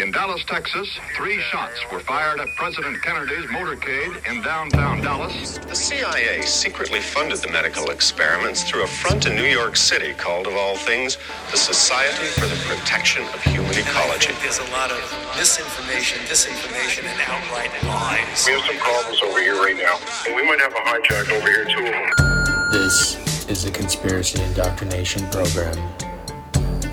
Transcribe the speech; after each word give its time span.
In 0.00 0.12
Dallas, 0.12 0.44
Texas, 0.44 0.88
three 1.16 1.40
shots 1.40 1.80
were 1.90 1.98
fired 1.98 2.38
at 2.38 2.46
President 2.54 3.02
Kennedy's 3.02 3.46
motorcade 3.46 4.14
in 4.30 4.40
downtown 4.42 5.00
Dallas. 5.00 5.58
The 5.58 5.74
CIA 5.74 6.40
secretly 6.42 7.00
funded 7.00 7.38
the 7.38 7.50
medical 7.50 7.90
experiments 7.90 8.62
through 8.62 8.84
a 8.84 8.86
front 8.86 9.26
in 9.26 9.34
New 9.34 9.42
York 9.46 9.74
City 9.74 10.14
called, 10.14 10.46
of 10.46 10.54
all 10.54 10.76
things, 10.76 11.18
the 11.50 11.56
Society 11.56 12.26
for 12.26 12.46
the 12.46 12.54
Protection 12.68 13.24
of 13.34 13.42
Human 13.42 13.72
Ecology. 13.72 14.34
There's 14.40 14.60
a 14.60 14.70
lot 14.70 14.92
of 14.92 15.02
misinformation, 15.36 16.20
disinformation, 16.30 17.02
and 17.02 17.20
outright 17.26 17.72
lies. 17.82 18.46
We 18.46 18.52
have 18.52 18.64
some 18.66 18.78
problems 18.78 19.20
over 19.24 19.40
here 19.40 19.56
right 19.56 19.76
now. 19.76 19.98
We 20.32 20.46
might 20.46 20.60
have 20.60 20.74
a 20.74 20.82
hijack 20.86 21.28
over 21.36 21.50
here, 21.50 21.64
two 21.64 21.84
of 21.84 21.90
them. 21.90 22.70
This 22.70 23.48
is 23.48 23.64
a 23.64 23.72
conspiracy 23.72 24.40
indoctrination 24.44 25.26
program, 25.30 25.74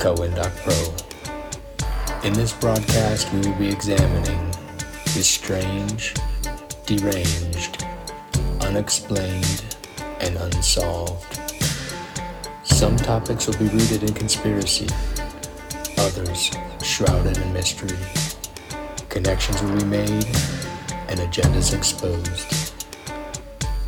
CoIndoc 0.02 0.56
Pro. 0.64 1.15
In 2.26 2.34
this 2.34 2.54
broadcast, 2.54 3.32
we 3.32 3.42
will 3.42 3.54
be 3.60 3.70
examining 3.70 4.50
the 5.14 5.22
strange, 5.22 6.16
deranged, 6.88 7.86
unexplained, 8.62 9.78
and 10.22 10.36
unsolved. 10.36 11.40
Some 12.64 12.98
topics 12.98 13.46
will 13.46 13.60
be 13.60 13.68
rooted 13.68 14.02
in 14.02 14.14
conspiracy, 14.16 14.88
others 16.00 16.50
shrouded 16.82 17.38
in 17.38 17.54
mystery. 17.54 17.96
Connections 19.10 19.62
will 19.62 19.78
be 19.78 19.86
made 19.86 20.26
and 21.08 21.20
agendas 21.20 21.78
exposed. 21.78 22.74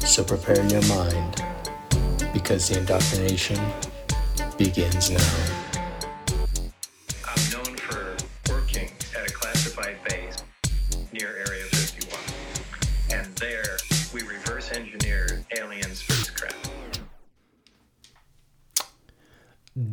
So 0.05 0.23
prepare 0.23 0.63
your 0.67 0.85
mind 0.85 1.43
because 2.33 2.69
the 2.69 2.77
indoctrination 2.77 3.59
begins 4.59 5.09
now. 5.09 5.56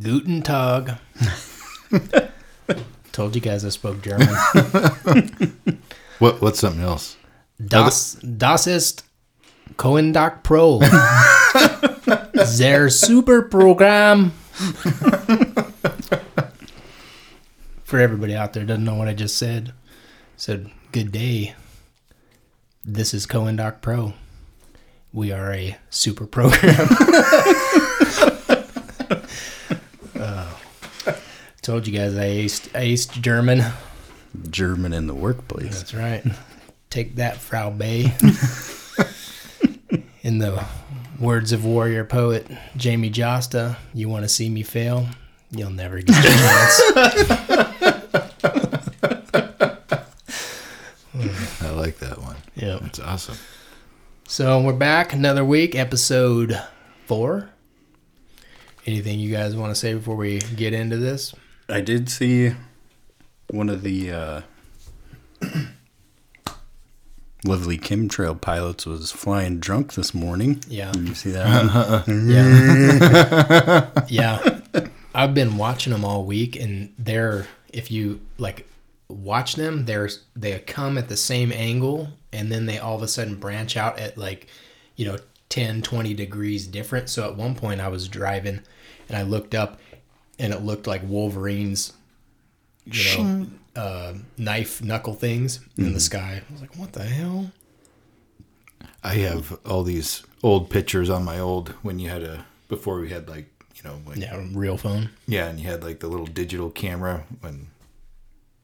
Guten 0.05 0.42
Tag. 0.42 0.98
Told 3.12 3.34
you 3.34 3.41
guys 3.41 3.64
I 3.64 3.70
spoke 3.70 4.02
German. 4.02 4.28
What? 6.19 6.42
What's 6.42 6.61
something 6.61 6.83
else? 6.83 7.16
Das, 7.64 8.19
das 8.22 8.66
ist 8.66 9.05
Coindoc 9.78 10.42
Pro. 10.42 10.78
Their 12.58 12.91
super 12.91 13.42
program. 13.42 14.33
For 17.84 17.98
everybody 17.98 18.36
out 18.36 18.52
there 18.52 18.64
doesn't 18.64 18.84
know 18.84 18.94
what 18.94 19.08
I 19.08 19.14
just 19.14 19.39
said, 19.39 19.72
said 20.36 20.70
good 20.92 21.11
day. 21.11 21.55
This 22.84 23.14
is 23.14 23.27
Coindoc 23.27 23.80
Pro. 23.80 24.12
We 25.14 25.33
are 25.33 25.50
a 25.50 25.78
super 25.89 26.27
program. 26.27 26.89
Told 31.65 31.87
you 31.87 31.98
guys 31.98 32.15
I 32.15 32.27
aced, 32.27 32.77
I 32.77 32.89
aced 32.89 33.19
German. 33.23 33.62
German 34.51 34.93
in 34.93 35.07
the 35.07 35.15
workplace. 35.15 35.79
That's 35.79 35.95
right. 35.95 36.23
Take 36.91 37.17
that, 37.17 37.39
Frau 37.39 37.70
Bay. 37.70 38.12
In 40.23 40.41
the 40.41 40.62
words 41.19 41.53
of 41.53 41.65
warrior 41.65 42.05
poet 42.05 42.47
Jamey 42.77 43.11
Jasta, 43.11 43.77
you 43.95 44.11
want 44.11 44.27
to 44.27 44.29
see 44.29 44.51
me 44.51 44.62
fail? 44.62 45.07
You'll 45.53 45.70
never 45.70 46.03
get 46.03 46.11
a 46.11 46.23
chance. 46.23 46.83
I 51.62 51.70
like 51.70 51.98
that 52.01 52.19
one. 52.20 52.37
Yeah. 52.57 52.79
That's 52.83 53.01
awesome. 53.01 53.39
So 54.29 54.61
we're 54.61 54.75
back 54.75 55.15
another 55.15 55.47
week, 55.47 55.74
episode 55.74 56.61
four. 57.07 57.48
Anything 58.85 59.19
you 59.19 59.33
guys 59.33 59.57
want 59.57 59.70
to 59.70 59.74
say 59.74 59.95
before 59.95 60.17
we 60.17 60.41
get 60.41 60.74
into 60.74 60.98
this? 60.98 61.35
I 61.69 61.80
did 61.80 62.08
see 62.11 62.52
one 63.51 63.69
of 63.69 63.83
the 63.83 64.11
uh, 64.11 64.41
lovely 67.45 67.79
chemtrail 67.79 68.41
pilots 68.41 68.86
was 68.86 69.13
flying 69.13 69.61
drunk 69.61 69.95
this 69.95 70.14
morning. 70.14 70.63
Yeah. 70.69 70.92
Did 70.92 71.08
you 71.08 71.14
see 71.14 71.30
that? 71.30 72.05
one? 72.07 72.29
Yeah. 72.29 74.05
yeah. 74.08 74.61
I've 75.14 75.35
been 75.35 75.57
watching 75.57 75.92
them 75.92 76.05
all 76.05 76.24
week 76.24 76.57
and 76.57 76.92
they're 76.98 77.47
if 77.73 77.91
you 77.91 78.20
like 78.39 78.69
watch 79.08 79.55
them, 79.57 79.85
they're 79.85 80.08
they 80.35 80.58
come 80.61 80.98
at 80.98 81.08
the 81.08 81.17
same 81.17 81.53
angle 81.53 82.08
and 82.33 82.51
then 82.51 82.67
they 82.67 82.79
all 82.79 82.97
of 82.97 83.03
a 83.03 83.08
sudden 83.08 83.36
branch 83.36 83.77
out 83.77 83.98
at 83.98 84.19
like, 84.19 84.48
you 84.97 85.07
know, 85.07 85.17
10, 85.48 85.83
20 85.83 86.14
degrees 86.14 86.67
different. 86.67 87.08
So 87.08 87.24
at 87.24 87.36
one 87.36 87.55
point 87.55 87.80
I 87.80 87.89
was 87.89 88.08
driving 88.08 88.61
and 89.08 89.17
I 89.17 89.23
looked 89.23 89.55
up 89.55 89.79
and 90.39 90.52
it 90.52 90.62
looked 90.62 90.86
like 90.86 91.02
Wolverine's 91.05 91.92
you 92.86 93.17
know, 93.17 93.46
uh, 93.77 94.14
knife 94.36 94.83
knuckle 94.83 95.14
things 95.14 95.61
in 95.78 95.95
the 95.95 96.00
sky. 96.00 96.42
I 96.48 96.52
was 96.52 96.61
like, 96.61 96.77
what 96.77 96.92
the 96.92 97.05
hell? 97.05 97.50
I 99.02 99.14
have 99.14 99.58
all 99.67 99.83
these 99.83 100.23
old 100.42 100.70
pictures 100.70 101.11
on 101.11 101.24
my 101.24 101.39
old 101.39 101.70
when 101.83 101.98
you 101.98 102.08
had 102.11 102.23
a 102.23 102.46
before 102.68 103.00
we 103.00 103.11
had 103.11 103.28
like 103.28 103.46
you 103.77 103.83
know 103.89 104.00
like, 104.06 104.17
yeah. 104.18 104.36
Yeah, 104.39 104.48
real 104.52 104.77
phone. 104.77 105.11
Yeah 105.27 105.48
and 105.48 105.58
you 105.61 105.67
had 105.68 105.83
like 105.83 106.00
the 106.00 106.08
little 106.08 106.27
digital 106.27 106.70
camera 106.70 107.24
when 107.40 107.68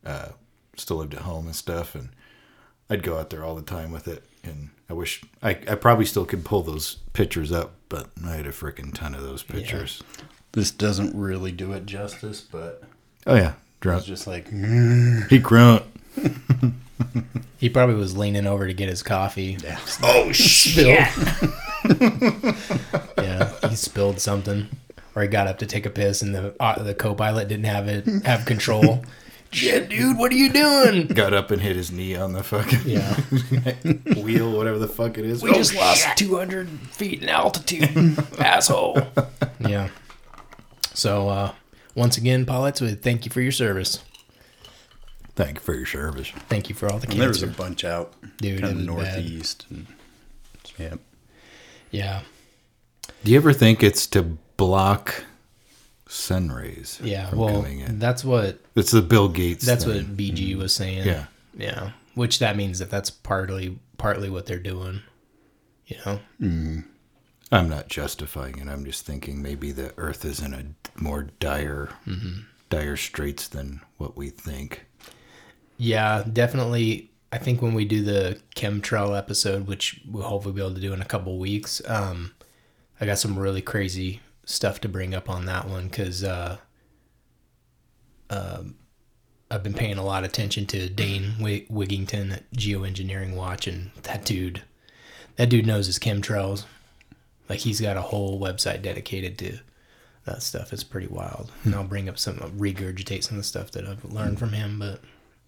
uh 0.04 0.28
still 0.76 0.96
lived 0.98 1.14
at 1.14 1.22
home 1.22 1.46
and 1.46 1.56
stuff 1.56 1.94
and 1.94 2.08
I'd 2.88 3.02
go 3.02 3.18
out 3.18 3.30
there 3.30 3.44
all 3.44 3.54
the 3.54 3.62
time 3.62 3.92
with 3.92 4.08
it 4.08 4.24
and 4.42 4.70
I 4.88 4.94
wish 4.94 5.22
I, 5.42 5.50
I 5.50 5.74
probably 5.74 6.06
still 6.06 6.24
could 6.24 6.44
pull 6.44 6.62
those 6.62 6.96
pictures 7.12 7.52
up 7.52 7.74
but 7.90 8.08
I 8.24 8.32
had 8.36 8.46
a 8.46 8.50
freaking 8.52 8.94
ton 8.94 9.14
of 9.14 9.22
those 9.22 9.42
pictures. 9.42 10.02
This 10.52 10.70
doesn't 10.70 11.14
really 11.14 11.52
do 11.52 11.72
it 11.72 11.86
justice, 11.86 12.40
but 12.40 12.82
Oh 13.26 13.34
yeah, 13.36 13.52
drunk. 13.80 14.04
just 14.04 14.26
like 14.26 14.48
He 15.28 15.38
grunt. 15.38 15.84
He 17.58 17.68
probably 17.68 17.94
was 17.96 18.16
leaning 18.16 18.46
over 18.46 18.66
to 18.66 18.72
get 18.74 18.88
his 18.88 19.02
coffee. 19.02 19.56
yeah. 19.62 19.78
Oh 20.02 20.32
shit. 20.32 21.08
Yeah, 23.18 23.52
he 23.68 23.76
spilled 23.76 24.20
something, 24.20 24.68
or 25.14 25.22
he 25.22 25.28
got 25.28 25.46
up 25.46 25.58
to 25.58 25.66
take 25.66 25.86
a 25.86 25.90
piss, 25.90 26.20
and 26.22 26.34
the 26.34 26.54
uh, 26.60 26.82
the 26.82 26.94
co-pilot 26.94 27.48
didn't 27.48 27.64
have 27.66 27.88
it 27.88 28.06
have 28.24 28.44
control. 28.46 29.04
Shit, 29.52 29.88
dude, 29.88 30.16
what 30.16 30.30
are 30.30 30.36
you 30.36 30.52
doing? 30.52 31.08
Got 31.08 31.34
up 31.34 31.50
and 31.50 31.60
hit 31.60 31.74
his 31.74 31.90
knee 31.90 32.14
on 32.14 32.32
the 32.34 32.42
fucking 32.44 32.82
Yeah, 32.84 33.14
wheel, 34.22 34.52
whatever 34.56 34.78
the 34.78 34.86
fuck 34.86 35.18
it 35.18 35.24
is. 35.24 35.42
we 35.42 35.52
just 35.54 35.74
lost 35.74 36.06
200 36.18 36.68
feet 36.92 37.20
in 37.22 37.28
altitude, 37.28 38.16
asshole. 38.38 39.02
Yeah. 39.58 39.88
So, 41.00 41.30
uh, 41.30 41.52
once 41.94 42.18
again, 42.18 42.44
pilots, 42.44 42.82
we 42.82 42.92
thank 42.92 43.24
you 43.24 43.30
for 43.30 43.40
your 43.40 43.52
service. 43.52 44.00
Thank 45.34 45.54
you 45.54 45.60
for 45.62 45.74
your 45.74 45.86
service. 45.86 46.30
Thank 46.50 46.68
you 46.68 46.74
for 46.74 46.92
all 46.92 46.98
the 46.98 47.08
And 47.08 47.18
there 47.18 47.28
was 47.28 47.42
a 47.42 47.46
bunch 47.46 47.84
out, 47.84 48.12
Dude, 48.36 48.60
kind 48.60 48.76
it 48.76 48.80
of 48.80 48.84
northeast. 48.86 49.64
And, 49.70 49.86
yeah, 50.78 50.94
Yeah, 51.90 52.20
Do 53.24 53.30
you 53.32 53.38
ever 53.38 53.54
think 53.54 53.82
it's 53.82 54.06
to 54.08 54.36
block 54.58 55.24
sun 56.06 56.52
rays? 56.52 57.00
yeah. 57.02 57.30
from 57.30 57.38
Well, 57.38 57.62
coming 57.62 57.80
in? 57.80 57.98
that's 57.98 58.22
what 58.22 58.58
It's 58.76 58.90
the 58.90 59.00
Bill 59.00 59.30
Gates. 59.30 59.64
That's 59.64 59.86
thing. 59.86 59.94
what 60.06 60.16
BG 60.18 60.54
was 60.58 60.74
saying. 60.74 61.06
Yeah. 61.06 61.24
Yeah. 61.56 61.92
Which 62.14 62.40
that 62.40 62.56
means 62.56 62.78
that 62.78 62.90
that's 62.90 63.08
partly 63.08 63.78
partly 63.96 64.28
what 64.28 64.44
they're 64.44 64.58
doing. 64.58 65.00
You 65.86 65.96
know? 66.04 66.82
I'm 67.52 67.68
not 67.68 67.88
justifying 67.88 68.58
it. 68.58 68.68
I'm 68.68 68.84
just 68.84 69.04
thinking 69.04 69.42
maybe 69.42 69.72
the 69.72 69.92
Earth 69.96 70.24
is 70.24 70.40
in 70.40 70.54
a 70.54 70.64
more 71.00 71.24
dire, 71.40 71.90
Mm-hmm. 72.06 72.40
dire 72.68 72.96
straits 72.96 73.48
than 73.48 73.80
what 73.98 74.16
we 74.16 74.30
think. 74.30 74.86
Yeah, 75.76 76.24
definitely. 76.32 77.10
I 77.32 77.38
think 77.38 77.60
when 77.62 77.74
we 77.74 77.84
do 77.84 78.02
the 78.02 78.40
chemtrail 78.56 79.16
episode, 79.16 79.66
which 79.66 80.00
we'll 80.08 80.24
hopefully 80.24 80.54
be 80.54 80.60
able 80.60 80.74
to 80.74 80.80
do 80.80 80.92
in 80.92 81.00
a 81.02 81.06
couple 81.06 81.38
weeks, 81.38 81.80
um, 81.88 82.32
I 83.00 83.06
got 83.06 83.18
some 83.18 83.38
really 83.38 83.62
crazy 83.62 84.20
stuff 84.44 84.80
to 84.82 84.88
bring 84.88 85.14
up 85.14 85.28
on 85.30 85.46
that 85.46 85.68
one 85.68 85.88
because 85.88 86.22
uh, 86.24 86.58
um, 88.28 88.76
I've 89.50 89.62
been 89.62 89.74
paying 89.74 89.98
a 89.98 90.04
lot 90.04 90.24
of 90.24 90.30
attention 90.30 90.66
to 90.66 90.88
Dane 90.88 91.34
Wig- 91.40 91.68
Wigington 91.68 92.32
at 92.32 92.50
Geoengineering 92.52 93.34
Watch, 93.34 93.66
and 93.66 93.90
that 94.02 94.24
dude, 94.24 94.62
that 95.36 95.48
dude 95.48 95.66
knows 95.66 95.86
his 95.86 95.98
chemtrails. 95.98 96.64
Like 97.50 97.58
he's 97.58 97.80
got 97.80 97.96
a 97.96 98.00
whole 98.00 98.40
website 98.40 98.80
dedicated 98.80 99.36
to 99.38 99.58
that 100.24 100.42
stuff. 100.42 100.72
It's 100.72 100.84
pretty 100.84 101.08
wild, 101.08 101.50
and 101.64 101.74
I'll 101.74 101.84
bring 101.84 102.08
up 102.08 102.16
some 102.16 102.36
regurgitate 102.36 103.24
some 103.24 103.36
of 103.36 103.42
the 103.42 103.46
stuff 103.46 103.72
that 103.72 103.86
I've 103.86 104.04
learned 104.04 104.38
from 104.38 104.52
him, 104.52 104.78
but. 104.78 105.00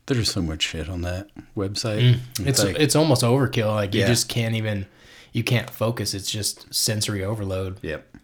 there's 0.06 0.30
so 0.30 0.42
much 0.42 0.62
shit 0.62 0.88
on 0.88 1.02
that 1.02 1.28
website. 1.56 2.16
Mm. 2.34 2.46
It's 2.46 2.62
like- 2.62 2.78
it's 2.78 2.96
almost 2.96 3.22
overkill. 3.22 3.74
Like 3.74 3.94
you 3.94 4.04
just 4.04 4.28
can't 4.28 4.56
even 4.56 4.86
you 5.32 5.44
can't 5.44 5.70
focus. 5.70 6.12
It's 6.12 6.30
just 6.30 6.74
sensory 6.74 7.24
overload. 7.24 7.78
Yep. 7.82 8.16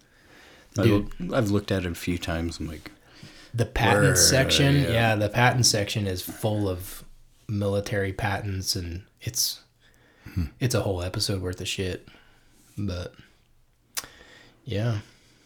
Dude. 0.75 1.13
I've, 1.21 1.33
I've 1.33 1.51
looked 1.51 1.73
at 1.73 1.85
it 1.85 1.93
a 1.93 1.95
few 1.95 2.19
times. 2.19 2.61
I'm 2.61 2.67
like, 2.67 2.91
the 3.55 3.65
patent 3.65 4.05
Word, 4.05 4.19
section, 4.19 4.83
yeah. 4.83 4.91
yeah. 4.91 5.15
the 5.15 5.29
patent 5.29 5.67
section 5.67 6.07
is 6.07 6.21
full 6.21 6.69
of 6.69 7.05
military 7.49 8.13
patents, 8.13 8.77
and 8.77 9.05
it's 9.21 9.63
hmm. 10.35 10.47
it's 10.61 10.75
a 10.75 10.83
whole 10.83 11.03
episode 11.03 11.41
worth 11.41 11.61
of 11.61 11.69
shit. 11.69 12.07
But 12.77 13.15
yeah, 14.69 14.99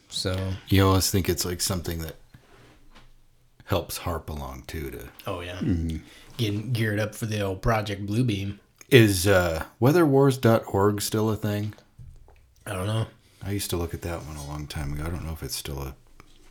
so 0.09 0.37
You 0.69 0.87
always 0.87 1.11
think 1.11 1.29
it's 1.29 1.45
like 1.45 1.61
something 1.61 2.01
that 2.01 2.17
helps 3.67 3.99
harp 3.99 4.29
along 4.29 4.65
too. 4.67 4.91
To 4.91 5.09
oh 5.27 5.41
yeah, 5.41 5.61
getting 6.37 6.73
geared 6.73 6.99
up 6.99 7.15
for 7.15 7.27
the 7.27 7.41
old 7.41 7.63
Project 7.63 8.05
Bluebeam. 8.07 8.59
is 8.91 9.27
uh, 9.27 9.65
weatherwars.org 9.81 11.01
still 11.01 11.31
a 11.31 11.37
thing? 11.37 11.73
I 12.67 12.73
don't 12.73 12.87
know. 12.87 13.07
I 13.45 13.51
used 13.53 13.71
to 13.71 13.77
look 13.77 13.95
at 13.95 14.03
that 14.03 14.25
one 14.25 14.37
a 14.37 14.47
long 14.47 14.67
time 14.67 14.93
ago. 14.93 15.05
I 15.05 15.09
don't 15.09 15.25
know 15.25 15.33
if 15.33 15.43
it's 15.43 15.57
still 15.57 15.81
a 15.81 15.95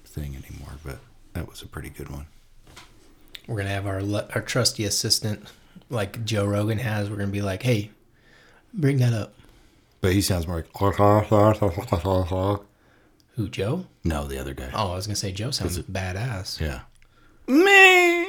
thing 0.06 0.35
anymore, 0.35 0.74
but 0.83 1.00
that 1.33 1.47
was 1.50 1.62
a 1.62 1.67
pretty 1.67 1.89
good 1.89 2.09
one. 2.09 2.25
We're 3.47 3.57
gonna 3.57 3.69
have 3.69 3.85
our 3.88 4.01
our 4.33 4.41
trusty 4.41 4.85
assistant, 4.85 5.47
like 5.89 6.24
Joe 6.25 6.45
Rogan 6.45 6.77
has. 6.79 7.09
We're 7.09 7.17
gonna 7.17 7.27
be 7.31 7.41
like, 7.41 7.63
hey, 7.63 7.91
bring 8.74 8.97
that 8.97 9.13
up. 9.13 9.33
But 10.01 10.13
he 10.13 10.21
sounds 10.21 10.48
more 10.48 10.57
like 10.57 10.74
Who 13.36 13.48
Joe? 13.50 13.86
no, 14.03 14.25
the 14.27 14.39
other 14.39 14.53
guy. 14.53 14.69
Oh, 14.74 14.92
I 14.92 14.95
was 14.95 15.06
gonna 15.07 15.15
say 15.15 15.31
Joe 15.31 15.51
sounds 15.51 15.77
badass. 15.80 16.59
Yeah, 16.59 16.81
Yeah. 17.48 18.25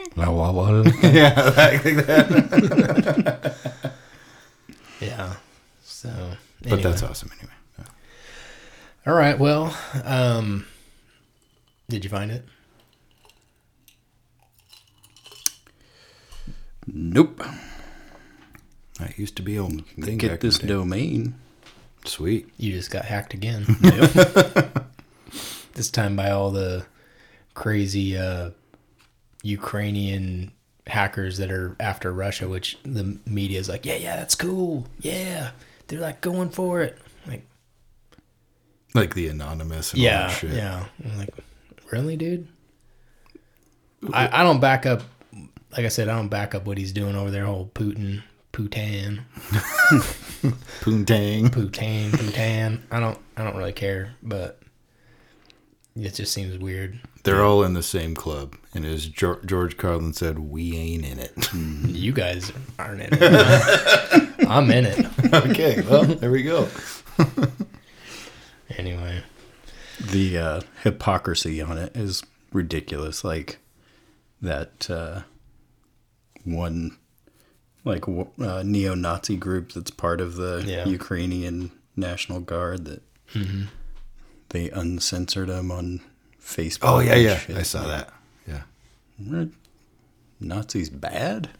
yeah, 1.02 1.52
like 1.56 1.82
that. 2.06 3.54
Yeah. 5.00 5.34
So, 5.82 6.10
But 6.62 6.80
that's 6.82 7.02
awesome 7.02 7.30
anyway. 7.38 7.52
Yeah. 7.78 7.84
all 9.06 9.14
right. 9.18 9.36
Well, 9.36 9.76
um, 10.04 10.66
did 11.88 12.04
you 12.04 12.10
find 12.10 12.30
it? 12.30 12.44
Nope. 16.86 17.42
That 19.00 19.18
used 19.18 19.34
to 19.36 19.42
be 19.42 19.56
a 19.56 19.64
thing. 19.66 20.18
back 20.18 20.18
Get 20.18 20.40
this 20.40 20.58
the 20.58 20.66
day. 20.66 20.72
domain. 20.74 21.34
Sweet. 22.04 22.48
You 22.56 22.72
just 22.72 22.90
got 22.90 23.04
hacked 23.04 23.34
again. 23.34 23.64
this 25.74 25.90
time 25.90 26.16
by 26.16 26.30
all 26.30 26.50
the 26.50 26.84
crazy 27.54 28.16
uh, 28.16 28.50
Ukrainian 29.42 30.52
hackers 30.86 31.38
that 31.38 31.50
are 31.50 31.76
after 31.78 32.12
Russia, 32.12 32.48
which 32.48 32.78
the 32.82 33.18
media 33.26 33.58
is 33.60 33.68
like, 33.68 33.86
yeah, 33.86 33.96
yeah, 33.96 34.16
that's 34.16 34.34
cool. 34.34 34.86
Yeah. 35.00 35.50
They're 35.86 36.00
like 36.00 36.20
going 36.20 36.50
for 36.50 36.80
it. 36.82 36.98
Like, 37.26 37.46
Like 38.94 39.14
the 39.14 39.28
anonymous 39.28 39.92
and 39.92 40.00
all 40.00 40.04
yeah, 40.04 40.26
that 40.26 40.30
shit. 40.32 40.52
yeah. 40.54 40.86
I'm 41.04 41.18
like, 41.18 41.34
really, 41.92 42.16
dude? 42.16 42.48
I, 44.12 44.40
I 44.40 44.42
don't 44.42 44.60
back 44.60 44.86
up. 44.86 45.02
Like 45.70 45.86
I 45.86 45.88
said, 45.88 46.08
I 46.08 46.16
don't 46.16 46.28
back 46.28 46.54
up 46.54 46.66
what 46.66 46.76
he's 46.78 46.92
doing 46.92 47.14
over 47.16 47.30
there. 47.30 47.46
Whole 47.46 47.70
Putin, 47.74 48.22
Putin, 48.52 49.20
Poontang. 50.82 51.48
Putin, 51.50 52.10
Putin. 52.10 52.80
I 52.90 53.00
don't, 53.00 53.18
I 53.36 53.44
don't 53.44 53.56
really 53.56 53.72
care, 53.72 54.14
but 54.22 54.60
it 55.96 56.14
just 56.14 56.32
seems 56.32 56.58
weird. 56.58 57.00
They're 57.24 57.42
all 57.42 57.62
in 57.62 57.72
the 57.74 57.82
same 57.82 58.14
club. 58.14 58.56
And 58.74 58.84
as 58.84 59.06
George 59.06 59.76
Carlin 59.76 60.12
said, 60.12 60.38
we 60.38 60.76
ain't 60.76 61.04
in 61.04 61.18
it. 61.18 61.32
You 61.86 62.12
guys 62.12 62.52
aren't 62.78 63.00
in 63.02 63.08
it. 63.12 63.18
I'm 64.48 64.70
in 64.70 64.86
it. 64.86 65.06
okay, 65.32 65.80
well, 65.82 66.04
there 66.04 66.30
we 66.30 66.42
go. 66.42 66.68
Anyway, 68.78 69.22
The 70.00 70.38
uh, 70.38 70.60
hypocrisy 70.82 71.60
on 71.60 71.76
it 71.76 71.94
is 71.94 72.22
ridiculous. 72.52 73.22
Like 73.22 73.58
that 74.40 74.90
uh, 74.90 75.22
one, 76.44 76.96
like 77.84 78.02
w- 78.02 78.28
uh, 78.40 78.62
neo-Nazi 78.64 79.36
group 79.36 79.72
that's 79.72 79.90
part 79.90 80.20
of 80.20 80.36
the 80.36 80.62
Yeah. 80.66 80.86
Ukrainian 80.86 81.70
National 81.96 82.40
Guard 82.40 82.84
that 82.86 83.02
they 84.50 84.70
uncensored 84.70 85.48
him 85.48 85.70
on 85.70 86.00
Facebook. 86.40 86.78
Oh, 86.82 86.98
yeah, 87.00 87.14
yeah. 87.16 87.38
shit. 87.38 87.56
I 87.56 87.62
saw 87.62 87.86
that. 87.88 88.12
Yeah. 88.46 88.62
What? 89.18 89.48
Nazis 90.40 90.90
bad? 90.90 91.50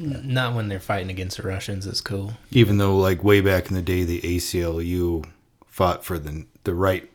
n- 0.00 0.22
not 0.24 0.54
when 0.54 0.68
they're 0.68 0.80
fighting 0.80 1.10
against 1.10 1.36
the 1.36 1.42
Russians. 1.44 1.86
It's 1.86 2.00
cool. 2.00 2.32
Even 2.50 2.78
though, 2.78 2.96
like, 2.96 3.22
way 3.22 3.40
back 3.40 3.68
in 3.68 3.74
the 3.74 3.82
day, 3.82 4.04
the 4.04 4.20
ACLU 4.22 5.24
fought 5.66 6.04
for 6.04 6.18
the, 6.18 6.46
the 6.64 6.74
right 6.74 7.10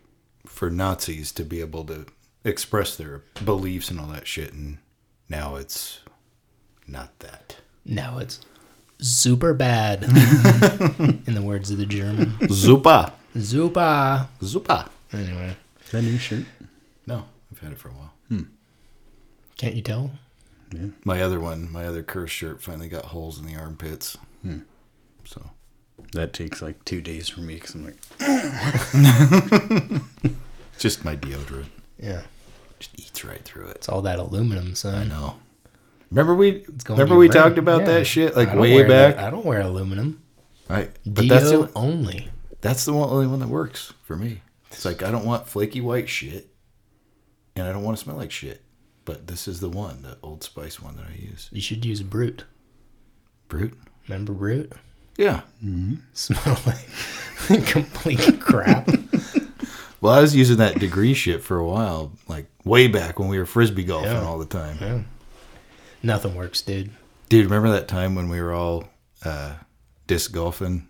for 0.46 0.70
Nazis 0.70 1.32
to 1.34 1.44
be 1.44 1.60
able 1.60 1.84
to 1.86 2.06
express 2.44 2.96
their 2.96 3.24
beliefs 3.44 3.90
and 3.92 4.00
all 4.00 4.08
that 4.08 4.28
shit. 4.28 4.54
And 4.54 4.78
now 5.28 5.56
it's 5.56 6.00
not 6.88 7.18
that. 7.20 7.58
Now 7.88 8.18
it's 8.20 8.40
super 9.00 9.54
bad. 9.54 10.04
in 11.28 11.34
the 11.34 11.42
words 11.42 11.72
of 11.72 11.78
the 11.78 11.86
German, 11.86 12.34
Zupa. 12.42 13.14
Zupa. 13.36 14.28
Zupa. 14.42 14.90
Anyway, 15.14 15.56
Is 15.86 15.92
that 15.92 16.00
a 16.00 16.02
new 16.02 16.18
shirt? 16.18 16.46
No, 17.06 17.24
I've 17.52 17.60
had 17.60 17.72
it 17.72 17.78
for 17.80 17.90
a 17.90 17.94
while. 17.94 18.14
Hmm. 18.30 18.42
can't 19.58 19.76
you 19.76 19.82
tell? 19.82 20.12
My 21.06 21.22
other 21.22 21.40
one, 21.40 21.72
my 21.72 21.86
other 21.86 22.04
curse 22.04 22.30
shirt, 22.32 22.62
finally 22.62 22.90
got 22.90 23.06
holes 23.06 23.40
in 23.40 23.46
the 23.46 23.56
armpits. 23.56 24.18
Hmm. 24.42 24.60
So 25.24 25.52
That 26.12 26.34
takes 26.34 26.62
like 26.62 26.84
two 26.84 27.00
days 27.02 27.30
for 27.30 27.40
me 27.40 27.56
because 27.56 27.74
I'm 27.76 27.86
like, 27.86 27.96
just 30.78 31.06
my 31.06 31.16
deodorant 31.16 31.68
Yeah, 32.00 32.24
just 32.80 33.00
eats 33.00 33.24
right 33.24 33.42
through 33.44 33.68
it. 33.68 33.78
it's 33.78 33.88
all 33.90 34.02
that 34.02 34.20
aluminum, 34.20 34.76
son. 34.76 34.96
I 34.96 35.06
know. 35.06 35.36
Remember 36.10 36.34
we 36.36 36.66
remember 36.88 37.16
we 37.18 37.28
talked 37.30 37.58
about 37.58 37.82
Yeah. 37.82 37.86
that 37.88 38.06
shit 38.08 38.36
like 38.36 38.54
way 38.54 38.82
back. 38.84 39.16
that- 39.16 39.26
I 39.26 39.30
don't 39.30 39.46
wear 39.46 39.62
aluminum. 39.62 40.22
I, 40.70 40.90
but 41.06 41.22
Dio 41.22 41.28
that's 41.28 41.50
the 41.52 41.70
only. 41.76 42.30
that's 42.62 42.86
the 42.86 42.94
one, 42.94 43.10
only 43.10 43.28
one 43.28 43.40
that 43.40 43.48
works 43.50 43.94
for 44.04 44.16
me. 44.16 44.42
It's 44.72 44.84
like 44.86 45.02
I 45.04 45.12
don't 45.12 45.26
want 45.26 45.48
flaky 45.48 45.80
white 45.82 46.10
shit, 46.10 46.48
and 47.56 47.66
I 47.68 47.72
don't 47.72 47.84
want 47.84 47.98
to 47.98 48.04
smell 48.04 48.18
like 48.18 48.32
shit. 48.32 48.62
But 49.06 49.28
this 49.28 49.48
is 49.48 49.62
the 49.62 49.70
one, 49.70 50.02
the 50.02 50.18
Old 50.22 50.44
Spice 50.44 50.82
one 50.82 50.98
that 50.98 51.06
I 51.06 51.16
use. 51.18 51.48
You 51.54 51.62
should 51.62 51.86
use 51.86 52.02
Brute. 52.02 52.44
Brute. 53.48 53.78
Remember 54.10 54.34
Brute? 54.34 54.74
Yeah. 55.18 55.42
Mm-hmm. 55.64 55.96
Smell 56.14 56.60
like 56.66 57.66
complete 57.68 58.40
crap. 58.42 58.90
Well, 60.00 60.14
I 60.14 60.22
was 60.22 60.36
using 60.36 60.58
that 60.58 60.78
degree 60.78 61.16
shit 61.16 61.42
for 61.42 61.58
a 61.58 61.66
while, 61.66 62.12
like 62.28 62.46
way 62.64 62.88
back 62.88 63.18
when 63.18 63.30
we 63.30 63.40
were 63.40 63.48
frisbee 63.48 63.84
golfing 63.84 64.12
Yeah. 64.12 64.22
all 64.26 64.38
the 64.38 64.46
time. 64.46 64.78
Yeah. 64.80 65.00
Nothing 66.04 66.36
works, 66.36 66.62
dude. 66.62 66.92
Dude, 67.30 67.46
remember 67.46 67.70
that 67.72 67.88
time 67.88 68.16
when 68.16 68.30
we 68.30 68.42
were 68.42 68.54
all 68.54 68.86
uh, 69.26 69.56
disc 70.06 70.32
golfing 70.32 70.88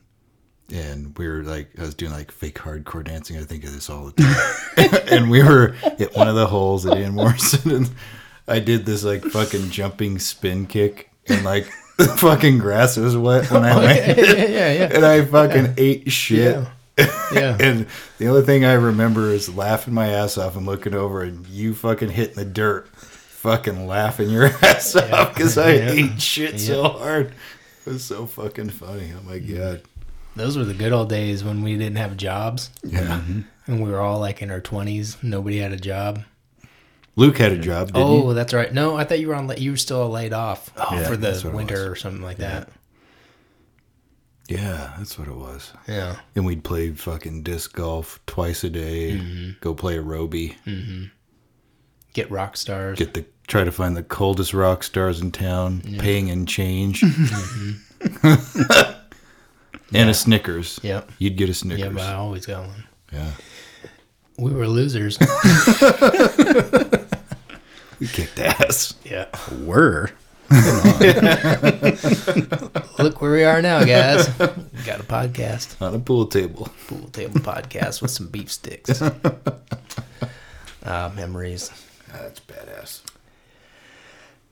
and 0.73 1.17
we 1.17 1.27
were 1.27 1.43
like, 1.43 1.69
I 1.77 1.81
was 1.81 1.95
doing 1.95 2.11
like 2.11 2.31
fake 2.31 2.55
hardcore 2.55 3.03
dancing. 3.03 3.37
I 3.37 3.41
think 3.41 3.63
of 3.63 3.73
this 3.73 3.89
all 3.89 4.11
the 4.11 4.21
time. 4.21 5.01
and 5.11 5.31
we 5.31 5.41
were 5.41 5.75
at 5.83 6.15
one 6.15 6.27
of 6.27 6.35
the 6.35 6.47
holes 6.47 6.85
at 6.85 6.97
Ian 6.97 7.15
Morrison 7.15 7.71
and 7.71 7.89
I 8.47 8.59
did 8.59 8.85
this 8.85 9.03
like 9.03 9.23
fucking 9.23 9.71
jumping 9.71 10.19
spin 10.19 10.67
kick 10.67 11.09
and 11.27 11.43
like 11.43 11.67
the 11.97 12.07
fucking 12.07 12.59
grass 12.59 12.97
was 12.97 13.17
wet 13.17 13.49
when 13.49 13.63
I 13.63 13.69
yeah, 13.69 13.75
landed. 13.77 14.17
yeah, 14.17 14.33
yeah, 14.45 14.73
yeah. 14.73 14.89
And 14.93 15.05
I 15.05 15.25
fucking 15.25 15.73
ate 15.77 16.11
shit. 16.11 16.65
Yeah. 17.33 17.57
And 17.59 17.87
the 18.17 18.27
only 18.27 18.43
thing 18.43 18.63
I 18.65 18.73
remember 18.73 19.31
is 19.31 19.53
laughing 19.53 19.93
my 19.93 20.07
ass 20.09 20.37
off 20.37 20.55
and 20.55 20.65
looking 20.65 20.93
over 20.93 21.21
and 21.21 21.45
you 21.47 21.75
fucking 21.75 22.09
hitting 22.09 22.35
the 22.35 22.45
dirt, 22.45 22.87
fucking 23.38 23.88
laughing 23.88 24.29
your 24.29 24.46
ass 24.63 24.96
off 24.96 25.34
because 25.34 25.58
I 25.58 25.74
Yeah. 25.74 25.91
ate 25.91 26.22
shit 26.22 26.60
so 26.60 26.84
hard. 26.84 27.34
It 27.86 27.91
was 27.94 28.03
so 28.03 28.25
fucking 28.25 28.72
funny. 28.72 29.12
Oh 29.17 29.22
my 29.29 29.39
god. 29.39 29.84
Those 30.36 30.58
were 30.58 30.65
the 30.65 30.74
good 30.74 30.91
old 30.91 31.10
days 31.10 31.44
when 31.44 31.63
we 31.63 31.77
didn't 31.77 31.98
have 31.98 32.17
jobs 32.17 32.70
Yeah. 32.84 33.22
and 33.67 33.84
we 33.84 33.89
were 33.91 34.00
all 34.01 34.20
like 34.20 34.41
in 34.41 34.51
our 34.51 34.62
20s. 34.62 35.22
Nobody 35.24 35.60
had 35.60 35.72
a 35.72 35.77
job. 35.77 36.24
Luke 37.15 37.38
had 37.38 37.51
a 37.51 37.58
job, 37.58 37.88
didn't 37.88 38.01
oh, 38.03 38.27
you? 38.29 38.34
that's 38.36 38.53
right. 38.53 38.72
No, 38.72 38.96
I 38.96 39.03
thought 39.03 39.20
you 39.20 39.27
were 39.29 39.36
on. 39.36 39.51
You 39.58 39.72
were 39.72 39.77
still 39.77 40.08
laid 40.10 40.34
off 40.34 40.72
Yeah, 40.77 41.08
for 41.08 41.17
the 41.17 41.51
winter 41.53 41.91
or 41.91 41.96
something 41.96 42.22
like 42.22 42.38
that. 42.38 42.70
Yeah, 44.48 44.94
that's 44.98 45.17
what 45.20 45.27
it 45.27 45.36
was. 45.36 45.74
Yeah. 45.88 46.17
And 46.36 46.46
we'd 46.46 46.63
play 46.63 46.91
fucking 46.91 47.44
disc 47.44 47.74
golf 47.74 48.20
twice 48.27 48.63
a 48.63 48.70
day. 48.70 49.13
Mm-hmm. 49.17 49.51
Go 49.62 49.74
play 49.74 49.98
aerobie. 49.98 50.56
Get 52.17 52.31
rock 52.31 52.57
stars. 52.57 52.97
Get 52.97 53.13
the 53.13 53.24
try 53.45 53.63
to 53.63 53.71
find 53.71 53.95
the 53.95 54.01
coldest 54.01 54.51
rock 54.51 54.81
stars 54.81 55.21
in 55.21 55.31
town, 55.31 55.83
paying 56.00 56.29
in 56.29 56.47
change. 56.47 57.03
and 58.24 60.09
a 60.09 60.15
Snickers. 60.15 60.79
Yep. 60.81 61.12
You'd 61.19 61.38
get 61.38 61.47
a 61.47 61.53
Snickers. 61.53 61.86
Yeah, 61.86 61.91
but 61.91 62.01
I 62.01 62.13
always 62.15 62.47
got 62.47 62.65
one. 62.65 62.86
yeah. 63.13 63.33
We 64.39 64.51
were 64.51 64.67
losers. 64.67 65.19
We 68.00 68.07
kicked 68.07 68.39
ass. 68.39 68.95
yeah. 69.03 69.25
were. 69.63 70.09
Look 73.00 73.21
where 73.21 73.31
we 73.31 73.43
are 73.43 73.62
now, 73.62 73.83
guys. 73.83 74.27
We 74.39 74.83
got 74.86 75.00
a 75.00 75.03
podcast. 75.03 75.79
On 75.81 75.93
a 75.93 76.00
pool 76.00 76.25
table. 76.25 76.67
Pool 76.88 77.09
table 77.09 77.39
podcast 77.41 78.01
with 78.01 78.09
some 78.09 78.27
beef 78.27 78.51
sticks. 78.51 79.03
Ah, 80.83 81.12
memories. 81.15 81.71
That's 82.21 82.39
badass. 82.39 83.01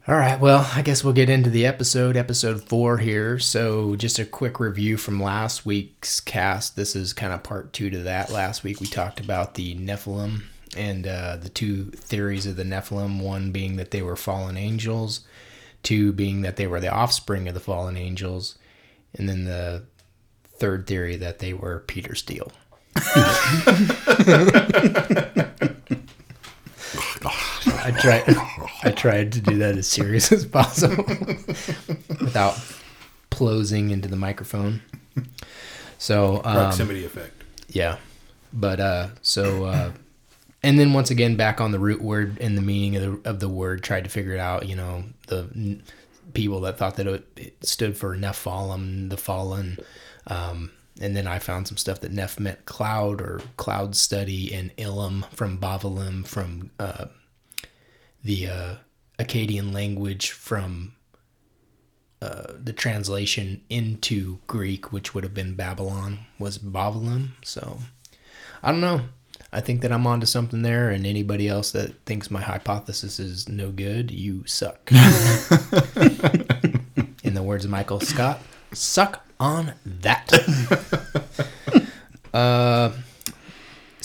All 0.07 0.15
right, 0.15 0.39
well, 0.39 0.69
I 0.75 0.83
guess 0.83 1.03
we'll 1.03 1.13
get 1.13 1.31
into 1.31 1.49
the 1.49 1.65
episode, 1.65 2.15
episode 2.15 2.61
four 2.61 2.99
here. 2.99 3.39
So, 3.39 3.95
just 3.95 4.19
a 4.19 4.25
quick 4.25 4.59
review 4.59 4.97
from 4.97 5.19
last 5.19 5.65
week's 5.65 6.19
cast. 6.19 6.75
This 6.75 6.95
is 6.95 7.11
kind 7.11 7.33
of 7.33 7.41
part 7.41 7.73
two 7.73 7.89
to 7.89 7.97
that. 7.99 8.29
Last 8.29 8.63
week 8.63 8.79
we 8.79 8.85
talked 8.85 9.19
about 9.19 9.55
the 9.55 9.73
Nephilim 9.75 10.43
and 10.77 11.07
uh, 11.07 11.37
the 11.37 11.49
two 11.49 11.85
theories 11.85 12.45
of 12.45 12.55
the 12.55 12.63
Nephilim 12.63 13.19
one 13.19 13.51
being 13.51 13.77
that 13.77 13.89
they 13.89 14.03
were 14.03 14.15
fallen 14.15 14.57
angels, 14.57 15.21
two 15.81 16.13
being 16.13 16.43
that 16.43 16.55
they 16.55 16.67
were 16.67 16.79
the 16.79 16.93
offspring 16.93 17.47
of 17.47 17.55
the 17.55 17.59
fallen 17.59 17.97
angels, 17.97 18.59
and 19.15 19.27
then 19.27 19.45
the 19.45 19.85
third 20.57 20.85
theory 20.85 21.15
that 21.15 21.39
they 21.39 21.53
were 21.53 21.79
Peter 21.87 22.13
Steele. 22.13 22.51
I 27.85 27.91
tried. 27.91 28.23
I 28.83 28.91
tried 28.91 29.31
to 29.33 29.41
do 29.41 29.57
that 29.59 29.77
as 29.77 29.87
serious 29.87 30.31
as 30.31 30.45
possible 30.45 31.03
without 32.19 32.59
plosing 33.29 33.91
into 33.91 34.07
the 34.09 34.15
microphone. 34.15 34.81
So 35.97 36.37
um, 36.37 36.55
Proximity 36.55 37.05
effect. 37.05 37.43
yeah, 37.69 37.97
but 38.53 38.79
uh, 38.79 39.07
so 39.21 39.65
uh, 39.65 39.91
and 40.63 40.79
then 40.79 40.93
once 40.93 41.09
again 41.11 41.35
back 41.35 41.61
on 41.61 41.71
the 41.71 41.79
root 41.79 42.01
word 42.01 42.37
and 42.41 42.57
the 42.57 42.61
meaning 42.61 42.95
of 42.95 43.23
the 43.23 43.29
of 43.29 43.39
the 43.39 43.49
word. 43.49 43.83
Tried 43.83 44.03
to 44.05 44.09
figure 44.09 44.33
it 44.33 44.39
out. 44.39 44.67
You 44.67 44.75
know 44.75 45.03
the 45.27 45.49
n- 45.55 45.83
people 46.33 46.59
that 46.61 46.77
thought 46.77 46.95
that 46.97 47.07
it, 47.07 47.27
it 47.37 47.65
stood 47.65 47.95
for 47.97 48.15
Nephilim, 48.17 49.09
the 49.09 49.17
fallen. 49.17 49.77
Um, 50.27 50.71
and 50.99 51.15
then 51.15 51.27
I 51.27 51.39
found 51.39 51.67
some 51.67 51.77
stuff 51.77 51.99
that 52.01 52.11
Neph 52.13 52.39
meant 52.39 52.65
cloud 52.65 53.21
or 53.21 53.41
cloud 53.57 53.95
study, 53.95 54.53
and 54.53 54.75
Ilum 54.77 55.25
from 55.33 55.57
Bavalim 55.57 56.25
from 56.25 56.71
uh, 56.79 57.05
the 58.25 58.47
uh, 58.47 58.75
Akkadian 59.19 59.71
language 59.71 60.31
from 60.31 60.93
uh, 62.21 62.53
the 62.61 62.73
translation 62.73 63.61
into 63.69 64.39
Greek, 64.47 64.91
which 64.91 65.13
would 65.13 65.23
have 65.23 65.35
been 65.35 65.53
Babylon, 65.53 66.19
was 66.39 66.57
Babylon. 66.57 67.33
So 67.43 67.77
I 68.63 68.71
don't 68.71 68.81
know. 68.81 69.01
I 69.53 69.61
think 69.61 69.81
that 69.81 69.91
I'm 69.91 70.07
onto 70.07 70.25
something 70.25 70.63
there, 70.63 70.89
and 70.89 71.05
anybody 71.05 71.47
else 71.47 71.71
that 71.71 72.03
thinks 72.05 72.31
my 72.31 72.41
hypothesis 72.41 73.19
is 73.19 73.47
no 73.47 73.69
good, 73.69 74.09
you 74.09 74.43
suck. 74.47 74.91
In 77.23 77.35
the 77.35 77.43
words 77.43 77.63
of 77.63 77.71
Michael 77.71 77.99
Scott, 77.99 78.41
suck 78.73 79.23
on 79.39 79.73
that. 79.85 80.33
uh, 82.33 82.91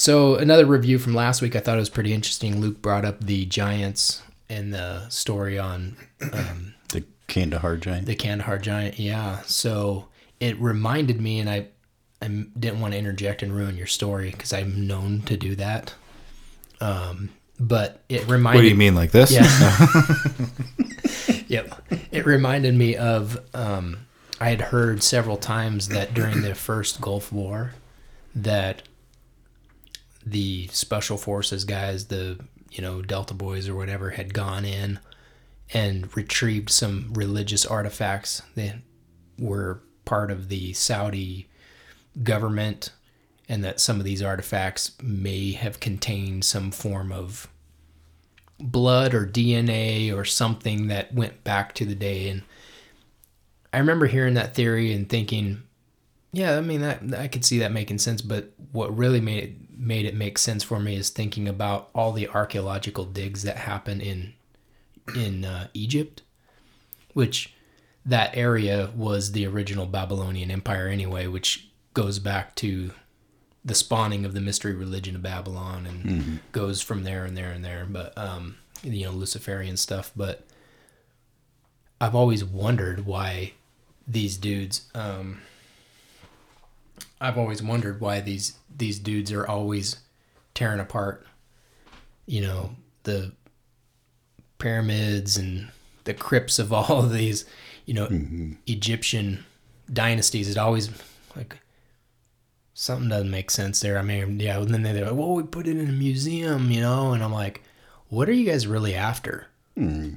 so 0.00 0.36
another 0.36 0.64
review 0.64 0.98
from 0.98 1.14
last 1.14 1.42
week, 1.42 1.54
I 1.54 1.60
thought 1.60 1.76
it 1.76 1.80
was 1.80 1.90
pretty 1.90 2.14
interesting. 2.14 2.58
Luke 2.58 2.80
brought 2.80 3.04
up 3.04 3.20
the 3.20 3.44
Giants 3.44 4.22
and 4.48 4.72
the 4.72 5.06
story 5.10 5.58
on 5.58 5.98
um, 6.32 6.74
The 6.88 7.04
Kandahar 7.28 7.76
giant. 7.76 8.06
the 8.06 8.14
Kandahar 8.14 8.58
Giant. 8.58 8.98
Yeah, 8.98 9.42
so 9.42 10.08
it 10.40 10.58
reminded 10.58 11.20
me, 11.20 11.38
and 11.38 11.50
I, 11.50 11.66
I 12.22 12.28
didn't 12.58 12.80
want 12.80 12.94
to 12.94 12.98
interject 12.98 13.42
and 13.42 13.54
ruin 13.54 13.76
your 13.76 13.86
story 13.86 14.30
because 14.30 14.54
I'm 14.54 14.86
known 14.86 15.20
to 15.26 15.36
do 15.36 15.54
that. 15.56 15.92
Um, 16.80 17.28
but 17.58 18.02
it 18.08 18.26
reminded. 18.26 18.58
What 18.58 18.62
do 18.62 18.68
you 18.68 18.76
mean, 18.76 18.94
like 18.94 19.10
this? 19.10 19.30
Yeah. 19.30 19.46
yep. 21.46 21.74
It 22.10 22.24
reminded 22.24 22.74
me 22.74 22.96
of 22.96 23.38
um, 23.54 24.06
I 24.40 24.48
had 24.48 24.62
heard 24.62 25.02
several 25.02 25.36
times 25.36 25.88
that 25.88 26.14
during 26.14 26.40
the 26.40 26.54
first 26.54 27.02
Gulf 27.02 27.30
War 27.30 27.74
that 28.34 28.82
the 30.30 30.68
special 30.68 31.16
forces 31.16 31.64
guys, 31.64 32.06
the 32.06 32.38
you 32.70 32.82
know 32.82 33.02
Delta 33.02 33.34
boys 33.34 33.68
or 33.68 33.74
whatever, 33.74 34.10
had 34.10 34.34
gone 34.34 34.64
in 34.64 34.98
and 35.72 36.14
retrieved 36.16 36.70
some 36.70 37.10
religious 37.12 37.64
artifacts 37.64 38.42
that 38.54 38.76
were 39.38 39.80
part 40.04 40.30
of 40.30 40.48
the 40.48 40.72
Saudi 40.72 41.48
government 42.22 42.90
and 43.48 43.64
that 43.64 43.80
some 43.80 43.98
of 43.98 44.04
these 44.04 44.22
artifacts 44.22 44.92
may 45.02 45.52
have 45.52 45.80
contained 45.80 46.44
some 46.44 46.70
form 46.70 47.10
of 47.10 47.48
blood 48.60 49.14
or 49.14 49.26
DNA 49.26 50.14
or 50.14 50.24
something 50.24 50.88
that 50.88 51.14
went 51.14 51.42
back 51.42 51.74
to 51.74 51.84
the 51.84 51.94
day. 51.94 52.28
And 52.28 52.42
I 53.72 53.78
remember 53.78 54.06
hearing 54.06 54.34
that 54.34 54.54
theory 54.54 54.92
and 54.92 55.08
thinking, 55.08 55.62
yeah, 56.32 56.56
I 56.56 56.60
mean 56.60 56.80
that 56.80 57.02
I 57.18 57.28
could 57.28 57.44
see 57.44 57.58
that 57.58 57.72
making 57.72 57.98
sense. 57.98 58.22
But 58.22 58.52
what 58.72 58.96
really 58.96 59.20
made 59.20 59.44
it 59.44 59.54
made 59.76 60.04
it 60.04 60.14
make 60.14 60.38
sense 60.38 60.62
for 60.62 60.78
me 60.78 60.96
is 60.96 61.10
thinking 61.10 61.48
about 61.48 61.88
all 61.94 62.12
the 62.12 62.28
archaeological 62.28 63.04
digs 63.04 63.42
that 63.42 63.56
happen 63.56 64.00
in 64.00 64.34
in 65.16 65.44
uh, 65.44 65.68
Egypt, 65.74 66.22
which 67.14 67.52
that 68.04 68.36
area 68.36 68.90
was 68.94 69.32
the 69.32 69.46
original 69.46 69.86
Babylonian 69.86 70.50
Empire 70.50 70.86
anyway, 70.86 71.26
which 71.26 71.68
goes 71.94 72.18
back 72.18 72.54
to 72.56 72.92
the 73.64 73.74
spawning 73.74 74.24
of 74.24 74.32
the 74.32 74.40
mystery 74.40 74.74
religion 74.74 75.16
of 75.16 75.22
Babylon 75.22 75.86
and 75.86 76.40
goes 76.52 76.80
from 76.80 77.02
there 77.02 77.24
and 77.24 77.36
there 77.36 77.50
and 77.50 77.64
there. 77.64 77.86
But 77.88 78.16
um, 78.16 78.56
you 78.82 79.04
know, 79.04 79.12
Luciferian 79.12 79.76
stuff. 79.76 80.12
But 80.14 80.44
I've 82.00 82.14
always 82.14 82.44
wondered 82.44 83.04
why 83.04 83.54
these 84.06 84.36
dudes. 84.36 84.88
Um, 84.94 85.42
I've 87.20 87.38
always 87.38 87.62
wondered 87.62 88.00
why 88.00 88.20
these 88.20 88.54
these 88.74 88.98
dudes 88.98 89.32
are 89.32 89.46
always 89.46 89.96
tearing 90.54 90.80
apart. 90.80 91.26
You 92.26 92.42
know 92.42 92.76
the 93.02 93.32
pyramids 94.58 95.36
and 95.36 95.68
the 96.04 96.14
crypts 96.14 96.58
of 96.58 96.72
all 96.72 97.04
of 97.04 97.12
these, 97.12 97.44
you 97.86 97.94
know, 97.94 98.06
mm-hmm. 98.06 98.52
Egyptian 98.66 99.44
dynasties. 99.92 100.48
It 100.48 100.58
always 100.58 100.90
like 101.36 101.58
something 102.74 103.08
doesn't 103.08 103.30
make 103.30 103.50
sense 103.50 103.80
there. 103.80 103.98
I 103.98 104.02
mean, 104.02 104.38
yeah, 104.40 104.58
and 104.58 104.72
then 104.72 104.82
they're 104.82 105.04
like, 105.04 105.14
well, 105.14 105.34
we 105.34 105.42
put 105.42 105.66
it 105.66 105.76
in 105.76 105.88
a 105.88 105.92
museum, 105.92 106.70
you 106.70 106.80
know, 106.80 107.12
and 107.12 107.22
I'm 107.22 107.32
like, 107.32 107.62
what 108.08 108.28
are 108.28 108.32
you 108.32 108.46
guys 108.46 108.66
really 108.66 108.94
after? 108.94 109.46
Hmm. 109.76 110.14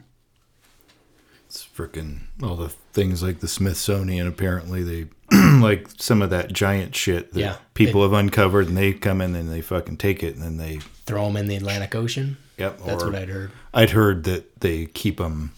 It's 1.48 1.66
freaking 1.66 2.22
all 2.42 2.56
the 2.56 2.74
things 2.94 3.22
like 3.24 3.40
the 3.40 3.48
Smithsonian. 3.48 4.28
Apparently, 4.28 4.84
they 4.84 5.08
like 5.60 5.88
some 5.98 6.22
of 6.22 6.30
that 6.30 6.54
giant 6.54 6.96
shit 6.96 7.34
that 7.34 7.40
Yeah. 7.40 7.56
people 7.74 8.04
have 8.04 8.14
uncovered, 8.14 8.68
and 8.68 8.78
they 8.78 8.94
come 8.94 9.20
in 9.22 9.36
and 9.36 9.52
they 9.52 9.62
fucking 9.62 9.98
take 9.98 10.24
it, 10.24 10.36
and 10.36 10.44
then 10.44 10.58
they 10.58 10.80
Throw 11.06 11.26
them 11.26 11.36
in 11.38 11.48
the 11.48 11.56
Atlantic 11.56 11.96
Ocean? 11.96 12.38
yep. 12.58 12.80
That's 12.86 13.04
what 13.04 13.16
I'd 13.16 13.30
heard. 13.30 13.52
I'd 13.74 13.90
heard 13.90 14.24
that 14.26 14.60
they 14.62 14.86
keep 14.86 15.18
them 15.18 15.52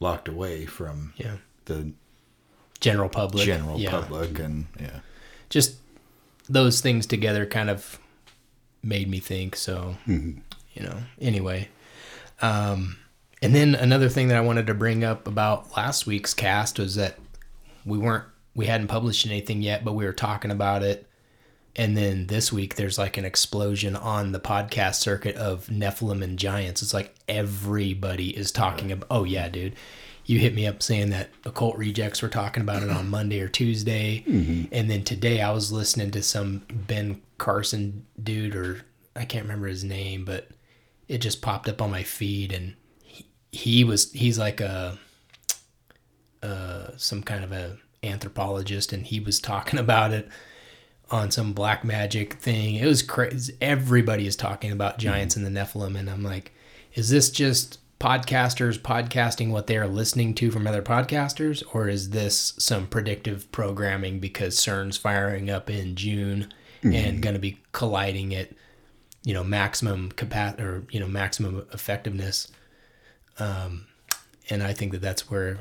locked 0.00 0.28
away 0.28 0.64
from 0.66 1.12
Yeah. 1.16 1.36
the 1.66 1.92
General 2.80 3.08
public. 3.08 3.44
general 3.44 3.78
yeah. 3.78 3.90
public, 3.90 4.38
and 4.38 4.66
yeah, 4.80 5.00
Just 5.50 5.76
those 6.48 6.80
things 6.80 7.06
together 7.06 7.46
kind 7.46 7.70
of 7.70 7.98
made 8.82 9.08
me 9.08 9.20
think. 9.20 9.54
So, 9.54 9.96
you 10.06 10.42
know, 10.80 10.98
anyway. 11.20 11.68
Um, 12.40 12.96
and 13.42 13.54
then 13.54 13.74
another 13.74 14.08
thing 14.08 14.28
that 14.28 14.36
I 14.36 14.42
wanted 14.42 14.68
to 14.68 14.74
bring 14.74 15.02
up 15.02 15.26
about 15.26 15.76
last 15.76 16.06
week's 16.06 16.32
cast 16.32 16.78
was 16.78 16.94
that 16.94 17.18
we 17.84 17.98
weren't, 17.98 18.24
we 18.54 18.66
hadn't 18.66 18.86
published 18.86 19.26
anything 19.26 19.62
yet, 19.62 19.84
but 19.84 19.94
we 19.94 20.04
were 20.04 20.12
talking 20.12 20.52
about 20.52 20.82
it. 20.84 21.08
And 21.74 21.96
then 21.96 22.26
this 22.26 22.52
week, 22.52 22.76
there's 22.76 22.98
like 22.98 23.16
an 23.16 23.24
explosion 23.24 23.96
on 23.96 24.32
the 24.32 24.40
podcast 24.40 24.96
circuit 24.96 25.36
of 25.36 25.66
Nephilim 25.66 26.22
and 26.22 26.38
giants. 26.38 26.82
It's 26.82 26.94
like 26.94 27.14
everybody 27.28 28.36
is 28.36 28.52
talking 28.52 28.92
about, 28.92 29.08
oh, 29.10 29.24
yeah, 29.24 29.48
dude. 29.48 29.74
You 30.24 30.38
hit 30.38 30.54
me 30.54 30.66
up 30.66 30.82
saying 30.82 31.10
that 31.10 31.30
Occult 31.44 31.76
Rejects 31.76 32.22
were 32.22 32.28
talking 32.28 32.62
about 32.62 32.82
it 32.82 32.90
on 32.90 33.08
Monday 33.10 33.40
or 33.40 33.48
Tuesday. 33.48 34.22
Mm-hmm. 34.28 34.66
And 34.70 34.88
then 34.88 35.02
today 35.02 35.40
I 35.40 35.50
was 35.50 35.72
listening 35.72 36.10
to 36.12 36.22
some 36.22 36.62
Ben 36.70 37.22
Carson 37.38 38.06
dude, 38.22 38.54
or 38.54 38.82
I 39.16 39.24
can't 39.24 39.44
remember 39.44 39.66
his 39.66 39.82
name, 39.82 40.24
but 40.24 40.48
it 41.08 41.18
just 41.18 41.42
popped 41.42 41.68
up 41.68 41.82
on 41.82 41.90
my 41.90 42.02
feed. 42.02 42.52
And 42.52 42.74
he, 43.52 43.84
was, 43.84 44.10
he's 44.12 44.38
like 44.38 44.60
a, 44.60 44.98
uh, 46.42 46.88
some 46.96 47.22
kind 47.22 47.44
of 47.44 47.52
a 47.52 47.78
anthropologist, 48.02 48.92
and 48.92 49.06
he 49.06 49.20
was 49.20 49.40
talking 49.40 49.78
about 49.78 50.12
it 50.12 50.28
on 51.10 51.30
some 51.30 51.52
black 51.52 51.84
magic 51.84 52.34
thing. 52.34 52.76
It 52.76 52.86
was 52.86 53.02
crazy. 53.02 53.54
Everybody 53.60 54.26
is 54.26 54.34
talking 54.34 54.72
about 54.72 54.98
giants 54.98 55.36
and 55.36 55.44
the 55.44 55.50
Nephilim, 55.50 55.96
and 55.96 56.10
I'm 56.10 56.22
like, 56.22 56.52
is 56.94 57.10
this 57.10 57.30
just 57.30 57.78
podcasters 58.00 58.78
podcasting 58.80 59.50
what 59.50 59.68
they 59.68 59.76
are 59.76 59.86
listening 59.86 60.34
to 60.34 60.50
from 60.50 60.66
other 60.66 60.82
podcasters, 60.82 61.62
or 61.72 61.88
is 61.88 62.10
this 62.10 62.54
some 62.58 62.86
predictive 62.86 63.50
programming 63.52 64.18
because 64.18 64.56
CERN's 64.56 64.96
firing 64.96 65.48
up 65.50 65.70
in 65.70 65.94
June 65.94 66.52
and 66.82 67.22
going 67.22 67.34
to 67.34 67.40
be 67.40 67.60
colliding 67.70 68.34
at 68.34 68.48
you 69.22 69.32
know 69.32 69.44
maximum 69.44 70.10
capacity 70.10 70.64
or 70.64 70.82
you 70.90 70.98
know 70.98 71.06
maximum 71.06 71.64
effectiveness? 71.72 72.50
Um, 73.38 73.86
and 74.50 74.62
I 74.62 74.72
think 74.72 74.92
that 74.92 75.00
that's 75.00 75.30
where 75.30 75.58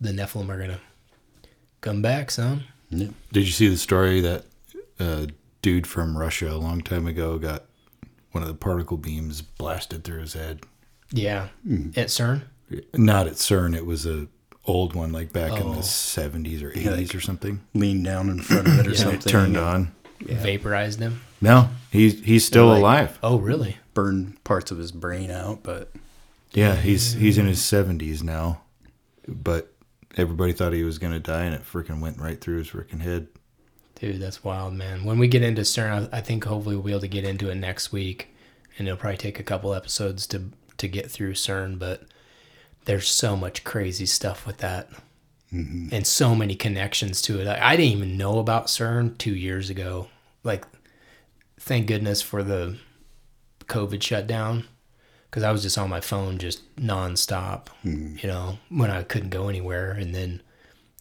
the 0.00 0.10
Nephilim 0.12 0.48
are 0.48 0.56
going 0.58 0.70
to 0.70 0.80
come 1.80 2.02
back, 2.02 2.30
son. 2.30 2.64
Did 2.90 3.12
you 3.32 3.44
see 3.46 3.68
the 3.68 3.76
story 3.76 4.20
that 4.20 4.44
a 4.98 5.28
dude 5.62 5.86
from 5.86 6.16
Russia 6.16 6.50
a 6.52 6.56
long 6.56 6.80
time 6.80 7.06
ago 7.06 7.38
got 7.38 7.64
one 8.32 8.42
of 8.42 8.48
the 8.48 8.54
particle 8.54 8.96
beams 8.96 9.40
blasted 9.42 10.04
through 10.04 10.20
his 10.20 10.34
head. 10.34 10.60
Yeah, 11.10 11.48
at 11.96 12.08
CERN. 12.08 12.42
Not 12.94 13.26
at 13.26 13.34
CERN. 13.34 13.74
It 13.76 13.86
was 13.86 14.04
a 14.06 14.26
old 14.66 14.94
one, 14.94 15.12
like 15.12 15.32
back 15.32 15.52
in 15.60 15.66
Oh. 15.66 15.74
the 15.74 15.82
seventies 15.82 16.62
or 16.62 16.70
eighties 16.70 16.86
like- 16.86 17.14
or 17.14 17.20
something. 17.20 17.60
Leaned 17.74 18.04
down 18.04 18.28
in 18.28 18.40
front 18.42 18.66
of 18.68 18.78
it 18.80 18.86
or 18.86 18.90
Yeah. 18.90 18.96
something. 18.96 19.20
It 19.20 19.28
turned 19.28 19.56
and 19.56 19.64
on. 19.64 19.92
Vaporized 20.20 21.00
him. 21.00 21.20
No, 21.40 21.70
he's 21.90 22.22
he's 22.24 22.44
still 22.44 22.66
Like- 22.68 22.78
alive. 22.78 23.18
Oh, 23.22 23.38
really? 23.38 23.78
Burned 23.94 24.42
parts 24.44 24.70
of 24.70 24.78
his 24.78 24.92
brain 24.92 25.30
out, 25.30 25.62
but 25.62 25.92
Yeah, 26.52 26.74
he's 26.76 27.12
he's 27.12 27.38
in 27.38 27.46
his 27.46 27.62
seventies 27.62 28.22
now, 28.22 28.62
but 29.28 29.72
everybody 30.16 30.52
thought 30.52 30.72
he 30.72 30.84
was 30.84 30.98
gonna 30.98 31.20
die, 31.20 31.44
and 31.44 31.54
it 31.54 31.64
freaking 31.64 32.00
went 32.00 32.18
right 32.18 32.40
through 32.40 32.58
his 32.58 32.68
freaking 32.68 33.00
head. 33.00 33.28
Dude, 33.96 34.20
that's 34.20 34.44
wild, 34.44 34.74
man. 34.74 35.04
When 35.04 35.18
we 35.18 35.28
get 35.28 35.42
into 35.42 35.62
CERN, 35.62 36.10
I 36.12 36.18
I 36.18 36.20
think 36.20 36.44
hopefully 36.44 36.76
we'll 36.76 36.84
be 36.84 36.92
able 36.92 37.00
to 37.00 37.08
get 37.08 37.24
into 37.24 37.50
it 37.50 37.56
next 37.56 37.92
week, 37.92 38.34
and 38.78 38.86
it'll 38.86 38.98
probably 38.98 39.16
take 39.16 39.38
a 39.38 39.44
couple 39.44 39.74
episodes 39.74 40.26
to 40.28 40.50
to 40.78 40.88
get 40.88 41.10
through 41.10 41.34
CERN. 41.34 41.78
But 41.78 42.02
there's 42.84 43.08
so 43.08 43.36
much 43.36 43.64
crazy 43.64 44.06
stuff 44.06 44.46
with 44.46 44.58
that, 44.58 44.90
mm-hmm. 45.52 45.88
and 45.92 46.06
so 46.06 46.34
many 46.34 46.54
connections 46.54 47.20
to 47.22 47.40
it. 47.40 47.46
I, 47.46 47.72
I 47.72 47.76
didn't 47.76 47.98
even 47.98 48.16
know 48.16 48.38
about 48.38 48.66
CERN 48.66 49.18
two 49.18 49.34
years 49.34 49.70
ago. 49.70 50.08
Like, 50.44 50.64
thank 51.58 51.86
goodness 51.86 52.22
for 52.22 52.42
the 52.42 52.76
COVID 53.66 54.02
shutdown, 54.02 54.64
because 55.36 55.44
I 55.44 55.52
was 55.52 55.60
just 55.60 55.76
on 55.76 55.90
my 55.90 56.00
phone 56.00 56.38
just 56.38 56.62
nonstop. 56.76 57.66
You 58.16 58.26
know, 58.26 58.58
when 58.70 58.90
I 58.90 59.02
couldn't 59.02 59.28
go 59.28 59.50
anywhere, 59.50 59.92
and 59.92 60.14
then 60.14 60.40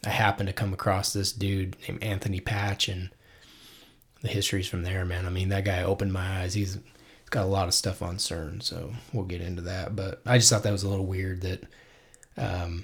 I 0.06 0.10
happened 0.10 0.48
to 0.48 0.54
come 0.54 0.74
across 0.74 1.13
this 1.13 1.32
dude 1.32 1.77
named 1.88 2.04
Anthony 2.04 2.42
Patch, 2.42 2.89
and 2.89 3.12
the 4.24 4.27
history's 4.27 4.68
from 4.68 4.84
there, 4.84 5.06
man. 5.06 5.25
I 5.25 5.30
mean, 5.30 5.48
that 5.50 5.63
guy 5.63 5.84
opened 5.84 6.12
my 6.12 6.42
eyes. 6.42 6.54
He's, 6.54 6.74
he's 6.74 7.30
got 7.30 7.46
a 7.46 7.48
lot 7.48 7.70
of 7.70 7.74
stuff 7.74 8.01
on 8.01 8.18
CERN, 8.18 8.62
so 8.62 8.92
we'll 9.13 9.24
get 9.24 9.39
into 9.39 9.62
that. 9.62 9.96
But 9.96 10.22
I 10.25 10.38
just 10.38 10.50
thought 10.50 10.63
that 10.63 10.72
was 10.74 10.84
a 10.84 10.89
little 10.89 11.06
weird 11.06 11.39
that 11.44 11.63
um, 12.36 12.84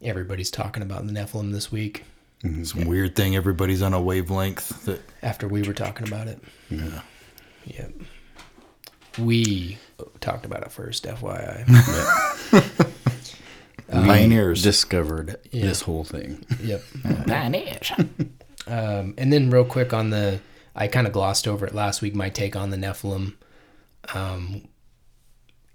everybody's 0.00 0.52
talking 0.52 0.84
about 0.84 1.04
the 1.04 1.12
Nephilim 1.12 1.50
this 1.50 1.72
week 1.72 2.04
Some 2.62 2.84
weird 2.84 3.16
thing. 3.16 3.34
Everybody's 3.34 3.82
on 3.82 3.92
a 3.92 4.00
wavelength. 4.00 4.84
That 4.84 5.00
after 5.20 5.48
we 5.48 5.62
were 5.62 5.74
talking 5.74 6.06
about 6.06 6.28
it. 6.28 6.38
yeah. 6.70 7.00
Yep. 7.64 7.92
We 9.18 9.78
talked 10.20 10.44
about 10.46 10.62
it 10.62 10.72
first, 10.72 11.04
FYI. 11.04 11.64
pioneers. 13.90 14.62
discovered 14.62 15.36
Yeah. 15.50 15.62
this 15.66 15.82
whole 15.82 16.04
thing. 16.04 16.44
Yep. 16.62 16.82
um, 18.66 19.14
and 19.18 19.32
then 19.32 19.50
real 19.50 19.64
quick 19.64 19.92
on 19.92 20.10
the, 20.10 20.40
I 20.74 20.88
kind 20.88 21.06
of 21.06 21.12
glossed 21.12 21.46
over 21.46 21.66
it 21.66 21.74
last 21.74 22.02
week. 22.02 22.14
My 22.14 22.30
take 22.30 22.56
on 22.56 22.70
the 22.70 22.76
Nephilim. 22.76 23.34
Um, 24.14 24.68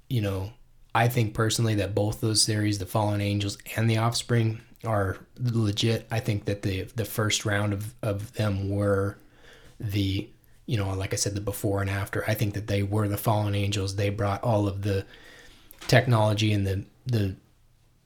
you 0.09 0.21
know, 0.21 0.51
I 0.93 1.07
think 1.07 1.33
personally 1.33 1.75
that 1.75 1.95
both 1.95 2.19
those 2.21 2.45
theories, 2.45 2.79
the 2.79 2.85
fallen 2.85 3.21
angels 3.21 3.57
and 3.75 3.89
the 3.89 3.97
offspring, 3.97 4.61
are 4.85 5.17
legit. 5.37 6.07
I 6.09 6.19
think 6.19 6.45
that 6.45 6.61
the 6.61 6.83
the 6.95 7.05
first 7.05 7.45
round 7.45 7.73
of 7.73 7.93
of 8.01 8.33
them 8.33 8.69
were 8.69 9.17
the 9.79 10.29
you 10.69 10.77
know 10.77 10.93
like 10.93 11.13
i 11.13 11.15
said 11.15 11.33
the 11.33 11.41
before 11.41 11.81
and 11.81 11.89
after. 11.89 12.23
I 12.27 12.35
think 12.35 12.53
that 12.53 12.67
they 12.67 12.83
were 12.83 13.07
the 13.07 13.17
fallen 13.17 13.55
angels. 13.55 13.95
They 13.95 14.11
brought 14.11 14.43
all 14.43 14.67
of 14.67 14.83
the 14.83 15.03
technology 15.87 16.53
and 16.53 16.67
the 16.67 16.85
the 17.07 17.35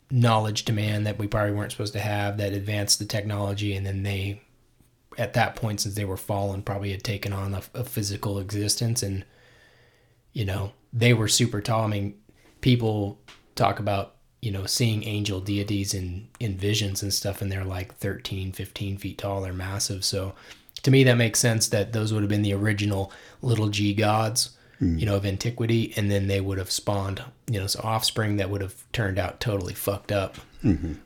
knowledge 0.09 0.63
demand 0.63 1.05
that 1.05 1.19
we 1.19 1.27
probably 1.27 1.51
weren't 1.51 1.73
supposed 1.73 1.91
to 1.91 1.99
have 1.99 2.37
that 2.37 2.53
advanced 2.53 2.99
the 2.99 3.05
technology. 3.05 3.75
And 3.75 3.85
then 3.85 4.03
they 4.03 4.41
at 5.17 5.33
that 5.33 5.57
point 5.57 5.81
since 5.81 5.95
they 5.95 6.05
were 6.05 6.15
fallen 6.15 6.61
probably 6.61 6.91
had 6.91 7.03
taken 7.03 7.33
on 7.33 7.53
a, 7.53 7.61
a 7.73 7.83
physical 7.83 8.39
existence. 8.39 9.03
And 9.03 9.25
you 10.31 10.45
know 10.45 10.71
they 10.93 11.13
were 11.13 11.27
super 11.27 11.59
tall. 11.59 11.83
I 11.83 11.87
mean 11.87 12.15
people 12.61 13.19
talk 13.55 13.77
about 13.77 14.15
you 14.41 14.51
know 14.51 14.65
seeing 14.65 15.03
angel 15.03 15.41
deities 15.41 15.93
in 15.93 16.29
in 16.39 16.57
visions 16.57 17.03
and 17.03 17.13
stuff 17.13 17.41
and 17.41 17.51
they're 17.51 17.65
like 17.65 17.95
13 17.95 18.53
15 18.53 18.97
feet 18.97 19.17
tall. 19.17 19.41
They're 19.41 19.51
massive. 19.51 20.05
So 20.05 20.33
to 20.83 20.91
me 20.91 21.03
that 21.03 21.15
makes 21.15 21.39
sense 21.39 21.67
that 21.69 21.93
those 21.93 22.13
would 22.13 22.21
have 22.21 22.29
been 22.29 22.41
the 22.43 22.53
original 22.53 23.11
little 23.41 23.69
g 23.69 23.93
gods 23.93 24.51
you 24.99 25.05
know 25.05 25.15
of 25.15 25.25
antiquity 25.25 25.93
and 25.95 26.11
then 26.11 26.27
they 26.27 26.41
would 26.41 26.57
have 26.57 26.69
spawned 26.69 27.23
you 27.47 27.57
know 27.59 27.67
so 27.67 27.79
offspring 27.83 28.35
that 28.37 28.49
would 28.49 28.61
have 28.61 28.75
turned 28.91 29.17
out 29.17 29.39
totally 29.39 29.73
fucked 29.73 30.11
up 30.11 30.35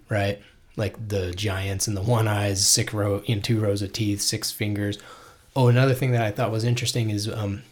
right? 0.09 0.41
Like 0.75 1.07
the 1.07 1.31
giants 1.31 1.87
and 1.87 1.97
the 1.97 2.01
one 2.01 2.27
eyes 2.27 2.65
six 2.67 2.93
row 2.93 3.21
in 3.25 3.41
two 3.41 3.59
rows 3.59 3.81
of 3.81 3.91
teeth 3.93 4.21
six 4.21 4.51
fingers. 4.51 4.97
Oh 5.55 5.67
another 5.67 5.93
thing 5.95 6.11
that 6.11 6.21
i 6.21 6.31
thought 6.31 6.51
was 6.51 6.63
interesting 6.63 7.09
is 7.09 7.27
um 7.27 7.63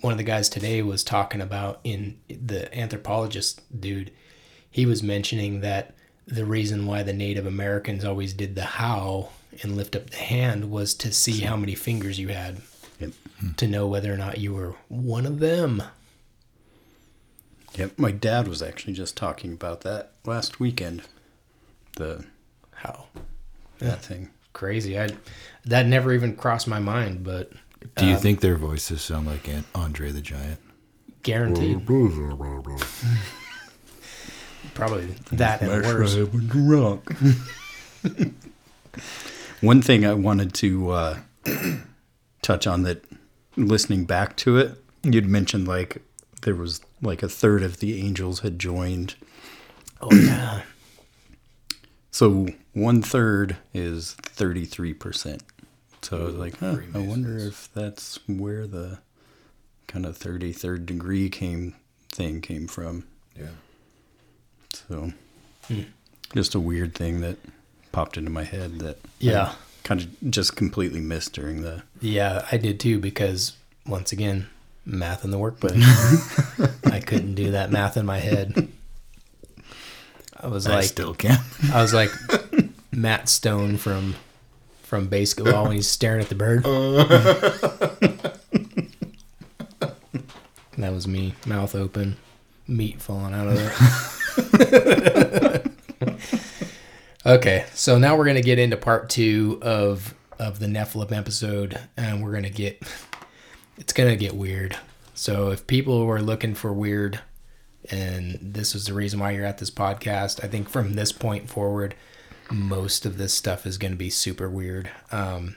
one 0.00 0.12
of 0.12 0.18
the 0.18 0.24
guys 0.24 0.48
today 0.48 0.82
was 0.82 1.02
talking 1.02 1.40
about 1.40 1.80
in 1.84 2.18
the 2.28 2.72
anthropologist 2.76 3.60
dude 3.80 4.10
he 4.70 4.86
was 4.86 5.02
mentioning 5.02 5.60
that 5.60 5.94
the 6.26 6.44
reason 6.44 6.86
why 6.86 7.02
the 7.02 7.12
native 7.12 7.46
americans 7.46 8.04
always 8.04 8.32
did 8.32 8.54
the 8.54 8.64
how 8.64 9.28
and 9.62 9.76
lift 9.76 9.96
up 9.96 10.10
the 10.10 10.16
hand 10.16 10.70
was 10.70 10.94
to 10.94 11.12
see 11.12 11.40
how 11.40 11.56
many 11.56 11.74
fingers 11.74 12.18
you 12.18 12.28
had 12.28 12.58
Yep. 13.00 13.12
to 13.56 13.66
know 13.66 13.86
whether 13.86 14.12
or 14.12 14.16
not 14.16 14.38
you 14.38 14.54
were 14.54 14.74
one 14.88 15.26
of 15.26 15.40
them 15.40 15.82
Yep. 17.76 17.98
My 17.98 18.12
dad 18.12 18.46
was 18.46 18.62
actually 18.62 18.92
just 18.92 19.16
talking 19.16 19.52
about 19.52 19.80
that 19.80 20.12
last 20.24 20.60
weekend. 20.60 21.02
The 21.96 22.24
how 22.76 23.06
that 23.78 24.02
thing. 24.02 24.30
crazy 24.52 24.98
i 24.98 25.08
that 25.64 25.86
never 25.86 26.12
even 26.12 26.36
crossed 26.36 26.68
my 26.68 26.78
mind 26.78 27.24
but 27.24 27.50
Do 27.96 28.06
you 28.06 28.14
uh, 28.14 28.18
think 28.18 28.40
their 28.40 28.56
voices 28.56 29.02
sound 29.02 29.26
like 29.26 29.48
Aunt 29.48 29.66
Andre 29.74 30.12
the 30.12 30.20
Giant? 30.20 30.60
guaranteed 31.24 31.84
probably 34.74 35.06
that 35.32 35.62
and 35.62 35.84
worse 35.84 36.14
drunk. 36.46 37.10
One 39.64 39.80
thing 39.82 40.04
I 40.04 40.12
wanted 40.14 40.52
to 40.54 40.90
uh, 40.90 41.18
touch 42.42 42.66
on 42.66 42.82
that, 42.82 43.04
listening 43.56 44.04
back 44.04 44.36
to 44.38 44.58
it, 44.58 44.76
you'd 45.02 45.26
mentioned 45.26 45.66
like 45.66 46.02
there 46.42 46.54
was 46.54 46.80
like 47.00 47.22
a 47.22 47.28
third 47.28 47.62
of 47.62 47.78
the 47.80 47.98
angels 48.00 48.40
had 48.40 48.58
joined. 48.58 49.14
oh 50.00 50.12
yeah 50.12 50.62
So 52.10 52.46
one 52.74 53.02
third 53.02 53.56
is 53.72 54.14
33%. 54.22 55.40
So 56.02 56.16
I 56.20 56.22
was 56.24 56.34
like, 56.36 56.58
huh, 56.58 56.76
I 56.94 56.98
wonder 56.98 57.36
if 57.38 57.68
that's 57.74 58.20
where 58.28 58.68
the 58.68 58.98
kind 59.88 60.06
of 60.06 60.16
33rd 60.16 60.86
degree 60.86 61.28
came 61.28 61.74
thing 62.12 62.40
came 62.40 62.68
from. 62.68 63.04
Yeah. 63.36 63.48
So 64.72 65.12
just 66.34 66.54
a 66.54 66.60
weird 66.60 66.94
thing 66.94 67.20
that 67.22 67.38
popped 67.94 68.16
into 68.16 68.30
my 68.30 68.42
head 68.44 68.80
that 68.80 68.98
Yeah. 69.20 69.52
kind 69.84 70.00
of 70.00 70.08
just 70.30 70.56
completely 70.56 71.00
missed 71.00 71.32
during 71.32 71.62
the 71.62 71.82
Yeah, 72.00 72.44
I 72.50 72.56
did 72.56 72.80
too 72.80 72.98
because 72.98 73.52
once 73.86 74.10
again, 74.12 74.48
math 74.84 75.24
in 75.24 75.30
the 75.30 75.38
workbook. 75.38 75.74
I 76.92 77.00
couldn't 77.00 77.34
do 77.34 77.52
that 77.52 77.70
math 77.70 77.96
in 77.96 78.04
my 78.04 78.18
head. 78.18 78.68
I 80.38 80.48
was 80.48 80.66
I 80.66 80.76
like 80.76 80.84
still 80.84 81.14
can. 81.14 81.38
I 81.72 81.80
was 81.80 81.94
like 81.94 82.10
Matt 82.92 83.28
Stone 83.28 83.78
from 83.78 84.16
from 84.82 85.08
BASEketball 85.08 85.64
when 85.64 85.72
he's 85.76 85.88
staring 85.88 86.20
at 86.22 86.28
the 86.28 86.34
bird. 86.34 86.64
that 90.78 90.92
was 90.92 91.06
me, 91.06 91.34
mouth 91.46 91.74
open, 91.74 92.16
meat 92.66 93.00
falling 93.00 93.34
out 93.34 93.48
of 93.48 93.56
it. 93.58 93.72
okay, 97.26 97.66
so 97.74 97.98
now 97.98 98.16
we're 98.16 98.26
gonna 98.26 98.40
get 98.40 98.58
into 98.58 98.76
part 98.76 99.08
two 99.08 99.58
of 99.62 100.14
of 100.38 100.58
the 100.58 100.66
Nephilim 100.66 101.12
episode, 101.12 101.78
and 101.96 102.22
we're 102.22 102.32
gonna 102.32 102.50
get 102.50 102.82
it's 103.78 103.92
gonna 103.92 104.16
get 104.16 104.34
weird. 104.34 104.76
So 105.14 105.50
if 105.50 105.66
people 105.66 106.06
were 106.06 106.20
looking 106.20 106.54
for 106.54 106.72
weird, 106.72 107.20
and 107.90 108.38
this 108.40 108.74
is 108.74 108.86
the 108.86 108.94
reason 108.94 109.20
why 109.20 109.30
you're 109.30 109.44
at 109.44 109.58
this 109.58 109.70
podcast, 109.70 110.42
I 110.42 110.48
think 110.48 110.68
from 110.68 110.94
this 110.94 111.12
point 111.12 111.48
forward, 111.48 111.94
most 112.50 113.06
of 113.06 113.16
this 113.16 113.32
stuff 113.32 113.66
is 113.66 113.78
to 113.92 113.98
be 113.98 114.10
super 114.10 114.48
weird. 114.48 114.90
Um, 115.12 115.56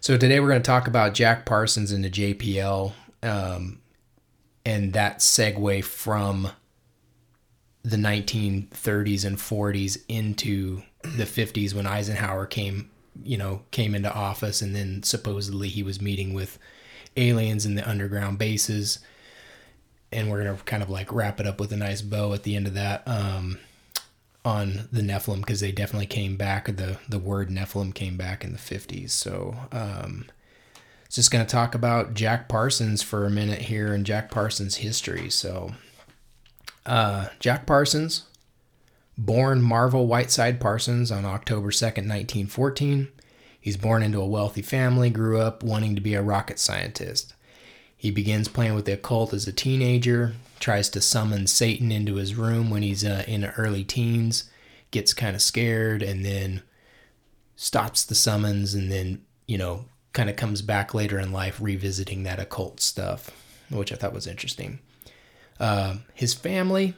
so 0.00 0.16
today 0.16 0.40
we're 0.40 0.48
to 0.62 0.66
talk 0.66 0.88
about 0.88 1.14
Jack 1.14 1.46
Parsons 1.46 1.92
and 1.92 2.02
the 2.02 2.10
JPL, 2.10 2.92
um, 3.22 3.80
and 4.64 4.92
that 4.92 5.18
segue 5.18 5.84
from 5.84 6.50
the 7.82 7.96
1930s 7.96 9.24
and 9.24 9.38
40s 9.38 10.02
into 10.08 10.82
the 11.02 11.24
50s 11.24 11.74
when 11.74 11.86
Eisenhower 11.86 12.46
came, 12.46 12.90
you 13.22 13.38
know, 13.38 13.62
came 13.70 13.94
into 13.94 14.12
office, 14.12 14.60
and 14.60 14.74
then 14.74 15.02
supposedly 15.02 15.68
he 15.68 15.82
was 15.82 16.00
meeting 16.00 16.34
with 16.34 16.58
aliens 17.16 17.64
in 17.64 17.74
the 17.74 17.88
underground 17.88 18.38
bases. 18.38 18.98
And 20.12 20.30
we're 20.30 20.44
gonna 20.44 20.58
kind 20.64 20.82
of 20.82 20.90
like 20.90 21.12
wrap 21.12 21.40
it 21.40 21.46
up 21.46 21.60
with 21.60 21.72
a 21.72 21.76
nice 21.76 22.02
bow 22.02 22.32
at 22.34 22.42
the 22.42 22.56
end 22.56 22.66
of 22.66 22.74
that 22.74 23.06
um, 23.06 23.58
on 24.44 24.88
the 24.92 25.02
Nephilim 25.02 25.38
because 25.40 25.60
they 25.60 25.72
definitely 25.72 26.06
came 26.06 26.36
back. 26.36 26.66
The 26.66 26.98
the 27.08 27.18
word 27.18 27.48
Nephilim 27.48 27.94
came 27.94 28.16
back 28.16 28.44
in 28.44 28.52
the 28.52 28.58
50s. 28.58 29.10
So 29.10 29.56
um, 29.70 30.26
it's 31.10 31.16
just 31.16 31.32
going 31.32 31.44
to 31.44 31.50
talk 31.50 31.74
about 31.74 32.14
Jack 32.14 32.48
Parsons 32.48 33.02
for 33.02 33.26
a 33.26 33.30
minute 33.30 33.62
here 33.62 33.92
and 33.92 34.06
Jack 34.06 34.30
Parsons' 34.30 34.76
history. 34.76 35.28
So, 35.28 35.72
uh, 36.86 37.28
Jack 37.38 37.66
Parsons, 37.66 38.24
born 39.16 39.60
Marvel 39.62 40.06
Whiteside 40.06 40.60
Parsons 40.60 41.10
on 41.10 41.24
October 41.24 41.70
2nd, 41.70 42.08
1914. 42.08 43.08
He's 43.60 43.76
born 43.76 44.02
into 44.02 44.20
a 44.20 44.26
wealthy 44.26 44.62
family, 44.62 45.10
grew 45.10 45.38
up 45.38 45.62
wanting 45.62 45.94
to 45.94 46.00
be 46.00 46.14
a 46.14 46.22
rocket 46.22 46.58
scientist. 46.58 47.34
He 47.96 48.10
begins 48.10 48.48
playing 48.48 48.74
with 48.74 48.86
the 48.86 48.94
occult 48.94 49.34
as 49.34 49.46
a 49.46 49.52
teenager, 49.52 50.32
tries 50.58 50.88
to 50.90 51.02
summon 51.02 51.46
Satan 51.46 51.92
into 51.92 52.14
his 52.14 52.34
room 52.34 52.70
when 52.70 52.82
he's 52.82 53.04
uh, 53.04 53.24
in 53.28 53.44
early 53.44 53.84
teens, 53.84 54.50
gets 54.90 55.12
kind 55.12 55.36
of 55.36 55.42
scared, 55.42 56.02
and 56.02 56.24
then 56.24 56.62
stops 57.56 58.02
the 58.04 58.14
summons, 58.14 58.72
and 58.72 58.90
then, 58.90 59.22
you 59.46 59.58
know, 59.58 59.84
kind 60.14 60.30
of 60.30 60.36
comes 60.36 60.62
back 60.62 60.94
later 60.94 61.18
in 61.18 61.30
life 61.30 61.60
revisiting 61.60 62.22
that 62.22 62.40
occult 62.40 62.80
stuff, 62.80 63.30
which 63.70 63.92
I 63.92 63.96
thought 63.96 64.14
was 64.14 64.26
interesting. 64.26 64.78
Uh, 65.60 65.96
his 66.14 66.34
family 66.34 66.94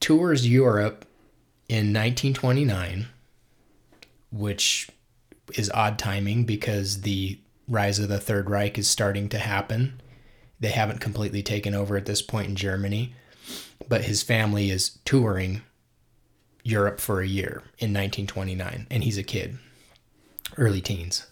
tours 0.00 0.46
Europe 0.46 1.06
in 1.68 1.94
1929, 1.94 3.06
which 4.32 4.90
is 5.54 5.70
odd 5.72 5.98
timing 5.98 6.44
because 6.44 7.02
the 7.02 7.38
rise 7.68 7.98
of 7.98 8.08
the 8.08 8.18
Third 8.18 8.50
Reich 8.50 8.76
is 8.76 8.88
starting 8.88 9.28
to 9.30 9.38
happen. 9.38 10.00
They 10.60 10.68
haven't 10.68 11.00
completely 11.00 11.42
taken 11.42 11.74
over 11.74 11.96
at 11.96 12.06
this 12.06 12.22
point 12.22 12.48
in 12.48 12.56
Germany, 12.56 13.14
but 13.88 14.04
his 14.04 14.22
family 14.22 14.70
is 14.70 14.98
touring 15.04 15.62
Europe 16.64 16.98
for 16.98 17.20
a 17.20 17.26
year 17.26 17.62
in 17.78 17.92
1929, 17.92 18.86
and 18.90 19.04
he's 19.04 19.18
a 19.18 19.22
kid, 19.22 19.58
early 20.56 20.80
teens. 20.80 21.26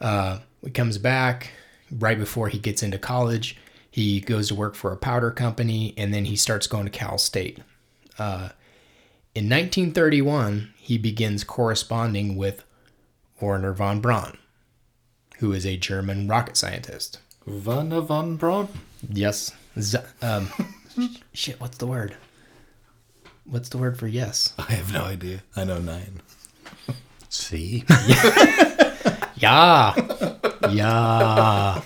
Uh, 0.00 0.40
he 0.62 0.70
comes 0.70 0.98
back 0.98 1.52
right 1.90 2.18
before 2.18 2.48
he 2.48 2.58
gets 2.58 2.82
into 2.82 2.98
college. 2.98 3.56
He 3.90 4.20
goes 4.20 4.48
to 4.48 4.54
work 4.54 4.74
for 4.74 4.92
a 4.92 4.96
powder 4.96 5.30
company, 5.30 5.94
and 5.96 6.12
then 6.12 6.26
he 6.26 6.36
starts 6.36 6.66
going 6.66 6.84
to 6.84 6.90
Cal 6.90 7.18
State. 7.18 7.58
Uh, 8.18 8.50
in 9.34 9.44
1931, 9.44 10.72
he 10.76 10.98
begins 10.98 11.44
corresponding 11.44 12.36
with 12.36 12.64
Wernher 13.40 13.72
von 13.72 14.00
Braun, 14.00 14.36
who 15.38 15.52
is 15.52 15.64
a 15.64 15.76
German 15.76 16.28
rocket 16.28 16.56
scientist. 16.56 17.18
Wernher 17.46 18.00
von 18.00 18.36
Braun? 18.36 18.68
Yes. 19.10 19.52
Z- 19.78 19.98
um, 20.22 20.50
shit, 21.32 21.60
what's 21.60 21.78
the 21.78 21.86
word? 21.86 22.16
What's 23.44 23.68
the 23.70 23.78
word 23.78 23.98
for 23.98 24.06
yes? 24.06 24.52
I 24.58 24.72
have 24.72 24.92
no 24.92 25.04
idea. 25.04 25.42
I 25.56 25.64
know 25.64 25.78
nine. 25.78 26.20
See? 27.28 27.84
Yeah. 29.40 29.94
Yeah. 30.68 31.80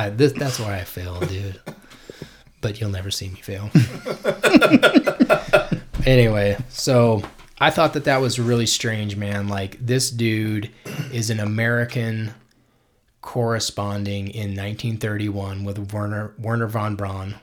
I, 0.00 0.08
this, 0.08 0.32
that's 0.32 0.58
why 0.58 0.78
I 0.78 0.84
fail, 0.84 1.20
dude. 1.20 1.60
But 2.62 2.80
you'll 2.80 2.88
never 2.88 3.10
see 3.10 3.28
me 3.28 3.40
fail. 3.42 3.70
anyway, 6.06 6.56
so 6.70 7.22
I 7.60 7.70
thought 7.70 7.92
that 7.92 8.04
that 8.04 8.22
was 8.22 8.38
really 8.38 8.64
strange, 8.64 9.16
man. 9.16 9.48
Like, 9.48 9.84
this 9.84 10.10
dude 10.10 10.70
is 11.12 11.28
an 11.28 11.38
American 11.38 12.32
corresponding 13.20 14.28
in 14.28 14.56
1931 14.56 15.64
with 15.64 15.92
Wernher, 15.92 16.32
Wernher 16.38 16.66
von 16.66 16.96
Braun, 16.96 17.34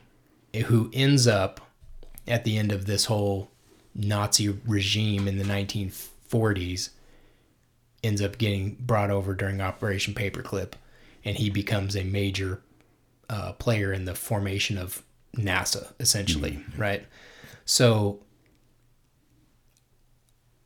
who 0.66 0.90
ends 0.94 1.28
up 1.28 1.62
at 2.28 2.44
the 2.44 2.58
end 2.58 2.72
of 2.72 2.88
this 2.88 3.06
whole 3.06 3.52
Nazi 3.94 4.50
regime 4.50 5.28
in 5.28 5.38
the 5.38 5.44
1940s 5.44 6.90
ends 8.04 8.22
up 8.22 8.40
getting 8.40 8.76
brought 8.80 9.12
over 9.12 9.36
during 9.36 9.62
Operation 9.62 10.14
Paperclip, 10.14 10.74
and 11.28 11.38
he 11.38 11.50
becomes 11.50 11.94
a 11.98 12.06
major 12.06 12.62
uh, 13.30 13.52
player 13.52 13.92
in 13.92 14.06
the 14.06 14.16
formation 14.16 14.78
of 14.78 15.04
NASA, 15.36 15.92
essentially, 16.00 16.64
right? 16.78 17.06
So 17.66 18.22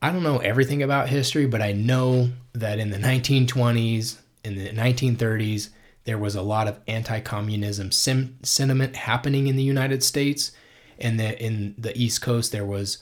I 0.00 0.12
don't 0.12 0.22
know 0.22 0.38
everything 0.38 0.80
about 0.80 1.08
history, 1.08 1.46
but 1.46 1.60
I 1.60 1.72
know 1.72 2.30
that 2.52 2.78
in 2.78 2.90
the 2.90 2.98
1920s, 2.98 4.18
in 4.44 4.56
the 4.56 4.68
1930s, 4.68 5.70
there 6.04 6.16
was 6.18 6.36
a 6.36 6.42
lot 6.42 6.68
of 6.68 6.78
anti-communism 6.86 7.90
sim- 7.90 8.38
sentiment 8.44 8.94
happening 8.94 9.48
in 9.48 9.56
the 9.56 9.64
United 9.64 10.04
States, 10.04 10.52
and 10.96 11.18
that 11.18 11.40
in 11.40 11.74
the 11.76 11.96
East 12.00 12.22
Coast 12.22 12.52
there 12.52 12.64
was 12.64 12.98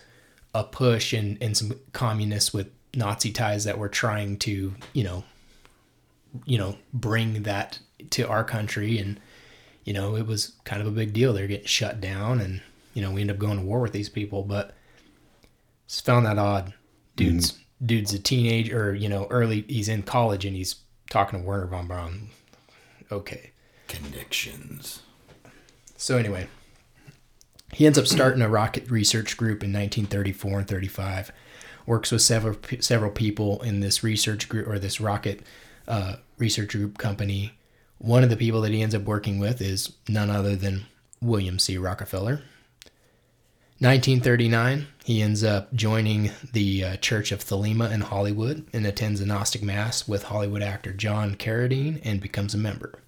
a 0.55 0.64
push 0.64 1.12
and, 1.12 1.37
and 1.42 1.55
some 1.59 1.79
communists 1.92 2.55
with 2.55 2.70
Nazi 2.94 3.33
ties 3.33 3.64
that 3.64 3.77
were 3.77 3.90
trying 3.90 4.38
to, 4.38 4.75
you 4.94 5.05
know, 5.05 5.25
you 6.51 6.59
know, 6.59 6.75
bring 6.93 7.45
that 7.45 7.79
to 8.11 8.29
our 8.29 8.43
country 8.43 8.99
and 8.99 9.21
you 9.85 9.93
know, 9.93 10.17
it 10.17 10.27
was 10.27 10.55
kind 10.65 10.83
of 10.83 10.89
a 10.89 10.91
big 10.91 11.13
deal. 11.13 11.33
They're 11.33 11.47
getting 11.47 11.67
shut 11.67 12.01
down 12.01 12.41
and 12.41 12.61
you 12.93 13.03
know, 13.03 13.13
we 13.13 13.21
end 13.21 13.31
up 13.31 13.39
going 13.39 13.61
to 13.61 13.65
war 13.65 13.79
with 13.79 13.93
these 13.93 14.09
people, 14.09 14.43
but 14.43 14.75
just 15.87 16.05
found 16.05 16.27
that 16.27 16.39
odd. 16.39 16.75
Dude's 17.15 17.57
dude's 17.87 18.13
a 18.13 18.19
teenager 18.19 18.89
or, 18.91 18.95
you 18.95 19.09
know, 19.09 19.29
early 19.31 19.65
he's 19.69 19.89
in 19.89 20.03
college 20.03 20.45
and 20.45 20.57
he's 20.57 20.75
talking 21.09 21.41
to 21.41 21.47
Wernher 21.47 21.67
von 21.67 21.87
Braun. 21.87 22.31
Okay. 23.13 23.53
Connections. 23.87 25.03
So 25.97 26.19
anyway, 26.19 26.49
he 27.73 27.87
ends 27.87 27.97
up 27.97 28.09
starting 28.09 28.43
a 28.43 28.49
rocket 28.49 28.91
research 28.91 29.37
group 29.37 29.63
in 29.63 29.73
1934 29.73 30.59
and 30.59 30.69
35. 30.69 31.31
Works 31.87 32.11
with 32.11 32.23
several 32.23 32.57
several 32.81 33.13
people 33.13 33.63
in 33.63 33.79
this 33.79 34.03
research 34.03 34.49
group 34.49 34.67
or 34.67 34.81
this 34.81 35.01
rocket 35.01 35.45
uh, 35.87 36.17
research 36.40 36.70
group 36.72 36.98
company. 36.98 37.53
One 37.98 38.24
of 38.24 38.31
the 38.31 38.37
people 38.37 38.61
that 38.62 38.72
he 38.72 38.83
ends 38.83 38.94
up 38.94 39.03
working 39.03 39.38
with 39.38 39.61
is 39.61 39.92
none 40.09 40.31
other 40.31 40.57
than 40.57 40.87
William 41.20 41.59
C. 41.59 41.79
Rockefeller. 41.79 42.42
1939, 43.83 44.88
he 45.05 45.22
ends 45.22 45.42
up 45.42 45.72
joining 45.72 46.33
the 46.53 46.85
uh, 46.85 46.96
Church 46.96 47.33
of 47.33 47.40
Thelema 47.40 47.90
in 47.90 48.03
Hollywood 48.03 48.66
and 48.74 48.87
attends 48.87 49.22
a 49.22 49.26
Gnostic 49.26 49.62
Mass 49.62 50.07
with 50.07 50.24
Hollywood 50.24 50.62
actor 50.62 50.92
John 50.92 51.35
Carradine 51.35 51.98
and 52.05 52.20
becomes 52.20 52.55
a 52.55 52.59
member. 52.59 52.98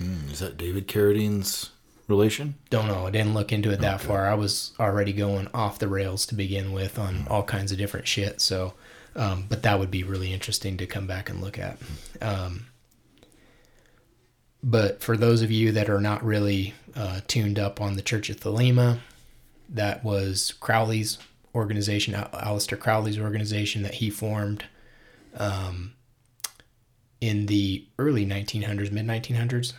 Mm, 0.00 0.32
is 0.32 0.38
that 0.38 0.56
David 0.56 0.88
Carradine's 0.88 1.70
relation? 2.08 2.54
Don't 2.70 2.88
know. 2.88 3.06
I 3.06 3.10
didn't 3.10 3.34
look 3.34 3.52
into 3.52 3.70
it 3.72 3.80
that 3.80 4.00
far. 4.00 4.26
I 4.26 4.32
was 4.32 4.72
already 4.80 5.12
going 5.12 5.48
off 5.52 5.78
the 5.78 5.88
rails 5.88 6.24
to 6.26 6.34
begin 6.34 6.72
with 6.72 6.98
on 6.98 7.26
all 7.28 7.42
kinds 7.42 7.70
of 7.70 7.76
different 7.76 8.08
shit. 8.08 8.40
So, 8.40 8.72
um, 9.14 9.44
but 9.50 9.62
that 9.64 9.78
would 9.78 9.90
be 9.90 10.02
really 10.02 10.32
interesting 10.32 10.78
to 10.78 10.86
come 10.86 11.06
back 11.06 11.28
and 11.28 11.42
look 11.42 11.58
at. 11.58 11.76
Um, 12.22 12.68
but 14.62 15.02
for 15.02 15.16
those 15.16 15.42
of 15.42 15.50
you 15.50 15.72
that 15.72 15.88
are 15.88 16.00
not 16.00 16.24
really 16.24 16.74
uh, 16.94 17.20
tuned 17.26 17.58
up 17.58 17.80
on 17.80 17.96
the 17.96 18.02
Church 18.02 18.30
of 18.30 18.38
Thelema, 18.38 18.98
that 19.68 20.04
was 20.04 20.54
Crowley's 20.60 21.18
organization, 21.54 22.14
Al- 22.14 22.28
Aleister 22.28 22.78
Crowley's 22.78 23.18
organization 23.18 23.82
that 23.82 23.94
he 23.94 24.10
formed 24.10 24.64
um, 25.36 25.94
in 27.20 27.46
the 27.46 27.86
early 27.98 28.26
1900s, 28.26 28.90
mid 28.92 29.06
1900s. 29.06 29.72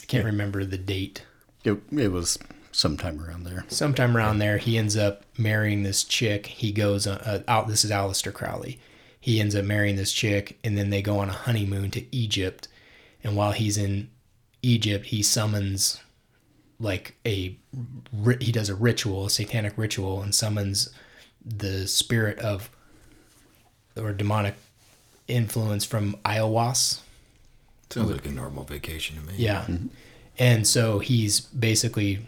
I 0.00 0.04
can't 0.06 0.24
remember 0.24 0.64
the 0.64 0.78
date. 0.78 1.24
It, 1.64 1.78
it 1.92 2.12
was 2.12 2.38
sometime 2.72 3.22
around 3.22 3.44
there. 3.44 3.64
Sometime 3.68 4.16
around 4.16 4.38
there, 4.38 4.58
he 4.58 4.78
ends 4.78 4.96
up 4.96 5.24
marrying 5.38 5.82
this 5.82 6.02
chick. 6.04 6.46
He 6.46 6.72
goes 6.72 7.06
uh, 7.06 7.42
out. 7.46 7.68
This 7.68 7.84
is 7.84 7.90
Aleister 7.90 8.32
Crowley. 8.32 8.78
He 9.20 9.40
ends 9.40 9.54
up 9.54 9.64
marrying 9.64 9.96
this 9.96 10.12
chick, 10.12 10.58
and 10.64 10.76
then 10.76 10.90
they 10.90 11.02
go 11.02 11.18
on 11.18 11.28
a 11.28 11.32
honeymoon 11.32 11.90
to 11.92 12.14
Egypt. 12.14 12.68
And 13.24 13.36
while 13.36 13.52
he's 13.52 13.76
in 13.76 14.10
Egypt, 14.62 15.06
he 15.06 15.22
summons 15.22 16.00
like 16.78 17.14
a 17.24 17.56
he 18.40 18.52
does 18.52 18.68
a 18.68 18.74
ritual, 18.74 19.26
a 19.26 19.30
satanic 19.30 19.74
ritual, 19.76 20.20
and 20.22 20.34
summons 20.34 20.88
the 21.44 21.86
spirit 21.86 22.38
of 22.40 22.70
or 23.96 24.12
demonic 24.12 24.54
influence 25.28 25.84
from 25.84 26.16
Aiwass. 26.24 27.00
Sounds 27.90 28.10
like 28.10 28.26
a 28.26 28.30
normal 28.30 28.64
vacation 28.64 29.16
to 29.16 29.22
me. 29.22 29.34
Yeah. 29.36 29.66
And 30.38 30.66
so 30.66 30.98
he's 30.98 31.40
basically 31.40 32.26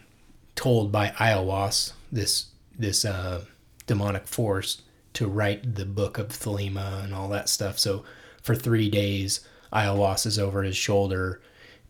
told 0.55 0.93
by 0.93 1.09
Aiwass, 1.11 1.93
this 2.13 2.47
this 2.79 3.05
uh, 3.05 3.45
demonic 3.87 4.27
force, 4.27 4.83
to 5.15 5.27
write 5.27 5.75
the 5.75 5.87
book 5.87 6.19
of 6.19 6.29
Thelema 6.29 7.03
and 7.03 7.15
all 7.15 7.29
that 7.29 7.49
stuff. 7.49 7.79
So 7.79 8.05
for 8.43 8.55
three 8.55 8.91
days, 8.91 9.41
Aiwass 9.75 10.27
is 10.27 10.39
over 10.39 10.63
his 10.63 10.77
shoulder, 10.77 11.41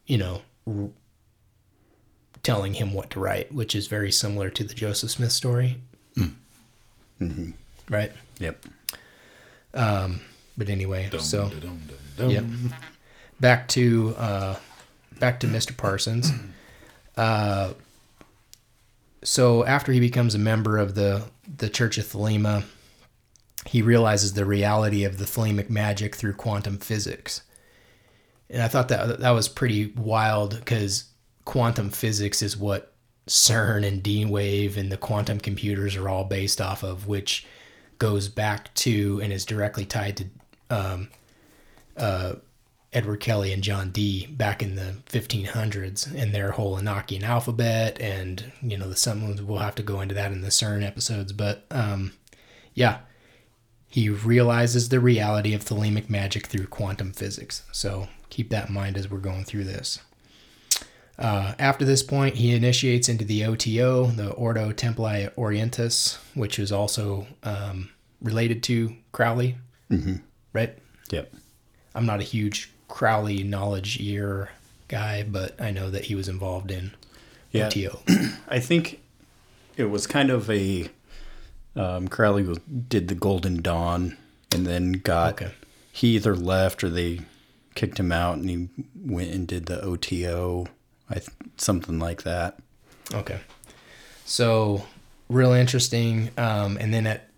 you 0.06 0.16
know, 0.18 0.42
r- 0.66 0.88
telling 2.42 2.74
him 2.74 2.92
what 2.94 3.10
to 3.10 3.20
write, 3.20 3.52
which 3.52 3.74
is 3.74 3.86
very 3.86 4.10
similar 4.10 4.50
to 4.50 4.64
the 4.64 4.74
Joseph 4.74 5.10
Smith 5.10 5.32
story. 5.32 5.78
Right. 7.88 8.12
Yep. 8.38 8.64
Um, 9.74 10.20
but 10.56 10.68
anyway, 10.68 11.08
Dum, 11.10 11.20
so 11.20 11.48
da, 11.48 11.58
dum, 11.60 11.80
dum, 11.88 11.98
dum. 12.16 12.30
Yep. 12.30 12.44
back 13.40 13.68
to 13.68 14.14
uh, 14.18 14.56
back 15.18 15.40
to 15.40 15.46
Mr. 15.46 15.76
Parsons. 15.76 16.30
Uh, 17.16 17.72
so 19.22 19.64
after 19.64 19.92
he 19.92 20.00
becomes 20.00 20.34
a 20.34 20.38
member 20.40 20.78
of 20.78 20.96
the 20.96 21.22
the 21.58 21.68
Church 21.68 21.96
of 21.96 22.04
Thelema, 22.06 22.64
he 23.66 23.82
realizes 23.82 24.32
the 24.32 24.44
reality 24.44 25.04
of 25.04 25.18
the 25.18 25.24
thelemic 25.24 25.70
magic 25.70 26.16
through 26.16 26.32
quantum 26.32 26.76
physics. 26.76 27.42
And 28.50 28.62
I 28.62 28.68
thought 28.68 28.88
that 28.88 29.20
that 29.20 29.30
was 29.30 29.48
pretty 29.48 29.86
wild 29.96 30.56
because 30.58 31.04
quantum 31.44 31.90
physics 31.90 32.42
is 32.42 32.56
what 32.56 32.92
CERN 33.26 33.86
and 33.86 34.02
D 34.02 34.24
Wave 34.24 34.76
and 34.76 34.92
the 34.92 34.96
quantum 34.96 35.40
computers 35.40 35.96
are 35.96 36.08
all 36.08 36.24
based 36.24 36.60
off 36.60 36.82
of, 36.82 37.06
which 37.06 37.46
goes 37.98 38.28
back 38.28 38.72
to 38.74 39.20
and 39.22 39.32
is 39.32 39.44
directly 39.44 39.84
tied 39.84 40.16
to 40.18 40.24
um, 40.70 41.08
uh, 41.96 42.34
Edward 42.92 43.20
Kelley 43.20 43.52
and 43.52 43.62
John 43.62 43.90
Dee 43.90 44.26
back 44.26 44.62
in 44.62 44.76
the 44.76 44.94
1500s 45.08 46.14
and 46.14 46.32
their 46.32 46.52
whole 46.52 46.78
Enochian 46.78 47.22
alphabet. 47.22 48.00
And, 48.00 48.52
you 48.62 48.76
know, 48.76 48.88
the 48.88 48.96
Sun 48.96 49.46
we'll 49.46 49.58
have 49.58 49.74
to 49.76 49.82
go 49.82 50.00
into 50.00 50.14
that 50.14 50.32
in 50.32 50.42
the 50.42 50.48
CERN 50.48 50.86
episodes. 50.86 51.32
But 51.32 51.64
um, 51.70 52.12
yeah, 52.74 52.98
he 53.88 54.08
realizes 54.08 54.88
the 54.88 55.00
reality 55.00 55.54
of 55.54 55.64
thelemic 55.64 56.08
magic 56.08 56.46
through 56.46 56.66
quantum 56.68 57.12
physics. 57.12 57.62
So 57.72 58.08
keep 58.34 58.50
that 58.50 58.68
in 58.68 58.74
mind 58.74 58.96
as 58.96 59.10
we're 59.10 59.18
going 59.18 59.44
through 59.44 59.64
this. 59.64 60.00
Uh, 61.16 61.54
after 61.60 61.84
this 61.84 62.02
point, 62.02 62.34
he 62.34 62.52
initiates 62.54 63.08
into 63.08 63.24
the 63.24 63.44
OTO, 63.44 64.06
the 64.06 64.30
Ordo 64.32 64.72
Templi 64.72 65.32
Orientis, 65.36 66.18
which 66.34 66.58
is 66.58 66.72
also 66.72 67.26
um, 67.44 67.90
related 68.20 68.62
to 68.64 68.96
Crowley, 69.12 69.56
Mm-hmm. 69.90 70.16
right? 70.52 70.76
Yep. 71.10 71.32
I'm 71.94 72.06
not 72.06 72.18
a 72.20 72.24
huge 72.24 72.70
Crowley 72.88 73.44
knowledge 73.44 74.00
ear 74.00 74.50
guy, 74.88 75.22
but 75.22 75.60
I 75.60 75.70
know 75.70 75.88
that 75.90 76.06
he 76.06 76.14
was 76.16 76.28
involved 76.28 76.70
in 76.72 76.92
Yeah. 77.52 77.66
OTO. 77.68 78.00
I 78.48 78.58
think 78.58 79.00
it 79.76 79.84
was 79.84 80.06
kind 80.08 80.30
of 80.30 80.50
a 80.50 80.88
um, 81.76 82.08
Crowley 82.08 82.56
did 82.88 83.06
the 83.08 83.14
Golden 83.14 83.62
Dawn 83.62 84.16
and 84.52 84.66
then 84.66 84.92
got 84.92 85.34
Okay. 85.34 85.52
he 85.92 86.16
either 86.16 86.34
left 86.34 86.82
or 86.82 86.88
they 86.88 87.20
kicked 87.74 87.98
him 87.98 88.12
out 88.12 88.38
and 88.38 88.48
he 88.48 88.68
went 88.94 89.32
and 89.32 89.46
did 89.46 89.66
the 89.66 89.82
OTO, 89.82 90.66
I 91.10 91.14
th- 91.14 91.28
something 91.56 91.98
like 91.98 92.22
that. 92.22 92.58
Okay. 93.12 93.40
So 94.24 94.84
real 95.28 95.52
interesting. 95.52 96.30
Um, 96.38 96.76
and 96.78 96.92
then 96.92 97.06
at, 97.06 97.30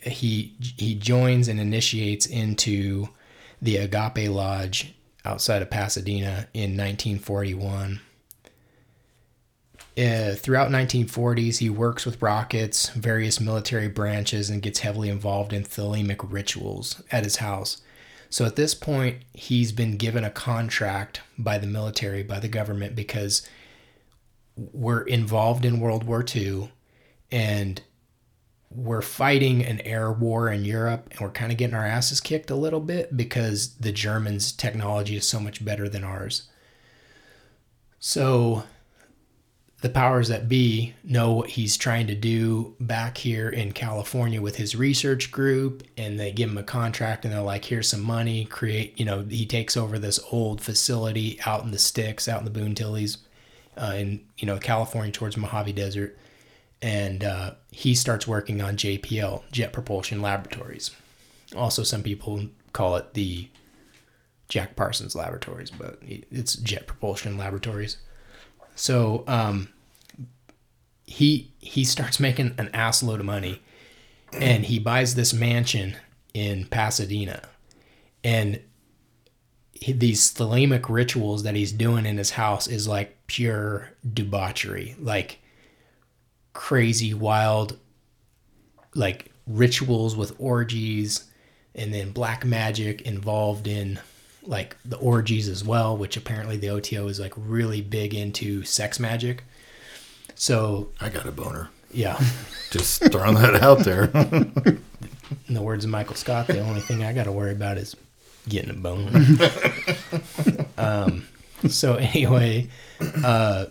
he 0.00 0.54
he 0.58 0.94
joins 0.94 1.48
and 1.48 1.60
initiates 1.60 2.26
into 2.26 3.08
the 3.60 3.76
Agape 3.76 4.28
Lodge 4.30 4.94
outside 5.24 5.62
of 5.62 5.70
Pasadena 5.70 6.48
in 6.54 6.76
1941. 6.76 8.00
Uh, 9.98 10.34
throughout 10.34 10.70
1940s, 10.70 11.56
he 11.58 11.70
works 11.70 12.04
with 12.04 12.20
rockets, 12.20 12.90
various 12.90 13.40
military 13.40 13.88
branches, 13.88 14.50
and 14.50 14.60
gets 14.60 14.80
heavily 14.80 15.08
involved 15.08 15.54
in 15.54 15.64
thelemic 15.64 16.18
rituals 16.30 17.02
at 17.10 17.24
his 17.24 17.36
house. 17.36 17.80
So 18.30 18.44
at 18.44 18.56
this 18.56 18.74
point, 18.74 19.18
he's 19.32 19.72
been 19.72 19.96
given 19.96 20.24
a 20.24 20.30
contract 20.30 21.20
by 21.38 21.58
the 21.58 21.66
military, 21.66 22.22
by 22.22 22.40
the 22.40 22.48
government, 22.48 22.94
because 22.94 23.46
we're 24.56 25.02
involved 25.02 25.64
in 25.64 25.80
World 25.80 26.04
War 26.04 26.24
II 26.34 26.70
and 27.30 27.80
we're 28.70 29.02
fighting 29.02 29.64
an 29.64 29.80
air 29.80 30.10
war 30.10 30.50
in 30.50 30.64
Europe 30.64 31.08
and 31.10 31.20
we're 31.20 31.30
kind 31.30 31.52
of 31.52 31.58
getting 31.58 31.76
our 31.76 31.86
asses 31.86 32.20
kicked 32.20 32.50
a 32.50 32.56
little 32.56 32.80
bit 32.80 33.16
because 33.16 33.76
the 33.76 33.92
Germans' 33.92 34.52
technology 34.52 35.16
is 35.16 35.28
so 35.28 35.40
much 35.40 35.64
better 35.64 35.88
than 35.88 36.04
ours. 36.04 36.48
So 37.98 38.64
the 39.82 39.90
powers 39.90 40.28
that 40.28 40.48
be 40.48 40.94
know 41.04 41.32
what 41.32 41.50
he's 41.50 41.76
trying 41.76 42.06
to 42.06 42.14
do 42.14 42.74
back 42.80 43.18
here 43.18 43.48
in 43.48 43.72
California 43.72 44.40
with 44.40 44.56
his 44.56 44.74
research 44.74 45.30
group 45.30 45.82
and 45.98 46.18
they 46.18 46.32
give 46.32 46.48
him 46.50 46.56
a 46.56 46.62
contract 46.62 47.24
and 47.24 47.34
they're 47.34 47.42
like 47.42 47.66
here's 47.66 47.88
some 47.88 48.00
money 48.00 48.46
create 48.46 48.98
you 48.98 49.04
know 49.04 49.22
he 49.22 49.44
takes 49.44 49.76
over 49.76 49.98
this 49.98 50.18
old 50.32 50.60
facility 50.60 51.38
out 51.44 51.62
in 51.62 51.72
the 51.72 51.78
sticks 51.78 52.26
out 52.26 52.44
in 52.44 52.50
the 52.50 52.60
Boontillies 52.60 53.18
uh, 53.76 53.94
in 53.96 54.24
you 54.38 54.46
know 54.46 54.58
California 54.58 55.12
towards 55.12 55.36
Mojave 55.36 55.72
Desert 55.72 56.16
and 56.80 57.22
uh, 57.22 57.52
he 57.70 57.94
starts 57.94 58.26
working 58.26 58.62
on 58.62 58.76
JPL 58.76 59.42
Jet 59.50 59.72
Propulsion 59.72 60.20
Laboratories. 60.20 60.90
Also 61.54 61.82
some 61.82 62.02
people 62.02 62.46
call 62.72 62.96
it 62.96 63.12
the 63.12 63.48
Jack 64.48 64.74
Parsons 64.74 65.14
Laboratories 65.14 65.70
but 65.70 65.98
it's 66.02 66.56
Jet 66.56 66.86
Propulsion 66.86 67.36
Laboratories 67.36 67.98
so 68.76 69.24
um, 69.26 69.68
he 71.04 71.50
he 71.58 71.84
starts 71.84 72.20
making 72.20 72.54
an 72.58 72.70
ass 72.72 73.02
load 73.02 73.18
of 73.18 73.26
money, 73.26 73.60
and 74.32 74.66
he 74.66 74.78
buys 74.78 75.16
this 75.16 75.32
mansion 75.34 75.96
in 76.32 76.66
Pasadena, 76.66 77.42
and 78.22 78.60
he, 79.72 79.92
these 79.92 80.32
thelemic 80.32 80.88
rituals 80.88 81.42
that 81.42 81.56
he's 81.56 81.72
doing 81.72 82.06
in 82.06 82.18
his 82.18 82.30
house 82.30 82.68
is 82.68 82.86
like 82.86 83.16
pure 83.26 83.90
debauchery, 84.14 84.94
like 85.00 85.38
crazy, 86.52 87.12
wild, 87.12 87.78
like 88.94 89.32
rituals 89.46 90.16
with 90.16 90.34
orgies, 90.38 91.24
and 91.74 91.92
then 91.92 92.10
black 92.10 92.44
magic 92.44 93.02
involved 93.02 93.66
in 93.66 93.98
like 94.46 94.76
the 94.84 94.96
orgies 94.96 95.48
as 95.48 95.64
well, 95.64 95.96
which 95.96 96.16
apparently 96.16 96.56
the 96.56 96.68
OTO 96.70 97.08
is 97.08 97.18
like 97.20 97.32
really 97.36 97.80
big 97.80 98.14
into 98.14 98.62
sex 98.64 98.98
magic. 99.00 99.44
So 100.34 100.88
I 101.00 101.08
got 101.08 101.26
a 101.26 101.32
boner. 101.32 101.70
yeah, 101.92 102.20
Just 102.70 103.02
throwing 103.10 103.34
that 103.36 103.62
out 103.62 103.80
there. 103.80 104.04
in 105.48 105.54
the 105.54 105.62
words 105.62 105.84
of 105.84 105.90
Michael 105.90 106.14
Scott, 106.16 106.46
the 106.46 106.60
only 106.60 106.80
thing 106.80 107.02
I 107.04 107.12
got 107.12 107.24
to 107.24 107.32
worry 107.32 107.52
about 107.52 107.78
is 107.78 107.96
getting 108.48 108.70
a 108.70 108.74
boner. 108.74 109.26
um, 110.78 111.26
so 111.68 111.94
anyway, 111.94 112.68
uh, 113.24 113.66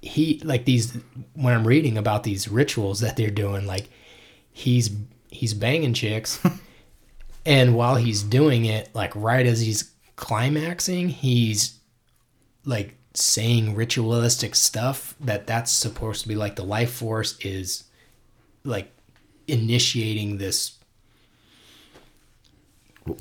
he 0.00 0.40
like 0.44 0.64
these 0.64 0.96
when 1.34 1.54
I'm 1.54 1.66
reading 1.66 1.96
about 1.96 2.24
these 2.24 2.48
rituals 2.48 3.00
that 3.00 3.16
they're 3.16 3.30
doing, 3.30 3.66
like 3.66 3.88
he's 4.52 4.90
he's 5.30 5.54
banging 5.54 5.94
chicks, 5.94 6.40
and 7.44 7.74
while 7.74 7.96
he's 7.96 8.22
doing 8.22 8.64
it, 8.64 8.94
like 8.94 9.14
right 9.16 9.44
as 9.46 9.60
he's 9.60 9.90
climaxing, 10.16 11.08
he's 11.08 11.78
like 12.64 12.94
saying 13.14 13.74
ritualistic 13.74 14.54
stuff 14.54 15.14
that 15.20 15.46
that's 15.46 15.70
supposed 15.72 16.22
to 16.22 16.28
be 16.28 16.34
like 16.34 16.56
the 16.56 16.64
life 16.64 16.92
force 16.92 17.38
is 17.40 17.84
like 18.64 18.90
initiating 19.48 20.38
this 20.38 20.78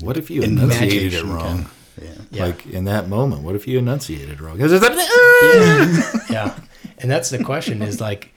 what 0.02 0.16
if 0.16 0.30
you 0.30 0.44
enunciated 0.44 1.14
it 1.16 1.24
wrong? 1.26 1.66
Yeah. 2.02 2.08
Yeah. 2.30 2.46
Like 2.46 2.68
in 2.68 2.86
that 2.86 3.10
moment, 3.10 3.42
what 3.42 3.56
if 3.56 3.68
you 3.68 3.80
enunciated 3.80 4.40
wrong? 4.40 4.58
'Cause 4.60 4.72
it's 4.72 4.84
like, 4.84 4.96
yeah 6.30 6.56
and 7.00 7.10
that's 7.10 7.30
the 7.32 7.44
question 7.44 7.82
is 7.82 8.00
like 8.00 8.32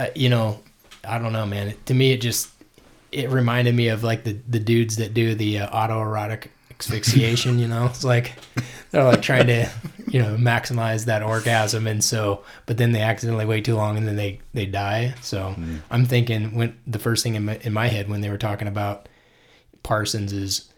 uh, 0.00 0.06
you 0.14 0.28
know 0.30 0.60
i 1.06 1.18
don't 1.18 1.32
know 1.32 1.44
man 1.46 1.74
to 1.84 1.94
me 1.94 2.12
it 2.12 2.20
just 2.22 2.48
it 3.12 3.30
reminded 3.30 3.74
me 3.74 3.88
of 3.88 4.02
like 4.02 4.24
the 4.24 4.38
the 4.48 4.58
dudes 4.58 4.96
that 4.96 5.14
do 5.14 5.34
the 5.34 5.60
uh, 5.60 5.70
autoerotic 5.70 6.48
asphyxiation 6.78 7.58
you 7.58 7.68
know? 7.68 7.86
It's 7.86 8.04
like 8.04 8.34
they're 8.90 9.04
like 9.04 9.22
trying 9.22 9.46
to 9.46 9.70
you 10.06 10.20
know 10.20 10.36
maximize 10.36 11.06
that 11.06 11.22
orgasm 11.22 11.86
and 11.86 12.02
so 12.02 12.44
but 12.66 12.76
then 12.76 12.92
they 12.92 13.02
accidentally 13.02 13.46
wait 13.46 13.64
too 13.64 13.74
long 13.74 13.96
and 13.96 14.06
then 14.06 14.16
they 14.16 14.40
they 14.52 14.66
die. 14.66 15.14
So 15.20 15.54
i'm 15.90 16.04
thinking 16.04 16.54
when 16.54 16.78
the 16.86 16.98
first 16.98 17.22
thing 17.22 17.34
in 17.34 17.44
my, 17.46 17.56
in 17.62 17.72
my 17.72 17.88
head 17.88 18.08
when 18.08 18.20
they 18.20 18.30
were 18.30 18.38
talking 18.38 18.68
about 18.68 19.08
parsons 19.82 20.32
is 20.32 20.68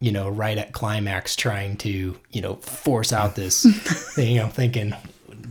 you 0.00 0.12
know 0.12 0.28
right 0.28 0.58
at 0.58 0.72
climax 0.72 1.36
trying 1.36 1.76
to 1.78 2.16
you 2.30 2.40
know 2.40 2.56
force 2.56 3.12
out 3.12 3.36
this 3.36 3.62
thing 4.14 4.38
i'm 4.40 4.50
thinking 4.50 4.94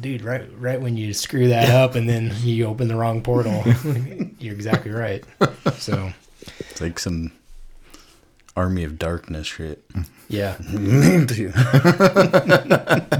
dude 0.01 0.21
right 0.21 0.47
right 0.59 0.79
when 0.81 0.95
you 0.97 1.13
screw 1.13 1.47
that 1.49 1.69
up 1.69 1.95
and 1.95 2.07
then 2.09 2.33
you 2.41 2.65
open 2.65 2.87
the 2.87 2.95
wrong 2.95 3.21
portal 3.21 3.63
you're 4.39 4.53
exactly 4.53 4.91
right. 4.91 5.23
So 5.77 6.11
It's 6.59 6.81
like 6.81 6.99
some 6.99 7.31
Army 8.55 8.83
of 8.83 8.97
Darkness 8.99 9.47
shit. 9.47 9.83
yeah. 10.27 10.57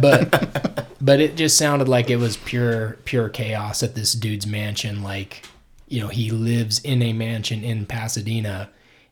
But 0.02 0.88
but 1.02 1.20
it 1.22 1.36
just 1.36 1.58
sounded 1.58 1.88
like 1.88 2.10
it 2.10 2.18
was 2.18 2.38
pure 2.38 2.98
pure 3.06 3.30
chaos 3.30 3.84
at 3.84 3.96
this 3.96 4.14
dude's 4.14 4.48
mansion. 4.48 5.04
Like 5.04 5.44
you 5.88 6.02
know 6.02 6.08
he 6.08 6.32
lives 6.32 6.80
in 6.80 7.02
a 7.02 7.14
mansion 7.14 7.64
in 7.64 7.86
pasadena 7.86 8.70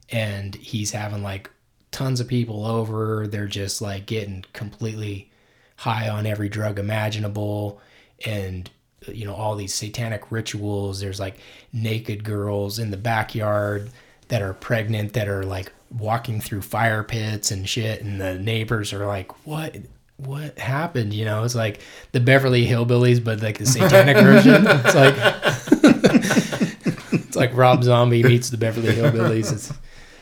and 0.10 0.56
he's 0.56 0.91
having 0.91 1.23
like 1.23 1.49
tons 1.91 2.19
of 2.19 2.27
people 2.27 2.65
over. 2.65 3.27
They're 3.27 3.47
just 3.47 3.82
like 3.82 4.06
getting 4.06 4.45
completely 4.53 5.32
high 5.77 6.09
on 6.09 6.25
every 6.25 6.49
drug 6.49 6.79
imaginable 6.79 7.79
and 8.25 8.69
you 9.07 9.25
know 9.25 9.33
all 9.33 9.55
these 9.55 9.73
satanic 9.73 10.31
rituals 10.31 10.99
there's 10.99 11.19
like 11.19 11.37
naked 11.71 12.23
girls 12.23 12.79
in 12.79 12.91
the 12.91 12.97
backyard 12.97 13.89
that 14.27 14.41
are 14.41 14.53
pregnant 14.53 15.13
that 15.13 15.27
are 15.27 15.43
like 15.43 15.71
walking 15.97 16.41
through 16.41 16.61
fire 16.61 17.03
pits 17.03 17.51
and 17.51 17.69
shit 17.69 18.01
and 18.01 18.19
the 18.19 18.37
neighbors 18.39 18.91
are 18.91 19.05
like 19.05 19.45
what 19.45 19.77
what 20.17 20.57
happened 20.57 21.13
you 21.13 21.23
know 21.23 21.43
it's 21.43 21.55
like 21.55 21.79
the 22.11 22.19
beverly 22.19 22.65
hillbillies 22.65 23.23
but 23.23 23.41
like 23.41 23.57
the 23.59 23.65
satanic 23.65 24.17
version 24.23 24.65
it's 24.67 24.95
like 24.95 25.15
it's 27.11 27.35
like 27.35 27.55
Rob 27.55 27.83
Zombie 27.83 28.23
meets 28.23 28.49
the 28.49 28.57
Beverly 28.57 28.93
Hillbillies. 28.93 29.51
It's, 29.51 29.73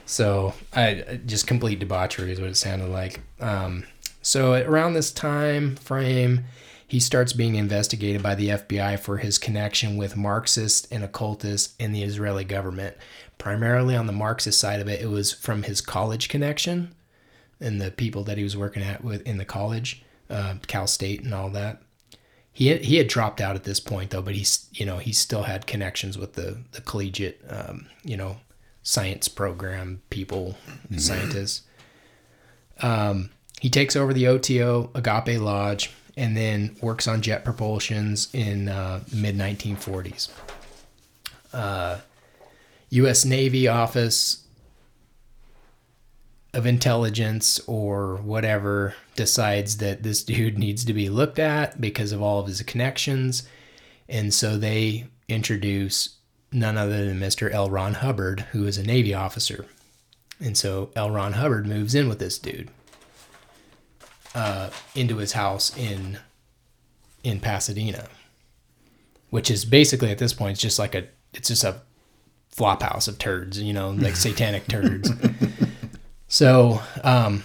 so 0.06 0.54
I 0.74 1.20
just 1.26 1.48
complete 1.48 1.80
debauchery 1.80 2.32
is 2.32 2.40
what 2.40 2.50
it 2.50 2.58
sounded 2.58 2.90
like. 2.90 3.22
Um, 3.40 3.86
so 4.26 4.54
around 4.54 4.96
this 4.96 5.12
time 5.12 5.76
frame, 5.76 6.46
he 6.88 7.00
starts 7.00 7.32
being 7.32 7.54
investigated 7.54 8.24
by 8.24 8.34
the 8.34 8.50
FBI 8.50 8.98
for 8.98 9.18
his 9.18 9.38
connection 9.38 9.98
with 9.98 10.18
Marxists 10.18 10.88
and 10.90 11.04
occultists 11.04 11.76
in 11.78 11.92
the 11.92 12.02
Israeli 12.02 12.44
government. 12.44 12.98
Primarily 13.38 13.96
on 13.96 14.08
the 14.08 14.14
Marxist 14.14 14.60
side 14.60 14.82
of 14.82 14.88
it, 14.88 15.00
it 15.00 15.12
was 15.12 15.32
from 15.32 15.62
his 15.62 15.80
college 15.80 16.28
connection 16.28 16.96
and 17.60 17.80
the 17.80 17.92
people 17.92 18.24
that 18.24 18.40
he 18.40 18.44
was 18.44 18.58
working 18.58 18.82
at 18.82 19.04
with 19.04 19.22
in 19.28 19.38
the 19.38 19.46
college, 19.46 20.04
uh, 20.32 20.56
Cal 20.66 20.88
State 20.88 21.24
and 21.24 21.32
all 21.32 21.52
that. 21.52 21.84
He 22.52 22.70
had, 22.70 22.82
he 22.86 22.96
had 22.96 23.08
dropped 23.08 23.40
out 23.40 23.56
at 23.56 23.64
this 23.64 23.80
point 23.80 24.10
though, 24.10 24.24
but 24.24 24.34
he's 24.34 24.68
you 24.74 24.88
know 24.88 24.98
he 24.98 25.14
still 25.14 25.44
had 25.44 25.68
connections 25.68 26.18
with 26.18 26.34
the 26.34 26.64
the 26.72 26.82
collegiate 26.82 27.44
um, 27.48 27.86
you 28.04 28.18
know 28.18 28.38
science 28.82 29.28
program 29.28 30.02
people, 30.10 30.56
scientists. 30.98 31.62
Um, 32.82 33.30
he 33.62 33.70
takes 33.70 33.96
over 33.96 34.14
the 34.14 34.28
OTO 34.28 34.92
Agape 34.94 35.40
Lodge 35.40 35.92
and 36.18 36.36
then 36.36 36.76
works 36.82 37.08
on 37.08 37.22
jet 37.22 37.44
propulsions 37.44 38.34
in 38.34 38.70
uh, 38.70 39.02
mid 39.14 39.38
1940s. 39.38 40.30
Uh, 41.54 42.00
U.S. 42.90 43.26
Navy 43.26 43.68
Office 43.68 44.46
of 46.54 46.66
Intelligence 46.66 47.60
or 47.68 48.16
whatever 48.18 48.96
decides 49.16 49.78
that 49.78 50.04
this 50.04 50.24
dude 50.24 50.58
needs 50.58 50.86
to 50.86 50.94
be 50.94 51.10
looked 51.10 51.40
at 51.40 51.80
because 51.82 52.12
of 52.12 52.22
all 52.22 52.40
of 52.40 52.48
his 52.48 52.62
connections, 52.62 53.48
and 54.08 54.34
so 54.34 54.58
they 54.58 55.08
introduce 55.28 56.16
none 56.52 56.78
other 56.78 57.06
than 57.06 57.20
Mr. 57.20 57.52
L. 57.52 57.70
Ron 57.70 57.96
Hubbard, 57.96 58.42
who 58.52 58.66
is 58.66 58.78
a 58.78 58.84
Navy 58.84 59.14
officer. 59.14 59.66
And 60.40 60.58
so 60.58 60.92
L. 60.96 61.12
Ron 61.12 61.34
Hubbard 61.34 61.68
moves 61.68 61.96
in 61.96 62.08
with 62.08 62.20
this 62.20 62.38
dude 62.38 62.70
uh, 64.36 64.70
into 64.94 65.18
his 65.18 65.32
house 65.32 65.76
in 65.76 66.20
in 67.24 67.40
Pasadena, 67.40 68.08
which 69.32 69.50
is 69.50 69.66
basically 69.66 70.12
at 70.12 70.20
this 70.20 70.34
point 70.34 70.52
it's 70.52 70.62
just 70.62 70.78
like 70.78 70.94
a 70.94 71.08
it's 71.34 71.48
just 71.48 71.64
a 71.64 71.82
flop 72.50 72.84
house 72.84 73.08
of 73.08 73.18
turds, 73.18 73.60
you 73.60 73.74
know, 73.74 73.90
like 73.90 74.16
satanic 74.16 74.68
turds. 74.68 75.12
so 76.28 76.82
um, 77.04 77.44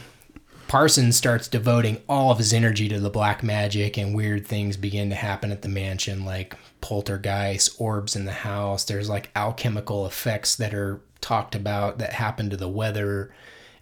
Parsons 0.68 1.16
starts 1.16 1.48
devoting 1.48 2.00
all 2.09 2.31
of 2.31 2.38
his 2.38 2.53
energy 2.53 2.88
to 2.88 3.00
the 3.00 3.11
black 3.11 3.42
magic, 3.42 3.96
and 3.96 4.14
weird 4.14 4.46
things 4.46 4.76
begin 4.76 5.11
to 5.11 5.16
happen 5.16 5.50
at 5.50 5.62
the 5.62 5.68
mansion, 5.68 6.24
like 6.24 6.57
poltergeist, 6.81 7.81
orbs 7.81 8.14
in 8.14 8.24
the 8.24 8.33
house. 8.33 8.85
There's 8.85 9.09
like 9.09 9.31
alchemical 9.35 10.07
effects 10.07 10.57
that 10.57 10.74
are 10.74 11.00
talked 11.20 11.55
about 11.55 11.98
that 11.98 12.12
happen 12.12 12.50
to 12.50 12.57
the 12.57 12.68
weather. 12.68 13.33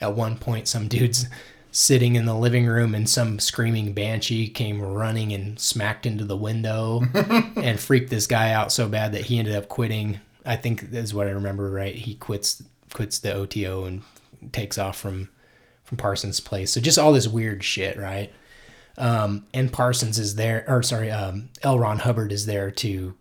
At 0.01 0.15
one 0.15 0.39
point, 0.39 0.69
some 0.69 0.89
dudes 0.89 1.27
sitting 1.71 2.17
in 2.17 2.25
the 2.25 2.35
living 2.35 2.67
room 2.67 2.95
and 2.95 3.09
some 3.09 3.39
screaming 3.39 3.93
banshee 3.93 4.49
came 4.49 4.81
running 4.81 5.33
and 5.33 5.61
smacked 5.61 6.07
into 6.07 6.25
the 6.25 6.37
window 6.37 7.03
and 7.57 7.79
freaked 7.79 8.11
this 8.11 8.27
guy 8.27 8.53
out 8.53 8.73
so 8.73 8.89
bad 8.89 9.13
that 9.13 9.27
he 9.27 9.39
ended 9.39 9.55
up 9.55 9.69
quitting. 9.69 10.21
I 10.47 10.57
think 10.57 10.93
is 10.93 11.13
what 11.13 11.27
I 11.27 11.31
remember 11.31 11.71
right. 11.71 11.95
He 11.95 12.15
quits 12.15 12.63
quits 12.93 13.19
the 13.19 13.35
OTO 13.35 13.85
and 13.85 14.03
takes 14.53 14.79
off 14.79 14.99
from 14.99 15.29
from 15.85 15.99
Parsons' 15.99 16.41
place. 16.41 16.71
So 16.71 16.81
just 16.81 16.99
all 16.99 17.13
this 17.13 17.29
weird 17.29 17.65
shit, 17.65 17.97
right? 17.97 18.33
Um, 18.99 19.47
and 19.55 19.73
Parsons 19.73 20.19
is 20.19 20.35
there, 20.35 20.65
or 20.69 20.83
sorry, 20.83 21.11
um, 21.11 21.51
L. 21.63 21.79
Ron 21.79 22.01
Hubbard 22.01 22.33
is 22.33 22.47
there 22.47 22.71
to 22.73 23.15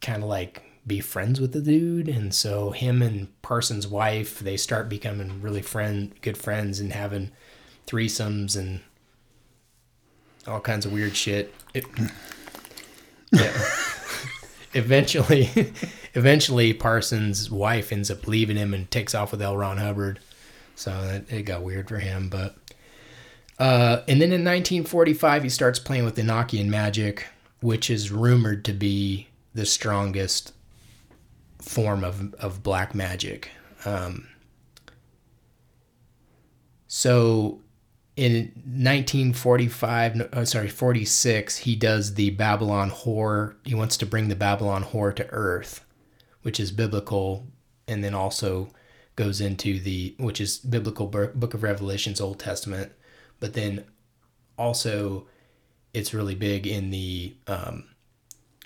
kind 0.00 0.22
of 0.22 0.28
like 0.28 0.62
be 0.86 1.00
friends 1.00 1.40
with 1.40 1.52
the 1.52 1.60
dude, 1.60 2.08
and 2.08 2.32
so 2.34 2.70
him 2.70 3.02
and 3.02 3.28
Parsons' 3.42 3.88
wife 3.88 4.38
they 4.38 4.56
start 4.56 4.88
becoming 4.88 5.42
really 5.42 5.62
friend, 5.62 6.14
good 6.22 6.38
friends, 6.38 6.78
and 6.80 6.92
having 6.92 7.32
threesomes 7.86 8.56
and 8.56 8.80
all 10.46 10.60
kinds 10.60 10.86
of 10.86 10.92
weird 10.92 11.16
shit. 11.16 11.54
It, 11.74 11.84
yeah. 13.32 13.52
eventually, 14.74 15.50
eventually 16.14 16.72
Parsons' 16.72 17.50
wife 17.50 17.92
ends 17.92 18.10
up 18.10 18.26
leaving 18.26 18.56
him 18.56 18.74
and 18.74 18.90
takes 18.90 19.14
off 19.14 19.32
with 19.32 19.42
L. 19.42 19.56
Ron 19.56 19.78
Hubbard. 19.78 20.20
So 20.74 20.92
it, 21.02 21.32
it 21.32 21.42
got 21.42 21.62
weird 21.62 21.88
for 21.88 21.98
him, 21.98 22.28
but. 22.28 22.56
Uh, 23.58 24.02
and 24.06 24.20
then 24.20 24.32
in 24.32 24.44
1945, 24.44 25.44
he 25.44 25.48
starts 25.48 25.78
playing 25.78 26.04
with 26.04 26.16
Enochian 26.16 26.66
magic, 26.66 27.26
which 27.60 27.88
is 27.88 28.12
rumored 28.12 28.66
to 28.66 28.74
be 28.74 29.28
the 29.54 29.64
strongest 29.64 30.52
form 31.58 32.04
of, 32.04 32.34
of 32.34 32.62
black 32.62 32.94
magic. 32.94 33.50
Um, 33.86 34.28
so 36.86 37.60
in 38.16 38.52
1945, 38.64 40.20
uh, 40.32 40.44
sorry, 40.46 40.68
46, 40.68 41.58
he 41.58 41.76
does 41.76 42.14
the 42.14 42.30
Babylon 42.30 42.90
whore. 42.90 43.56
He 43.64 43.74
wants 43.74 43.98
to 43.98 44.06
bring 44.06 44.28
the 44.28 44.34
Babylon 44.34 44.84
whore 44.84 45.14
to 45.16 45.28
Earth, 45.30 45.84
which 46.42 46.58
is 46.58 46.72
biblical, 46.72 47.46
and 47.86 48.02
then 48.02 48.14
also 48.14 48.70
goes 49.16 49.40
into 49.40 49.78
the, 49.78 50.14
which 50.18 50.40
is 50.40 50.58
biblical 50.58 51.06
book 51.06 51.52
of 51.52 51.62
Revelations, 51.62 52.20
Old 52.20 52.38
Testament, 52.38 52.92
but 53.38 53.52
then 53.52 53.84
also 54.58 55.26
it's 55.92 56.14
really 56.14 56.34
big 56.34 56.66
in 56.66 56.90
the 56.90 57.34
um, 57.46 57.84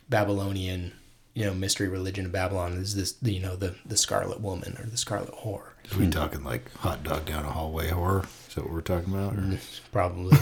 Babylonian, 0.08 0.92
you 1.34 1.44
know, 1.44 1.54
mystery 1.54 1.88
religion 1.88 2.26
of 2.26 2.32
Babylon 2.32 2.74
is 2.74 2.94
this, 2.94 3.16
you 3.22 3.40
know, 3.40 3.56
the, 3.56 3.74
the 3.84 3.96
Scarlet 3.96 4.40
Woman 4.40 4.76
or 4.78 4.86
the 4.86 4.96
Scarlet 4.96 5.32
Whore. 5.32 5.70
Are 5.92 5.98
we 5.98 6.08
talking 6.08 6.44
like 6.44 6.72
hot 6.74 7.02
dog 7.02 7.26
down 7.26 7.44
a 7.44 7.50
hallway 7.50 7.88
horror? 7.88 8.24
Is 8.50 8.56
that 8.56 8.64
what 8.64 8.72
we're 8.72 8.80
talking 8.80 9.14
about? 9.14 9.34
Or? 9.34 9.58
Probably. 9.92 10.36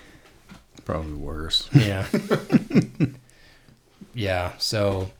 Probably 0.86 1.12
worse. 1.12 1.68
Yeah. 1.74 2.06
yeah. 4.14 4.52
So 4.56 5.10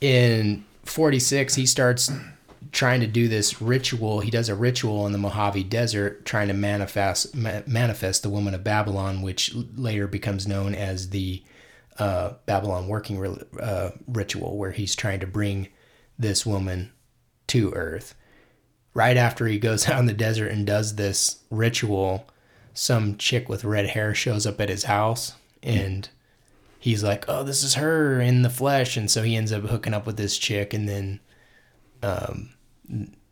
in 0.00 0.64
46, 0.84 1.56
he 1.56 1.66
starts 1.66 2.12
trying 2.70 3.00
to 3.00 3.08
do 3.08 3.26
this 3.26 3.60
ritual. 3.60 4.20
He 4.20 4.30
does 4.30 4.48
a 4.48 4.54
ritual 4.54 5.06
in 5.06 5.12
the 5.12 5.18
Mojave 5.18 5.64
Desert, 5.64 6.24
trying 6.24 6.46
to 6.46 6.54
manifest 6.54 7.34
ma- 7.34 7.62
manifest 7.66 8.22
the 8.22 8.30
woman 8.30 8.54
of 8.54 8.62
Babylon, 8.62 9.20
which 9.20 9.52
later 9.76 10.06
becomes 10.06 10.46
known 10.46 10.72
as 10.72 11.10
the 11.10 11.42
uh, 11.98 12.34
Babylon 12.46 12.86
working 12.86 13.18
re- 13.18 13.42
uh, 13.60 13.90
ritual, 14.06 14.56
where 14.56 14.70
he's 14.70 14.94
trying 14.94 15.18
to 15.18 15.26
bring 15.26 15.66
this 16.16 16.46
woman 16.46 16.92
to 17.48 17.72
Earth. 17.72 18.14
Right 18.94 19.16
after 19.16 19.46
he 19.46 19.58
goes 19.58 19.88
out 19.88 19.98
in 20.00 20.06
the 20.06 20.12
desert 20.12 20.48
and 20.48 20.66
does 20.66 20.96
this 20.96 21.40
ritual, 21.50 22.26
some 22.72 23.16
chick 23.16 23.48
with 23.48 23.64
red 23.64 23.90
hair 23.90 24.14
shows 24.14 24.46
up 24.46 24.60
at 24.60 24.68
his 24.68 24.84
house 24.84 25.34
and 25.62 26.08
he's 26.84 27.02
like, 27.02 27.24
"Oh, 27.28 27.42
this 27.42 27.62
is 27.62 27.74
her 27.74 28.20
in 28.20 28.42
the 28.42 28.50
flesh," 28.50 28.96
and 28.96 29.10
so 29.10 29.22
he 29.22 29.36
ends 29.36 29.52
up 29.52 29.64
hooking 29.64 29.94
up 29.94 30.06
with 30.06 30.18
this 30.18 30.36
chick, 30.36 30.74
and 30.74 30.86
then, 30.86 31.20
um, 32.02 32.50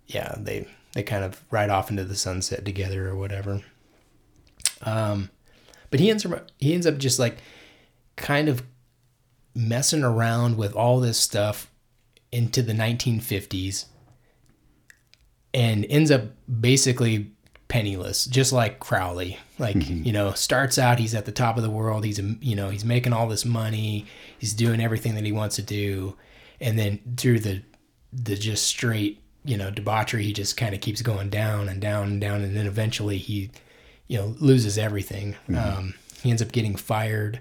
yeah, 0.07 0.35
they 0.39 0.67
they 0.95 1.03
kind 1.03 1.23
of 1.23 1.45
ride 1.51 1.69
off 1.71 1.91
into 1.91 2.05
the 2.05 2.17
sunset 2.17 2.65
together 2.65 3.09
or 3.09 3.15
whatever. 3.15 3.61
Um, 4.81 5.31
but 5.91 6.01
he 6.01 6.11
ends 6.11 6.25
up 6.25 6.51
he 6.59 6.73
ends 6.73 6.87
up 6.87 6.97
just 6.97 7.19
like 7.19 7.39
kind 8.17 8.49
of 8.49 8.63
messing 9.55 10.03
around 10.03 10.57
with 10.57 10.75
all 10.75 10.99
this 10.99 11.19
stuff 11.19 11.71
into 12.33 12.63
the 12.63 12.73
1950s 12.73 13.85
and 15.55 15.85
ends 15.89 16.11
up 16.11 16.23
basically 16.61 17.31
penniless, 17.69 18.27
just 18.27 18.53
like 18.53 18.81
Crowley. 18.81 19.39
Like 19.59 19.77
Mm-hmm. 19.77 20.05
you 20.05 20.13
know, 20.13 20.33
starts 20.33 20.79
out 20.79 20.99
he's 20.99 21.15
at 21.15 21.25
the 21.25 21.33
top 21.33 21.57
of 21.57 21.63
the 21.63 21.71
world. 21.71 22.05
He's 22.05 22.19
you 22.41 22.57
know 22.57 22.71
he's 22.71 22.85
making 22.85 23.13
all 23.13 23.29
this 23.29 23.45
money. 23.45 24.07
He's 24.39 24.55
doing 24.55 24.81
everything 24.81 25.15
that 25.15 25.25
he 25.25 25.33
wants 25.33 25.57
to 25.57 25.63
do, 25.63 26.17
and 26.61 26.79
then 26.79 26.99
through 27.17 27.41
the 27.41 27.63
the 28.13 28.37
just 28.37 28.67
straight 28.67 29.23
you 29.45 29.57
know 29.57 29.71
debauchery, 29.71 30.25
he 30.25 30.33
just 30.33 30.57
kind 30.57 30.75
of 30.75 30.81
keeps 30.81 31.01
going 31.03 31.31
down 31.31 31.69
and 31.69 31.81
down 31.81 32.09
and 32.09 32.21
down, 32.21 32.43
and 32.43 32.57
then 32.57 32.67
eventually 32.67 33.19
he 33.19 33.51
you 34.09 34.19
know 34.19 34.35
loses 34.41 34.77
everything. 34.79 35.37
Um, 35.57 35.95
he 36.23 36.31
ends 36.31 36.43
up 36.43 36.51
getting 36.53 36.75
fired 36.77 37.41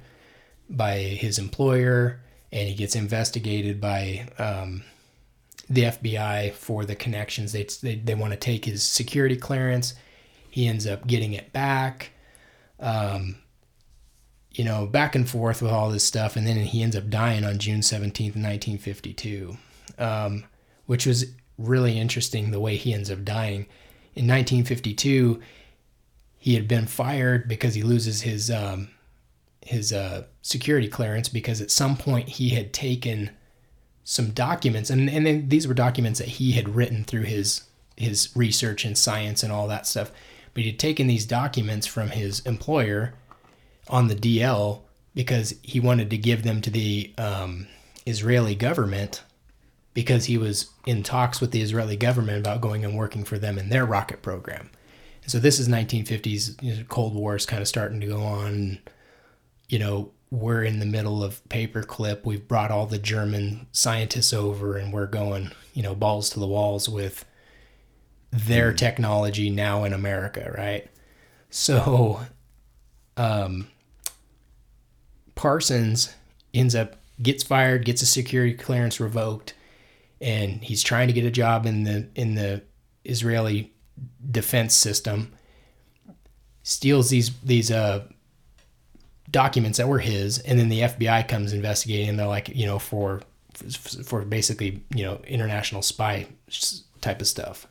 by 0.70 0.98
his 1.00 1.38
employer, 1.40 2.20
and 2.52 2.70
he 2.70 2.76
gets 2.76 2.96
investigated 2.96 3.82
by 3.82 4.28
um, 4.38 4.84
the 5.74 5.84
FBI 5.84 6.54
for 6.54 6.86
the 6.86 6.96
connections. 6.96 7.54
They 7.54 7.68
they, 7.82 7.96
they 7.96 8.16
want 8.16 8.34
to 8.34 8.40
take 8.40 8.66
his 8.66 8.84
security 8.84 9.38
clearance. 9.38 9.94
He 10.50 10.68
ends 10.68 10.86
up 10.86 11.08
getting 11.08 11.34
it 11.34 11.54
back. 11.54 12.12
Um, 12.80 13.38
you 14.52 14.66
know, 14.66 14.86
back 14.86 15.16
and 15.16 15.30
forth 15.30 15.62
with 15.62 15.72
all 15.72 15.90
this 15.90 16.04
stuff, 16.04 16.36
and 16.36 16.46
then 16.46 16.58
he 16.58 16.84
ends 16.84 16.96
up 16.96 17.10
dying 17.10 17.46
on 17.46 17.58
June 17.58 17.82
seventeenth, 17.82 18.36
nineteen 18.36 18.78
fifty 18.78 19.14
two, 19.14 19.58
um, 19.98 20.44
which 20.88 21.06
was 21.06 21.26
really 21.58 21.98
interesting 21.98 22.52
the 22.52 22.60
way 22.60 22.76
he 22.76 22.94
ends 22.94 23.10
up 23.10 23.24
dying. 23.24 23.66
In 24.14 24.28
nineteen 24.28 24.66
fifty 24.66 24.94
two, 24.94 25.42
he 26.38 26.56
had 26.56 26.68
been 26.68 26.86
fired 26.86 27.48
because 27.48 27.76
he 27.76 27.84
loses 27.84 28.24
his 28.24 28.52
um, 28.52 28.90
his 29.62 29.94
uh, 29.94 30.26
security 30.42 30.90
clearance 30.90 31.30
because 31.30 31.62
at 31.62 31.72
some 31.72 31.96
point 31.96 32.28
he 32.28 32.50
had 32.50 32.74
taken 32.74 33.30
some 34.04 34.32
documents, 34.32 34.90
and 34.90 35.10
and 35.10 35.50
these 35.50 35.68
were 35.68 35.74
documents 35.74 36.20
that 36.20 36.28
he 36.28 36.54
had 36.54 36.76
written 36.76 37.04
through 37.04 37.24
his 37.24 37.64
his 37.98 38.30
research 38.36 38.84
and 38.84 38.98
science 38.98 39.44
and 39.44 39.52
all 39.52 39.68
that 39.68 39.88
stuff. 39.88 40.12
But 40.54 40.64
he'd 40.64 40.80
taken 40.80 41.08
these 41.08 41.26
documents 41.26 41.88
from 41.88 42.10
his 42.10 42.40
employer 42.42 43.14
on 43.88 44.08
the 44.08 44.16
DL 44.16 44.82
because 45.14 45.56
he 45.62 45.80
wanted 45.80 46.10
to 46.10 46.18
give 46.18 46.44
them 46.44 46.62
to 46.62 46.70
the 46.70 47.14
um, 47.18 47.68
Israeli 48.06 48.56
government 48.56 49.24
because 49.94 50.26
he 50.26 50.38
was 50.38 50.70
in 50.86 51.04
talks 51.04 51.42
with 51.42 51.52
the 51.52 51.62
Israeli 51.62 51.98
government 51.98 52.40
about 52.40 52.62
going 52.62 52.84
and 52.84 52.98
working 52.98 53.24
for 53.24 53.38
them 53.38 53.58
in 53.58 53.70
their 53.70 53.86
rocket 53.86 54.22
program. 54.22 54.70
So 55.28 55.38
this 55.40 55.60
is 55.60 55.68
1950s, 55.68 56.62
you 56.62 56.76
know, 56.76 56.84
Cold 56.88 57.14
War 57.14 57.36
is 57.36 57.46
kind 57.46 57.62
of 57.62 57.68
starting 57.68 58.02
to 58.02 58.08
go 58.08 58.22
on. 58.22 58.80
You 59.70 59.80
know, 59.80 60.12
we're 60.32 60.64
in 60.64 60.80
the 60.80 60.86
middle 60.86 61.24
of 61.24 61.44
paperclip. 61.50 62.24
We've 62.24 62.48
brought 62.48 62.72
all 62.72 62.86
the 62.86 62.98
German 62.98 63.68
scientists 63.74 64.34
over, 64.34 64.78
and 64.78 64.94
we're 64.94 65.08
going, 65.08 65.52
you 65.74 65.84
know, 65.84 65.94
balls 65.94 66.30
to 66.32 66.40
the 66.40 66.48
walls 66.48 66.88
with 66.88 67.26
their 68.32 68.72
technology 68.72 69.50
now 69.50 69.84
in 69.84 69.92
America, 69.92 70.54
right? 70.58 70.88
So, 71.50 72.22
um, 73.18 73.68
Parsons 75.36 76.16
ends 76.54 76.76
up 76.76 76.96
gets 77.22 77.44
fired, 77.44 77.86
gets 77.86 78.02
a 78.02 78.06
security 78.06 78.54
clearance 78.54 79.00
revoked, 79.00 79.54
and 80.22 80.64
he's 80.64 80.82
trying 80.82 81.08
to 81.08 81.14
get 81.14 81.26
a 81.26 81.32
job 81.32 81.66
in 81.66 81.84
the 81.84 82.08
in 82.16 82.36
the 82.36 82.64
Israeli 83.04 83.74
defense 84.30 84.74
system. 84.74 85.34
Steals 86.64 87.10
these 87.10 87.32
these 87.40 87.70
uh, 87.70 88.06
documents 89.32 89.78
that 89.78 89.88
were 89.88 90.00
his, 90.00 90.40
and 90.40 90.60
then 90.60 90.70
the 90.70 90.82
FBI 90.82 91.28
comes 91.28 91.54
investigating, 91.54 92.10
and 92.10 92.20
they're 92.20 92.28
like, 92.28 92.50
you 92.50 92.66
know, 92.66 92.80
for 92.80 93.22
for 94.04 94.22
basically 94.24 94.84
you 94.94 95.04
know 95.04 95.22
international 95.28 95.82
spy 95.82 96.28
type 97.02 97.22
of 97.22 97.28
stuff. 97.28 97.68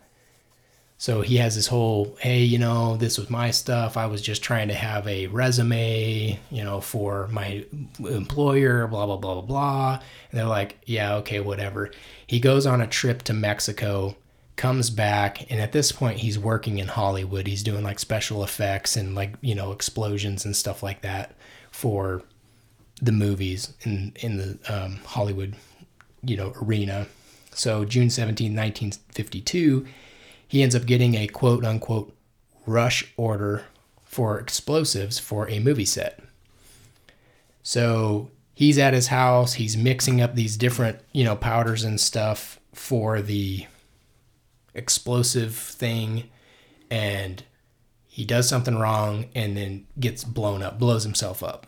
So 1.01 1.23
he 1.23 1.39
has 1.39 1.55
this 1.55 1.67
whole, 1.67 2.15
hey, 2.21 2.43
you 2.43 2.59
know, 2.59 2.99
this 2.99 3.17
was 3.17 3.31
my 3.31 3.53
stuff. 3.53 3.97
I 3.97 4.05
was 4.05 4.21
just 4.21 4.43
trying 4.43 4.69
to 4.69 4.75
have 4.75 5.09
a 5.09 5.29
resume, 5.29 6.39
you 6.51 6.63
know, 6.63 6.83
for 6.83 7.27
my 7.29 7.65
employer, 8.01 8.87
blah, 8.87 9.07
blah, 9.07 9.17
blah, 9.17 9.33
blah, 9.37 9.43
blah. 9.43 9.93
And 10.31 10.39
they're 10.39 10.45
like, 10.45 10.79
yeah, 10.85 11.15
okay, 11.15 11.41
whatever. 11.41 11.91
He 12.27 12.39
goes 12.39 12.67
on 12.67 12.83
a 12.83 12.87
trip 12.87 13.23
to 13.23 13.33
Mexico, 13.33 14.15
comes 14.57 14.91
back, 14.91 15.51
and 15.51 15.61
at 15.61 15.73
this 15.73 15.93
point, 15.93 16.19
he's 16.19 16.39
working 16.39 16.79
in 16.79 16.89
Hollywood. 16.89 17.47
He's 17.47 17.63
doing 17.63 17.83
like 17.83 17.99
special 17.99 18.45
effects 18.45 18.97
and 18.97 19.15
like, 19.15 19.35
you 19.41 19.55
know, 19.55 19.73
explosions 19.73 20.45
and 20.45 20.55
stuff 20.55 20.83
like 20.83 21.03
that 21.03 21.35
for 21.71 22.23
the 23.01 23.13
movies 23.13 23.73
in, 23.83 24.13
in 24.17 24.37
the 24.37 24.59
um, 24.69 25.01
Hollywood, 25.07 25.57
you 26.23 26.37
know, 26.37 26.53
arena. 26.61 27.07
So 27.53 27.85
June 27.85 28.11
17, 28.11 28.55
1952, 28.55 29.87
he 30.47 30.63
ends 30.63 30.75
up 30.75 30.85
getting 30.85 31.15
a 31.15 31.27
quote 31.27 31.65
unquote 31.65 32.15
rush 32.67 33.13
order 33.17 33.65
for 34.05 34.39
explosives 34.39 35.19
for 35.19 35.49
a 35.49 35.59
movie 35.61 35.85
set. 35.85 36.21
So 37.63 38.31
he's 38.55 38.79
at 38.79 38.95
his 38.95 39.07
house, 39.07 39.55
he's 39.55 39.77
mixing 39.77 40.21
up 40.21 40.35
these 40.35 40.57
different, 40.57 40.99
you 41.13 41.25
know, 41.25 41.37
powders 41.37 41.85
and 41.85 42.01
stuff 42.01 42.59
for 42.75 43.23
the 43.23 43.67
explosive 44.75 45.55
thing 45.55 46.31
and 46.91 47.43
he 48.07 48.25
does 48.25 48.49
something 48.49 48.77
wrong 48.77 49.27
and 49.35 49.57
then 49.57 49.87
gets 49.99 50.25
blown 50.25 50.63
up, 50.63 50.79
blows 50.79 51.05
himself 51.05 51.43
up. 51.43 51.67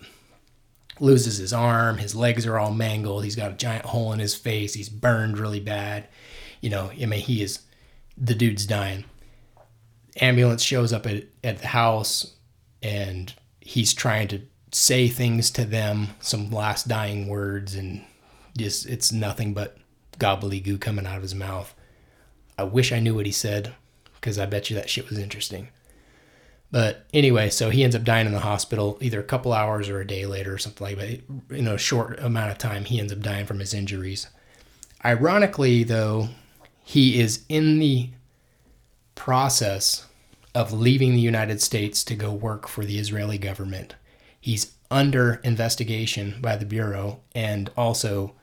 Loses 0.99 1.37
his 1.37 1.53
arm, 1.53 1.97
his 1.97 2.15
legs 2.15 2.45
are 2.45 2.59
all 2.59 2.71
mangled, 2.71 3.23
he's 3.23 3.35
got 3.35 3.51
a 3.51 3.55
giant 3.55 3.85
hole 3.85 4.13
in 4.13 4.19
his 4.19 4.35
face, 4.35 4.73
he's 4.73 4.89
burned 4.89 5.39
really 5.39 5.59
bad. 5.59 6.07
You 6.61 6.69
know, 6.69 6.91
I 6.91 7.05
mean, 7.05 7.21
he 7.21 7.41
is 7.41 7.59
the 8.17 8.35
dude's 8.35 8.65
dying. 8.65 9.05
Ambulance 10.21 10.61
shows 10.61 10.93
up 10.93 11.07
at, 11.07 11.23
at 11.43 11.59
the 11.59 11.67
house 11.67 12.35
and 12.83 13.33
he's 13.59 13.93
trying 13.93 14.27
to 14.27 14.41
say 14.71 15.07
things 15.07 15.49
to 15.51 15.65
them, 15.65 16.09
some 16.19 16.51
last 16.51 16.87
dying 16.87 17.27
words, 17.27 17.75
and 17.75 18.03
just 18.57 18.85
it's 18.85 19.11
nothing 19.11 19.53
but 19.53 19.77
gobbledygook 20.19 20.81
coming 20.81 21.05
out 21.05 21.17
of 21.17 21.21
his 21.21 21.35
mouth. 21.35 21.73
I 22.57 22.63
wish 22.63 22.91
I 22.91 22.99
knew 22.99 23.15
what 23.15 23.25
he 23.25 23.31
said 23.31 23.73
because 24.15 24.39
I 24.39 24.45
bet 24.45 24.69
you 24.69 24.75
that 24.75 24.89
shit 24.89 25.09
was 25.09 25.19
interesting. 25.19 25.69
But 26.71 27.05
anyway, 27.13 27.49
so 27.49 27.69
he 27.69 27.83
ends 27.83 27.95
up 27.95 28.03
dying 28.03 28.25
in 28.25 28.33
the 28.33 28.39
hospital 28.39 28.97
either 28.99 29.19
a 29.19 29.23
couple 29.23 29.53
hours 29.53 29.89
or 29.89 30.01
a 30.01 30.07
day 30.07 30.25
later 30.25 30.55
or 30.55 30.57
something 30.57 30.87
like 30.87 30.97
that. 30.97 31.21
In 31.55 31.67
a 31.67 31.77
short 31.77 32.19
amount 32.19 32.51
of 32.51 32.57
time, 32.57 32.85
he 32.85 32.99
ends 32.99 33.13
up 33.13 33.19
dying 33.19 33.45
from 33.45 33.59
his 33.59 33.75
injuries. 33.75 34.27
Ironically, 35.05 35.83
though, 35.83 36.29
he 36.83 37.19
is 37.19 37.43
in 37.47 37.77
the 37.77 38.09
process 39.13 40.07
of 40.55 40.73
leaving 40.73 41.13
the 41.13 41.19
United 41.19 41.61
States 41.61 42.03
to 42.05 42.15
go 42.15 42.31
work 42.31 42.67
for 42.67 42.85
the 42.85 42.97
Israeli 42.97 43.37
government. 43.37 43.95
He's 44.39 44.73
under 44.89 45.35
investigation 45.43 46.35
by 46.41 46.55
the 46.55 46.65
bureau 46.65 47.21
and 47.35 47.69
also 47.77 48.33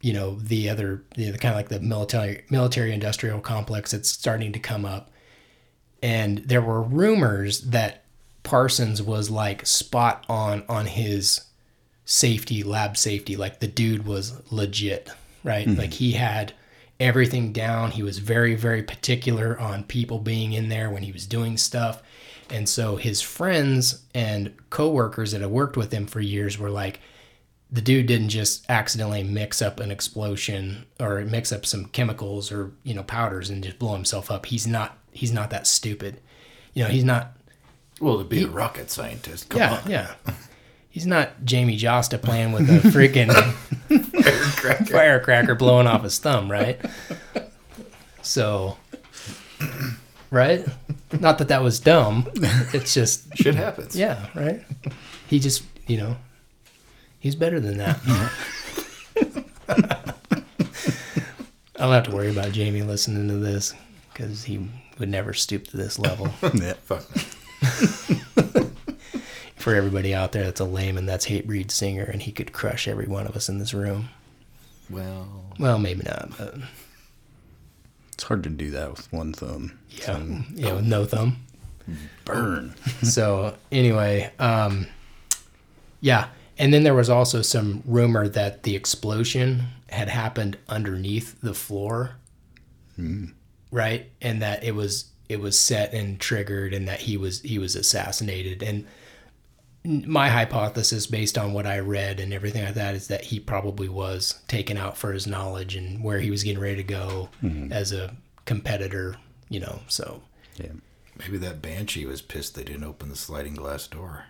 you 0.00 0.12
know 0.12 0.36
the 0.40 0.68
other 0.70 1.02
the, 1.16 1.30
the 1.30 1.38
kind 1.38 1.52
of 1.52 1.56
like 1.56 1.68
the 1.68 1.80
military 1.80 2.44
military 2.50 2.92
industrial 2.92 3.40
complex 3.40 3.90
that's 3.90 4.08
starting 4.08 4.52
to 4.52 4.58
come 4.58 4.84
up 4.84 5.10
and 6.02 6.38
there 6.38 6.62
were 6.62 6.82
rumors 6.82 7.60
that 7.62 8.04
Parsons 8.42 9.02
was 9.02 9.28
like 9.30 9.66
spot 9.66 10.24
on 10.28 10.64
on 10.68 10.86
his 10.86 11.42
safety 12.04 12.62
lab 12.62 12.96
safety 12.96 13.36
like 13.36 13.60
the 13.60 13.66
dude 13.66 14.06
was 14.06 14.40
legit 14.50 15.10
right 15.44 15.66
Mhm. 15.66 15.78
like 15.78 15.94
he 15.94 16.12
had 16.12 16.52
everything 17.00 17.52
down. 17.52 17.92
He 17.92 18.02
was 18.02 18.18
very, 18.18 18.56
very 18.56 18.82
particular 18.82 19.56
on 19.60 19.84
people 19.84 20.18
being 20.18 20.52
in 20.52 20.68
there 20.68 20.90
when 20.90 21.04
he 21.04 21.12
was 21.12 21.26
doing 21.26 21.56
stuff. 21.56 22.02
And 22.50 22.68
so 22.68 22.96
his 22.96 23.20
friends 23.22 24.02
and 24.16 24.52
coworkers 24.70 25.30
that 25.30 25.40
had 25.40 25.50
worked 25.50 25.76
with 25.76 25.92
him 25.92 26.08
for 26.08 26.20
years 26.20 26.58
were 26.58 26.70
like, 26.70 26.98
the 27.70 27.80
dude 27.82 28.06
didn't 28.06 28.30
just 28.30 28.64
accidentally 28.70 29.22
mix 29.22 29.60
up 29.60 29.78
an 29.80 29.90
explosion 29.90 30.86
or 30.98 31.20
mix 31.22 31.52
up 31.52 31.66
some 31.66 31.84
chemicals 31.86 32.50
or, 32.50 32.72
you 32.82 32.94
know, 32.94 33.02
powders 33.02 33.50
and 33.50 33.62
just 33.62 33.78
blow 33.78 33.92
himself 33.94 34.30
up. 34.30 34.46
He's 34.46 34.66
not 34.66 34.96
he's 35.12 35.32
not 35.32 35.50
that 35.50 35.66
stupid. 35.66 36.20
You 36.74 36.84
know, 36.84 36.90
he's 36.90 37.04
not 37.04 37.32
Well, 38.00 38.18
to 38.18 38.24
be 38.24 38.38
He- 38.38 38.44
a 38.44 38.48
rocket 38.48 38.90
scientist, 38.90 39.48
come 39.50 39.60
yeah, 39.60 39.80
on. 39.84 39.90
yeah. 39.90 40.14
He's 40.90 41.06
not 41.06 41.42
Jamey 41.44 41.78
Jasta 41.78 42.20
playing 42.20 42.50
with 42.52 42.68
a 42.70 42.78
freaking 42.88 43.30
firecracker 44.88 45.54
blowing 45.54 45.86
off 45.86 46.02
his 46.02 46.18
thumb, 46.18 46.50
right? 46.50 46.80
So, 48.22 48.78
right? 50.30 50.66
Not 51.20 51.38
that 51.38 51.48
that 51.48 51.62
was 51.62 51.78
dumb. 51.78 52.26
It's 52.72 52.94
just 52.94 53.36
Shit 53.36 53.54
happens. 53.54 53.94
Yeah, 53.94 54.26
right. 54.34 54.62
He 55.28 55.38
just, 55.38 55.62
you 55.86 55.98
know, 55.98 56.16
he's 57.18 57.34
better 57.34 57.60
than 57.60 57.78
that. 57.78 57.98
I 61.78 61.82
don't 61.82 61.92
have 61.92 62.04
to 62.04 62.14
worry 62.14 62.30
about 62.30 62.48
Jamey 62.52 62.84
listening 62.86 63.28
to 63.28 63.34
this 63.34 63.72
because 64.12 64.44
he 64.44 64.68
would 64.98 65.08
never 65.08 65.32
stoop 65.32 65.68
to 65.68 65.76
this 65.76 65.98
level. 65.98 66.28
yeah, 66.54 66.74
fuck. 66.84 67.04
For 69.56 69.74
everybody 69.74 70.14
out 70.14 70.32
there 70.32 70.44
that's 70.44 70.60
a 70.60 70.64
layman, 70.64 71.06
that's 71.06 71.26
Hatebreed 71.26 71.70
Singer, 71.70 72.04
and 72.04 72.22
he 72.22 72.32
could 72.32 72.52
crush 72.52 72.88
every 72.88 73.06
one 73.06 73.26
of 73.26 73.36
us 73.36 73.48
in 73.48 73.58
this 73.58 73.74
room. 73.74 74.08
Well, 74.88 75.28
Well, 75.58 75.78
maybe 75.78 76.02
not, 76.04 76.30
but 76.38 76.54
It's 78.12 78.24
hard 78.24 78.42
to 78.44 78.48
do 78.50 78.70
that 78.70 78.90
with 78.90 79.12
one 79.12 79.32
thumb. 79.32 79.78
yeah, 79.90 80.18
yeah, 80.54 80.72
with 80.74 80.84
no 80.86 81.04
thumb. 81.04 81.44
Burn. 82.24 82.74
so 83.02 83.56
anyway, 83.72 84.30
um, 84.38 84.86
yeah, 86.00 86.28
and 86.58 86.72
then 86.74 86.82
there 86.82 86.94
was 86.94 87.08
also 87.10 87.42
some 87.42 87.82
rumor 87.86 88.28
that 88.28 88.62
the 88.64 88.74
explosion 88.76 89.64
had 89.90 90.08
happened 90.08 90.58
underneath 90.68 91.40
the 91.40 91.54
floor, 91.54 92.16
right, 93.70 94.10
and 94.20 94.42
that 94.42 94.64
it 94.64 94.74
was 94.74 95.10
it 95.28 95.40
was 95.40 95.58
set 95.58 95.92
and 95.92 96.18
triggered, 96.18 96.72
and 96.74 96.88
that 96.88 97.00
he 97.00 97.16
was 97.16 97.40
he 97.42 97.58
was 97.58 97.76
assassinated. 97.76 98.62
And 98.62 98.86
my 100.06 100.28
hypothesis, 100.28 101.06
based 101.06 101.38
on 101.38 101.52
what 101.52 101.66
I 101.66 101.78
read 101.78 102.20
and 102.20 102.32
everything 102.32 102.64
like 102.64 102.74
that, 102.74 102.94
is 102.94 103.08
that 103.08 103.24
he 103.24 103.38
probably 103.40 103.88
was 103.88 104.40
taken 104.48 104.76
out 104.76 104.96
for 104.96 105.12
his 105.12 105.26
knowledge 105.26 105.76
and 105.76 106.02
where 106.02 106.18
he 106.18 106.30
was 106.30 106.42
getting 106.42 106.60
ready 106.60 106.76
to 106.76 106.82
go 106.82 107.28
Mhm. 107.42 107.70
as 107.70 107.92
a 107.92 108.14
competitor. 108.44 109.16
You 109.48 109.60
know, 109.60 109.80
so 109.88 110.22
Yeah. 110.58 110.72
Maybe 111.18 111.38
that 111.38 111.60
banshee 111.62 112.04
was 112.06 112.20
pissed 112.22 112.54
they 112.54 112.62
didn't 112.64 112.84
open 112.84 113.08
the 113.08 113.16
sliding 113.16 113.54
glass 113.54 113.86
door. 113.88 114.24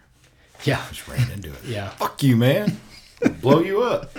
Yeah. 0.65 0.85
Just 0.91 1.07
ran 1.09 1.31
into 1.31 1.51
it. 1.51 1.65
Yeah. 1.65 1.91
Fuck 1.91 2.23
you, 2.23 2.37
man. 2.37 2.81
Blow 3.41 3.61
you 3.61 3.83
up. 3.83 4.11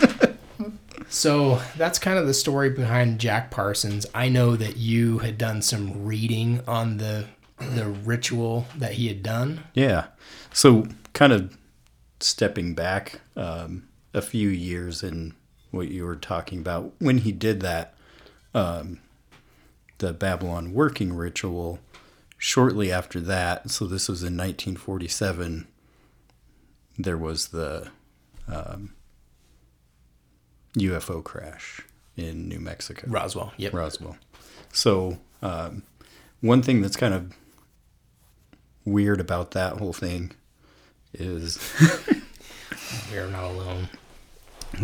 So 1.10 1.60
that's 1.76 1.98
kind 1.98 2.20
of 2.20 2.28
the 2.28 2.36
story 2.36 2.70
behind 2.70 3.20
Jack 3.20 3.50
Parsons. 3.50 4.06
I 4.14 4.30
know 4.30 4.56
that 4.56 4.78
you 4.78 5.20
had 5.20 5.38
done 5.40 5.62
some 5.62 6.06
reading 6.06 6.62
on 6.68 6.98
the 6.98 7.26
the 7.58 7.86
ritual 7.88 8.68
that 8.78 8.94
he 8.94 9.08
had 9.08 9.24
done. 9.24 9.64
Yeah. 9.74 10.08
So 10.54 10.88
kind 11.14 11.34
of 11.34 11.58
stepping 12.20 12.74
back 12.74 13.22
um, 13.36 13.88
a 14.14 14.22
few 14.22 14.50
years 14.50 15.04
in 15.04 15.34
what 15.72 15.90
you 15.90 16.06
were 16.06 16.16
talking 16.16 16.60
about. 16.60 16.94
When 17.00 17.20
he 17.20 17.32
did 17.32 17.60
that, 17.62 17.96
um, 18.54 19.00
the 19.98 20.14
Babylon 20.14 20.74
working 20.74 21.14
ritual, 21.14 21.80
shortly 22.38 22.92
after 22.92 23.20
that, 23.22 23.70
so 23.70 23.86
this 23.86 24.08
was 24.08 24.22
in 24.22 24.38
1947, 24.38 25.68
there 27.00 27.18
was 27.18 27.48
the 27.48 27.90
um, 28.48 28.94
UFO 30.78 31.24
crash 31.24 31.82
in 32.18 32.48
New 32.50 32.60
Mexico. 32.60 33.08
Roswell. 33.08 33.54
Yep. 33.58 33.74
Roswell. 33.74 34.18
So, 34.74 35.18
um, 35.42 35.84
one 36.42 36.62
thing 36.62 36.82
that's 36.82 36.98
kind 36.98 37.14
of 37.14 37.34
weird 38.86 39.20
about 39.22 39.52
that 39.52 39.78
whole 39.78 39.94
thing 39.94 40.32
is 41.14 41.58
We're 43.12 43.28
not 43.28 43.46
alone. 43.46 43.90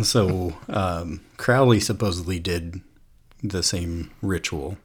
so 0.02 0.56
um, 0.68 1.20
Crowley 1.36 1.80
supposedly 1.80 2.38
did 2.38 2.80
the 3.42 3.62
same 3.62 4.10
ritual, 4.22 4.76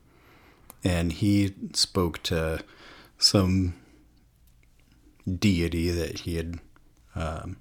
and 0.84 1.12
he 1.12 1.54
spoke 1.74 2.22
to 2.24 2.64
some 3.18 3.76
deity 5.40 5.90
that 5.90 6.20
he 6.20 6.36
had 6.36 6.60
um, 7.16 7.58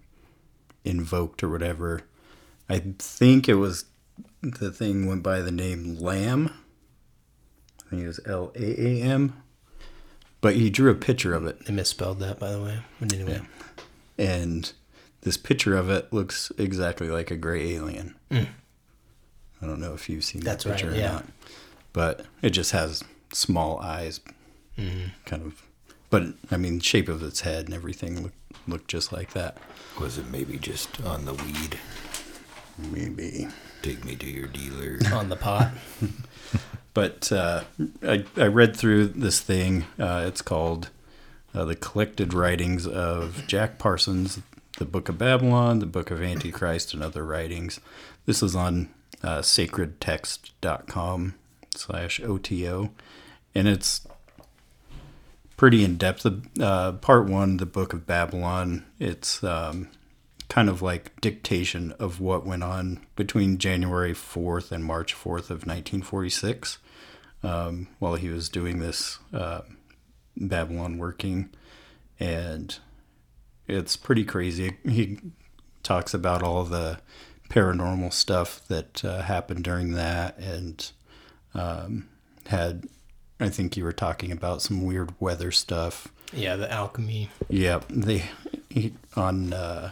invoked 0.85 1.43
or 1.43 1.49
whatever. 1.49 2.03
I 2.69 2.83
think 2.99 3.49
it 3.49 3.55
was 3.55 3.85
the 4.43 4.71
thing 4.71 5.07
went 5.07 5.23
by 5.23 5.41
the 5.41 5.51
name 5.51 5.97
Lam. 5.99 6.53
I 7.87 7.91
think 7.91 8.03
it 8.03 8.07
was 8.07 8.21
L 8.27 8.53
A 8.55 8.81
A 8.87 9.03
M. 9.03 9.43
But 10.41 10.55
he 10.55 10.71
drew 10.71 10.91
a 10.91 10.95
picture 10.95 11.35
of 11.35 11.45
it. 11.47 11.67
They 11.67 11.73
misspelled 11.75 12.19
that, 12.21 12.39
by 12.39 12.53
the 12.53 12.63
way. 12.63 12.79
But 12.99 13.13
anyway. 13.13 13.43
and 14.17 14.73
this 15.21 15.37
picture 15.37 15.77
of 15.77 15.91
it 15.91 16.11
looks 16.13 16.51
exactly 16.57 17.09
like 17.11 17.31
a 17.31 17.37
gray 17.37 17.75
alien. 17.75 18.15
Mm. 18.31 18.49
I 19.61 19.67
don't 19.67 19.81
know 19.81 19.93
if 19.93 20.09
you've 20.09 20.25
seen 20.25 20.41
That's 20.43 20.65
that 20.65 20.71
right, 20.71 20.79
picture 20.81 20.95
or 20.95 20.99
not, 20.99 21.27
but 21.93 22.25
it 22.41 22.51
just 22.51 22.71
has 22.73 23.05
small 23.35 23.79
eyes, 23.81 24.21
Mhm. 24.79 25.11
kind 25.27 25.43
of. 25.43 25.63
But 26.11 26.35
I 26.51 26.57
mean, 26.57 26.81
shape 26.81 27.09
of 27.09 27.23
its 27.23 27.43
head 27.43 27.67
and 27.67 27.75
everything 27.75 28.23
look 28.23 28.33
looked 28.67 28.89
just 28.89 29.13
like 29.13 29.33
that. 29.33 29.57
Was 30.01 30.19
it 30.19 30.29
maybe 30.31 30.59
just 30.59 31.03
on 31.05 31.25
the 31.25 31.35
weed? 31.35 31.79
Maybe. 32.79 33.49
Take 33.83 34.05
me 34.05 34.17
to 34.17 34.27
your 34.27 34.47
dealer. 34.47 34.99
On 35.13 35.29
the 35.29 35.37
pot. 35.37 35.73
But 36.93 37.31
uh, 37.31 37.63
I, 38.03 38.25
I 38.37 38.47
read 38.47 38.77
through 38.77 39.07
this 39.09 39.41
thing. 39.41 39.85
Uh, 39.99 40.25
it's 40.27 40.43
called 40.43 40.91
uh, 41.55 41.65
The 41.65 41.77
Collected 41.77 42.35
Writings 42.35 42.87
of 42.87 43.45
Jack 43.47 43.79
Parsons, 43.79 44.41
The 44.79 44.85
Book 44.85 45.09
of 45.09 45.17
Babylon, 45.17 45.79
The 45.79 45.87
Book 45.87 46.11
of 46.11 46.21
Antichrist, 46.21 46.93
and 46.93 47.03
Other 47.03 47.25
Writings. 47.25 47.81
This 48.27 48.43
is 48.43 48.57
on 48.57 48.89
uh, 49.23 49.39
sacredtext.com 49.39 51.35
slash 51.75 52.21
OTO. 52.21 52.91
And 53.55 53.69
it's 53.69 54.07
pretty 55.61 55.85
in 55.85 55.99
depth. 55.99 56.27
Uh, 56.59 56.93
part 56.93 57.27
one, 57.29 57.59
The 57.59 57.67
Book 57.67 57.93
of 57.93 58.07
Babylon, 58.07 58.87
it's 58.99 59.45
um, 59.45 59.91
kind 60.49 60.71
of 60.71 60.81
like 60.81 61.21
dictation 61.21 61.93
of 61.99 62.19
what 62.19 62.47
went 62.47 62.63
on 62.63 63.05
between 63.15 63.59
January 63.59 64.15
4th 64.15 64.73
and 64.73 64.83
March 64.83 65.15
4th 65.15 65.51
of 65.51 65.67
1946 65.67 66.79
um, 67.43 67.89
while 67.99 68.15
he 68.15 68.31
was 68.31 68.49
doing 68.49 68.79
this 68.79 69.19
uh, 69.35 69.61
Babylon 70.35 70.97
working. 70.97 71.51
And 72.19 72.75
it's 73.69 73.99
pretty 73.99 74.25
crazy. 74.25 74.79
He 74.89 75.19
talks 75.83 76.15
about 76.15 76.43
all 76.43 76.65
the 76.65 77.01
paranormal 77.51 78.15
stuff 78.15 78.67
that 78.69 79.05
uh, 79.05 79.21
happened 79.21 79.65
during 79.65 79.93
that 79.93 80.39
and 80.39 80.91
um, 81.53 82.09
had, 82.47 82.89
I 83.41 83.49
think 83.49 83.77
you 83.77 83.85
were 83.85 83.93
talking 83.93 84.31
about 84.31 84.63
some 84.63 84.85
weird 84.85 85.15
weather 85.19 85.51
stuff. 85.51 86.09
Yeah, 86.33 86.57
the 86.57 86.71
alchemy. 86.71 87.31
Yeah, 87.49 87.81
they 87.89 88.25
he, 88.69 88.93
on 89.17 89.53
uh, 89.53 89.91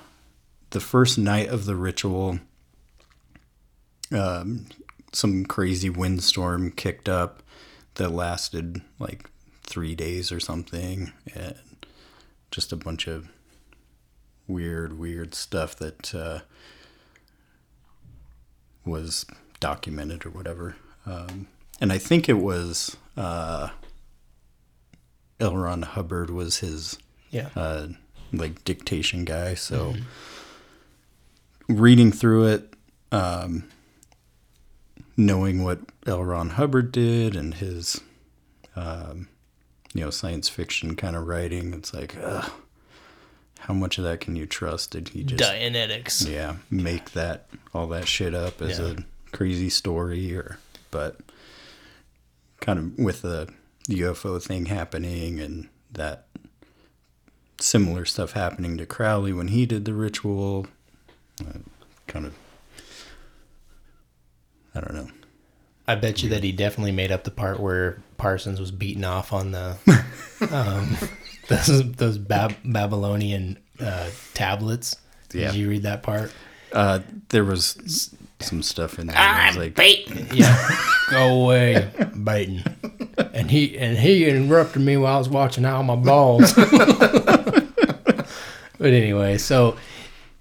the 0.71 0.81
first 0.81 1.19
night 1.19 1.49
of 1.49 1.65
the 1.65 1.75
ritual. 1.75 2.39
Um, 4.13 4.67
some 5.13 5.45
crazy 5.47 5.91
windstorm 5.91 6.71
kicked 6.71 7.09
up 7.09 7.43
that 7.95 8.11
lasted 8.11 8.83
like 8.99 9.29
three 9.63 9.95
days 9.95 10.31
or 10.31 10.41
something, 10.41 11.13
and 11.35 11.57
just 12.51 12.73
a 12.73 12.77
bunch 12.77 13.07
of 13.07 13.29
weird, 14.47 14.99
weird 14.99 15.35
stuff 15.35 15.77
that 15.77 16.15
uh, 16.15 16.41
was 18.85 19.27
documented 19.61 20.25
or 20.25 20.31
whatever. 20.31 20.77
Um, 21.05 21.49
and 21.81 21.93
I 21.93 21.99
think 21.99 22.29
it 22.29 22.39
was 22.39 22.97
uh, 23.19 23.69
L. 25.41 25.57
Ron 25.57 25.83
Hubbard 25.83 26.31
was 26.31 26.59
his 26.59 26.99
Yeah. 27.31 27.49
uh, 27.57 27.89
like 28.33 28.65
dictation 28.65 29.25
guy. 29.25 29.55
So 29.55 29.95
reading 31.69 32.13
through 32.13 32.47
it, 32.49 32.75
um, 33.13 33.65
knowing 35.17 35.65
what 35.65 35.81
L. 36.07 36.25
Ron 36.25 36.51
Hubbard 36.51 36.93
did 36.93 37.37
and 37.37 37.55
his, 37.55 38.01
um, 38.77 39.29
you 39.95 40.03
know, 40.03 40.11
science 40.11 40.49
fiction 40.49 40.95
kind 40.97 41.17
of 41.17 41.27
writing, 41.27 41.75
it's 41.75 41.93
like, 41.93 42.17
ugh, 42.23 42.51
how 43.61 43.75
much 43.75 43.99
of 43.99 44.05
that 44.05 44.21
can 44.21 44.37
you 44.37 44.47
trust? 44.47 44.93
Did 44.93 45.09
he 45.11 45.25
just 45.25 45.43
Dianetics. 45.43 46.29
yeah, 46.31 46.57
make 46.71 47.13
that 47.13 47.49
all 47.75 47.87
that 47.89 48.07
shit 48.07 48.35
up 48.35 48.63
as 48.63 48.79
Yeah. 48.79 48.87
a 49.33 49.37
crazy 49.37 49.69
story 49.71 50.35
or 50.35 50.59
but 50.91 51.19
kind 52.69 52.79
of 52.79 52.99
with 53.03 53.23
the 53.23 53.49
UFO 53.89 54.43
thing 54.43 54.67
happening 54.67 55.41
and 55.41 55.71
that 55.91 56.27
similar 57.59 58.05
stuff 58.05 58.33
happening 58.33 58.77
to 58.77 58.85
Crowley 58.85 59.33
when 59.33 59.49
he 59.49 59.65
did 59.65 59.87
the 59.87 59.95
ritual 59.95 60.67
uh, 61.41 61.61
kind 62.07 62.27
of 62.27 62.35
I 64.75 64.81
don't 64.81 64.93
know. 64.93 65.09
I 65.87 65.95
bet 65.95 66.23
you 66.23 66.29
that 66.29 66.45
he 66.45 66.53
definitely 66.53 66.93
made 66.93 67.11
up 67.11 67.25
the 67.25 67.31
part 67.31 67.59
where 67.59 68.03
Parsons 68.19 68.61
was 68.61 68.71
beaten 68.71 69.03
off 69.03 69.33
on 69.33 69.53
the 69.53 69.79
um, 70.53 70.95
those 71.49 71.93
those 71.93 72.19
Bab- 72.19 72.57
Babylonian 72.67 73.59
uh, 73.81 74.11
tablets. 74.35 74.95
Yeah. 75.33 75.53
Did 75.53 75.55
you 75.55 75.71
read 75.71 75.85
that 75.85 76.03
part? 76.03 76.35
Uh, 76.71 77.01
there 77.31 77.45
was 77.45 78.15
some 78.41 78.63
stuff 78.63 78.99
in 78.99 79.09
there. 79.09 79.17
that 79.17 79.49
was 79.49 79.57
ah, 79.57 79.61
like, 79.61 79.75
baiting. 79.75 80.27
Yeah, 80.33 80.71
go 81.11 81.43
away, 81.43 81.91
baiting. 82.23 82.63
And 83.35 83.51
he 83.51 83.77
and 83.79 83.99
he 83.99 84.29
interrupted 84.29 84.83
me 84.83 84.97
while 84.97 85.17
I 85.17 85.19
was 85.19 85.29
watching 85.29 85.65
out 85.65 85.83
my 85.83 85.97
balls. 85.97 86.53
but 86.55 87.67
anyway, 88.81 89.39
so 89.39 89.77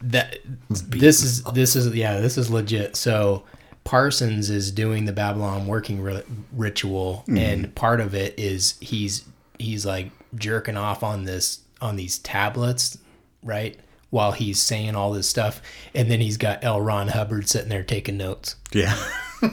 that 0.02 0.38
this 0.70 1.24
is 1.24 1.44
this 1.44 1.76
is 1.76 1.94
yeah 1.96 2.20
this 2.20 2.38
is 2.38 2.50
legit. 2.50 2.96
So 2.96 3.44
Parsons 3.84 4.50
is 4.50 4.72
doing 4.72 5.06
the 5.06 5.14
Babylon 5.14 5.66
working 5.68 6.02
ri- 6.02 6.24
ritual, 6.52 7.24
mm-hmm. 7.28 7.38
and 7.38 7.76
part 7.76 8.02
of 8.02 8.14
it 8.14 8.38
is 8.38 8.76
he's 8.80 9.26
he's 9.58 9.86
like 9.86 10.12
jerking 10.36 10.78
off 10.78 11.04
on 11.04 11.24
this 11.24 11.62
on 11.82 11.96
these 11.96 12.20
tablets, 12.20 12.98
right? 13.42 13.80
While 14.10 14.32
he's 14.32 14.62
saying 14.62 14.96
all 14.96 15.12
this 15.12 15.28
stuff, 15.30 15.62
and 15.94 16.10
then 16.10 16.22
he's 16.22 16.38
got 16.38 16.64
L. 16.64 16.80
Ron 16.80 17.10
Hubbard 17.10 17.50
sitting 17.50 17.70
there 17.70 17.84
taking 17.84 18.16
notes. 18.18 18.56
yeah. 18.72 18.98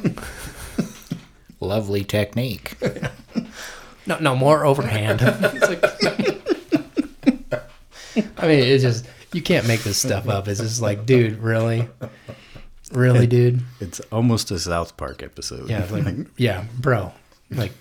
Lovely 1.61 2.05
technique. 2.05 2.77
No, 4.07 4.19
no 4.19 4.37
more 4.37 4.67
overhand. 4.67 5.21
It's 5.25 5.67
like- 5.67 5.83
I 8.37 8.47
mean, 8.47 8.59
it's 8.61 8.83
just 8.83 9.07
you 9.33 9.41
can't 9.41 9.67
make 9.67 9.83
this 9.83 9.97
stuff 9.97 10.29
up. 10.29 10.47
It's 10.47 10.61
just 10.61 10.83
like, 10.83 11.07
dude, 11.07 11.39
really, 11.39 11.89
really, 12.93 13.27
dude. 13.27 13.63
It's 13.81 14.01
almost 14.13 14.51
a 14.51 14.59
South 14.59 14.99
Park 14.99 15.23
episode. 15.23 15.71
Yeah, 15.71 15.87
like, 15.91 16.15
yeah, 16.37 16.65
bro, 16.79 17.13
like, 17.51 17.73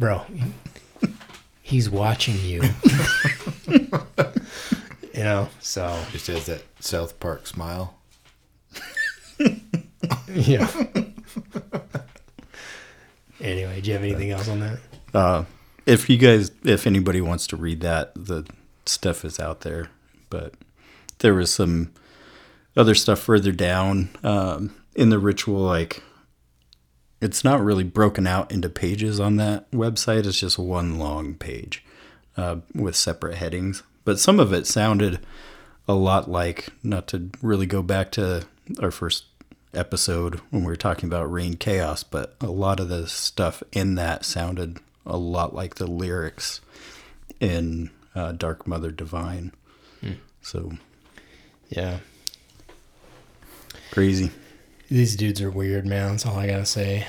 bro, 0.00 0.22
he's 1.62 1.88
watching 1.88 2.40
you. 2.40 2.62
You 5.14 5.22
know, 5.22 5.48
so 5.60 6.04
Just 6.12 6.26
has 6.26 6.46
that 6.46 6.62
South 6.80 7.20
Park 7.20 7.46
smile. 7.46 7.94
yeah. 10.28 10.68
Anyway, 13.40 13.80
do 13.80 13.88
you 13.88 13.94
have 13.94 14.02
anything 14.02 14.30
else 14.30 14.48
on 14.48 14.60
that? 14.60 14.78
Uh, 15.12 15.44
if 15.86 16.08
you 16.08 16.16
guys, 16.16 16.50
if 16.64 16.86
anybody 16.86 17.20
wants 17.20 17.46
to 17.48 17.56
read 17.56 17.80
that, 17.80 18.12
the 18.14 18.44
stuff 18.86 19.24
is 19.24 19.38
out 19.38 19.60
there. 19.60 19.90
But 20.30 20.54
there 21.18 21.34
was 21.34 21.52
some 21.52 21.92
other 22.76 22.94
stuff 22.94 23.20
further 23.20 23.52
down 23.52 24.08
um, 24.22 24.74
in 24.94 25.10
the 25.10 25.18
ritual. 25.18 25.60
Like, 25.60 26.02
it's 27.20 27.44
not 27.44 27.62
really 27.62 27.84
broken 27.84 28.26
out 28.26 28.50
into 28.50 28.68
pages 28.68 29.20
on 29.20 29.36
that 29.36 29.70
website. 29.70 30.26
It's 30.26 30.40
just 30.40 30.58
one 30.58 30.98
long 30.98 31.34
page 31.34 31.84
uh, 32.36 32.56
with 32.74 32.96
separate 32.96 33.36
headings. 33.36 33.82
But 34.04 34.18
some 34.18 34.38
of 34.40 34.52
it 34.52 34.66
sounded 34.66 35.20
a 35.88 35.94
lot 35.94 36.30
like, 36.30 36.68
not 36.82 37.06
to 37.08 37.30
really 37.42 37.66
go 37.66 37.82
back 37.82 38.10
to 38.12 38.46
our 38.80 38.90
first 38.90 39.24
episode 39.72 40.40
when 40.50 40.62
we 40.62 40.68
were 40.68 40.76
talking 40.76 41.08
about 41.08 41.30
Rain 41.30 41.54
Chaos, 41.54 42.02
but 42.04 42.36
a 42.40 42.46
lot 42.50 42.80
of 42.80 42.88
the 42.88 43.06
stuff 43.06 43.62
in 43.72 43.94
that 43.96 44.24
sounded 44.24 44.78
a 45.06 45.16
lot 45.16 45.54
like 45.54 45.74
the 45.76 45.86
lyrics 45.86 46.60
in 47.40 47.90
uh, 48.14 48.32
Dark 48.32 48.66
Mother 48.66 48.90
Divine. 48.90 49.52
So 50.42 50.72
Yeah. 51.70 51.98
crazy. 53.90 54.30
These 54.90 55.16
dudes 55.16 55.40
are 55.40 55.50
weird, 55.50 55.86
man. 55.86 56.10
That's 56.12 56.26
all 56.26 56.36
I 56.38 56.46
gotta 56.46 56.66
say. 56.66 57.06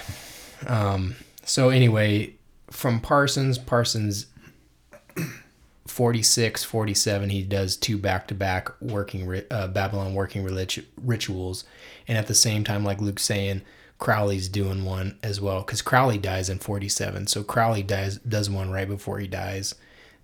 Um, 0.67 1.15
so 1.43 1.69
anyway, 1.69 2.33
from 2.71 3.01
Parsons, 3.01 3.57
Parsons 3.57 4.27
46, 5.87 6.63
47, 6.63 7.29
he 7.29 7.43
does 7.43 7.77
two 7.77 7.97
back-to-back 7.97 8.69
working 8.81 9.43
uh, 9.51 9.67
Babylon 9.67 10.13
working 10.13 10.43
rituals, 11.03 11.63
and 12.07 12.17
at 12.17 12.27
the 12.27 12.33
same 12.33 12.63
time, 12.63 12.83
like 12.83 12.99
Luke's 12.99 13.23
saying, 13.23 13.61
Crowley's 13.97 14.49
doing 14.49 14.83
one 14.83 15.17
as 15.23 15.39
well 15.39 15.61
because 15.61 15.81
Crowley 15.81 16.17
dies 16.17 16.49
in 16.49 16.59
47. 16.59 17.27
So 17.27 17.43
Crowley 17.43 17.83
dies 17.83 18.17
does 18.17 18.49
one 18.49 18.69
right 18.69 18.87
before 18.87 19.19
he 19.19 19.27
dies 19.27 19.73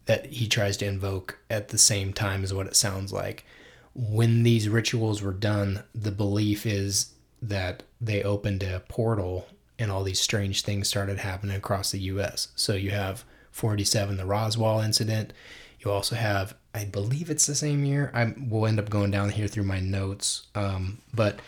that 0.05 0.25
he 0.25 0.47
tries 0.47 0.77
to 0.77 0.85
invoke 0.85 1.39
at 1.49 1.69
the 1.69 1.77
same 1.77 2.11
time 2.11 2.43
is 2.43 2.53
what 2.53 2.67
it 2.67 2.75
sounds 2.75 3.13
like. 3.13 3.45
When 3.93 4.43
these 4.43 4.67
rituals 4.67 5.21
were 5.21 5.31
done, 5.31 5.83
the 5.93 6.11
belief 6.11 6.65
is 6.65 7.13
that 7.41 7.83
they 7.99 8.23
opened 8.23 8.63
a 8.63 8.81
portal 8.89 9.47
and 9.79 9.91
all 9.91 10.03
these 10.03 10.19
strange 10.19 10.63
things 10.63 10.87
started 10.87 11.19
happening 11.19 11.55
across 11.55 11.91
the 11.91 11.99
US. 11.99 12.49
So 12.55 12.73
you 12.73 12.91
have 12.91 13.23
47 13.51 14.17
the 14.17 14.25
Roswell 14.25 14.79
incident. 14.79 15.33
You 15.79 15.91
also 15.91 16.15
have 16.15 16.55
I 16.73 16.85
believe 16.85 17.29
it's 17.29 17.45
the 17.45 17.55
same 17.55 17.83
year. 17.83 18.11
I 18.13 18.33
will 18.37 18.65
end 18.65 18.79
up 18.79 18.89
going 18.89 19.11
down 19.11 19.29
here 19.31 19.47
through 19.47 19.63
my 19.63 19.79
notes. 19.79 20.47
Um, 20.55 20.99
but 21.13 21.39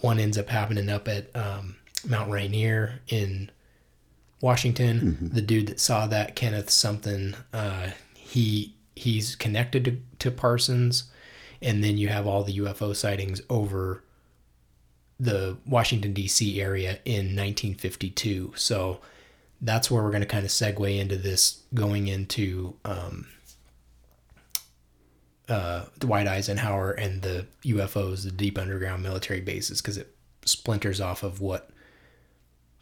one 0.00 0.18
ends 0.18 0.36
up 0.36 0.48
happening 0.48 0.90
up 0.90 1.08
at 1.08 1.34
um, 1.34 1.76
Mount 2.06 2.30
Rainier 2.30 3.00
in 3.08 3.50
Washington. 4.40 5.30
The 5.32 5.40
dude 5.40 5.68
that 5.68 5.80
saw 5.80 6.06
that, 6.08 6.36
Kenneth 6.36 6.70
something, 6.70 7.34
uh, 7.52 7.90
he 8.14 8.74
he's 8.94 9.34
connected 9.36 9.84
to, 9.84 9.98
to 10.18 10.30
Parsons, 10.30 11.04
and 11.62 11.82
then 11.82 11.96
you 11.96 12.08
have 12.08 12.26
all 12.26 12.42
the 12.42 12.58
UFO 12.58 12.94
sightings 12.94 13.40
over 13.48 14.02
the 15.18 15.56
Washington 15.66 16.12
D.C. 16.12 16.60
area 16.60 16.98
in 17.06 17.34
1952. 17.34 18.52
So 18.56 19.00
that's 19.60 19.90
where 19.90 20.02
we're 20.02 20.10
going 20.10 20.22
to 20.22 20.26
kind 20.26 20.44
of 20.44 20.50
segue 20.50 20.98
into 20.98 21.16
this, 21.16 21.62
going 21.74 22.08
into 22.08 22.76
um, 22.84 23.26
uh, 25.48 25.86
Dwight 25.98 26.26
Eisenhower 26.26 26.92
and 26.92 27.22
the 27.22 27.46
UFOs, 27.64 28.24
the 28.24 28.30
deep 28.30 28.58
underground 28.58 29.02
military 29.02 29.40
bases, 29.40 29.80
because 29.80 29.96
it 29.96 30.14
splinters 30.44 31.00
off 31.00 31.22
of 31.22 31.40
what 31.40 31.70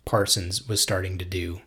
Parsons 0.05 0.68
was 0.68 0.81
starting 0.81 1.18
to 1.18 1.25
do. 1.25 1.61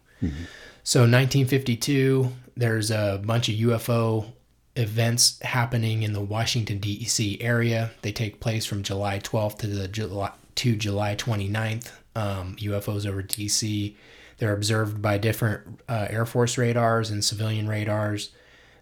So 0.83 1.01
1952, 1.01 2.31
there's 2.55 2.91
a 2.91 3.21
bunch 3.23 3.49
of 3.49 3.55
UFO 3.55 4.31
events 4.75 5.39
happening 5.41 6.03
in 6.03 6.13
the 6.13 6.21
Washington 6.21 6.79
D.C. 6.79 7.41
area. 7.41 7.91
They 8.01 8.11
take 8.11 8.39
place 8.39 8.65
from 8.65 8.83
July 8.83 9.19
12th 9.19 9.57
to 9.59 9.67
the 9.67 9.87
July 9.87 10.31
to 10.55 10.75
July 10.75 11.15
29th. 11.15 11.91
Um, 12.15 12.55
UFOs 12.55 13.05
over 13.05 13.21
D.C. 13.21 13.95
They're 14.37 14.53
observed 14.53 15.01
by 15.01 15.17
different 15.17 15.81
uh, 15.87 16.07
Air 16.09 16.25
Force 16.25 16.57
radars 16.57 17.09
and 17.09 17.23
civilian 17.23 17.67
radars. 17.67 18.31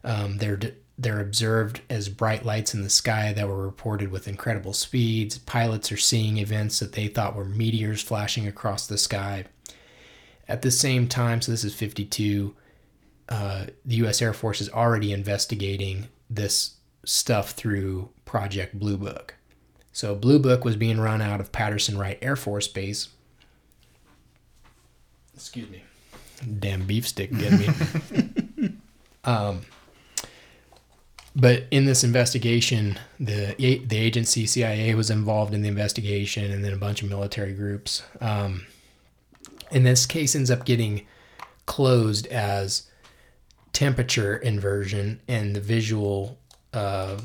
Um, 0.03 0.37
they're 0.37 0.59
they're 0.97 1.19
observed 1.19 1.81
as 1.89 2.07
bright 2.07 2.45
lights 2.45 2.73
in 2.73 2.81
the 2.81 2.89
sky 2.89 3.33
that 3.33 3.47
were 3.47 3.65
reported 3.65 4.11
with 4.11 4.27
incredible 4.27 4.73
speeds. 4.73 5.37
Pilots 5.37 5.91
are 5.91 5.97
seeing 5.97 6.37
events 6.37 6.79
that 6.79 6.93
they 6.93 7.07
thought 7.07 7.35
were 7.35 7.45
meteors 7.45 8.01
flashing 8.01 8.47
across 8.47 8.87
the 8.87 8.97
sky. 8.97 9.45
At 10.47 10.61
the 10.61 10.71
same 10.71 11.07
time, 11.07 11.41
so 11.41 11.51
this 11.51 11.65
is 11.65 11.75
52, 11.75 12.55
uh, 13.27 13.65
the 13.83 13.95
U.S. 13.97 14.21
Air 14.21 14.31
Force 14.31 14.61
is 14.61 14.69
already 14.69 15.11
investigating 15.11 16.07
this 16.29 16.75
stuff 17.03 17.51
through 17.51 18.09
Project 18.23 18.79
Blue 18.79 18.97
Book. 18.97 19.35
So 19.91 20.15
Blue 20.15 20.39
Book 20.39 20.63
was 20.63 20.75
being 20.75 20.99
run 20.99 21.21
out 21.21 21.39
of 21.39 21.51
Patterson 21.51 21.97
Wright 21.97 22.19
Air 22.21 22.35
Force 22.35 22.67
Base. 22.67 23.09
Excuse 25.35 25.69
me. 25.69 25.83
Damn 26.59 26.85
beef 26.85 27.07
stick 27.07 27.31
get 27.37 27.51
me. 27.51 28.73
um, 29.23 29.61
but 31.35 31.63
in 31.71 31.85
this 31.85 32.03
investigation, 32.03 32.97
the 33.19 33.55
the 33.57 33.97
agency 33.97 34.45
CIA 34.45 34.95
was 34.95 35.09
involved 35.09 35.53
in 35.53 35.61
the 35.61 35.67
investigation, 35.67 36.51
and 36.51 36.63
then 36.63 36.73
a 36.73 36.77
bunch 36.77 37.01
of 37.01 37.09
military 37.09 37.53
groups. 37.53 38.03
Um, 38.21 38.65
and 39.71 39.85
this 39.85 40.05
case 40.05 40.35
ends 40.35 40.51
up 40.51 40.65
getting 40.65 41.05
closed 41.65 42.27
as 42.27 42.87
temperature 43.73 44.37
inversion 44.37 45.19
and 45.27 45.55
the 45.55 45.59
visual 45.59 46.37
uh, 46.73 47.17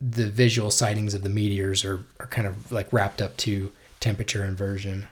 the 0.00 0.28
visual 0.28 0.70
sightings 0.70 1.14
of 1.14 1.22
the 1.22 1.28
meteors 1.28 1.84
are, 1.84 2.04
are 2.20 2.26
kind 2.26 2.46
of 2.46 2.70
like 2.70 2.92
wrapped 2.92 3.20
up 3.22 3.36
to 3.38 3.72
temperature 4.00 4.44
inversion 4.44 5.08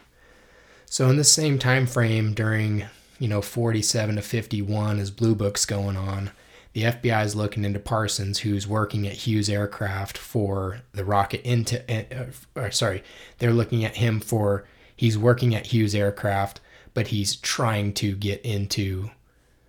so 0.92 1.08
in 1.08 1.16
the 1.16 1.24
same 1.24 1.58
time 1.58 1.86
frame 1.86 2.34
during 2.34 2.84
you 3.18 3.28
know 3.28 3.40
47 3.40 4.16
to 4.16 4.22
51 4.22 4.98
as 4.98 5.10
blue 5.10 5.34
book's 5.34 5.64
going 5.64 5.96
on 5.96 6.30
the 6.72 6.82
fbi 6.82 7.24
is 7.24 7.34
looking 7.34 7.64
into 7.64 7.78
parsons 7.78 8.40
who's 8.40 8.66
working 8.66 9.06
at 9.06 9.12
hughes 9.12 9.48
aircraft 9.48 10.18
for 10.18 10.82
the 10.92 11.04
rocket 11.04 11.42
into 11.42 11.82
uh, 11.90 12.26
or 12.54 12.70
sorry 12.70 13.02
they're 13.38 13.52
looking 13.52 13.84
at 13.84 13.96
him 13.96 14.20
for 14.20 14.64
he's 14.94 15.16
working 15.16 15.54
at 15.54 15.66
hughes 15.66 15.94
aircraft 15.94 16.60
but 16.94 17.08
he's 17.08 17.36
trying 17.36 17.92
to 17.94 18.14
get 18.14 18.40
into 18.42 19.10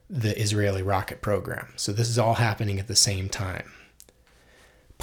the 0.10 0.40
Israeli 0.40 0.82
rocket 0.82 1.22
program. 1.22 1.74
So 1.76 1.92
this 1.92 2.10
is 2.10 2.20
all 2.20 2.36
happening 2.36 2.80
at 2.80 2.88
the 2.88 2.96
same 2.96 3.30
time. 3.30 3.72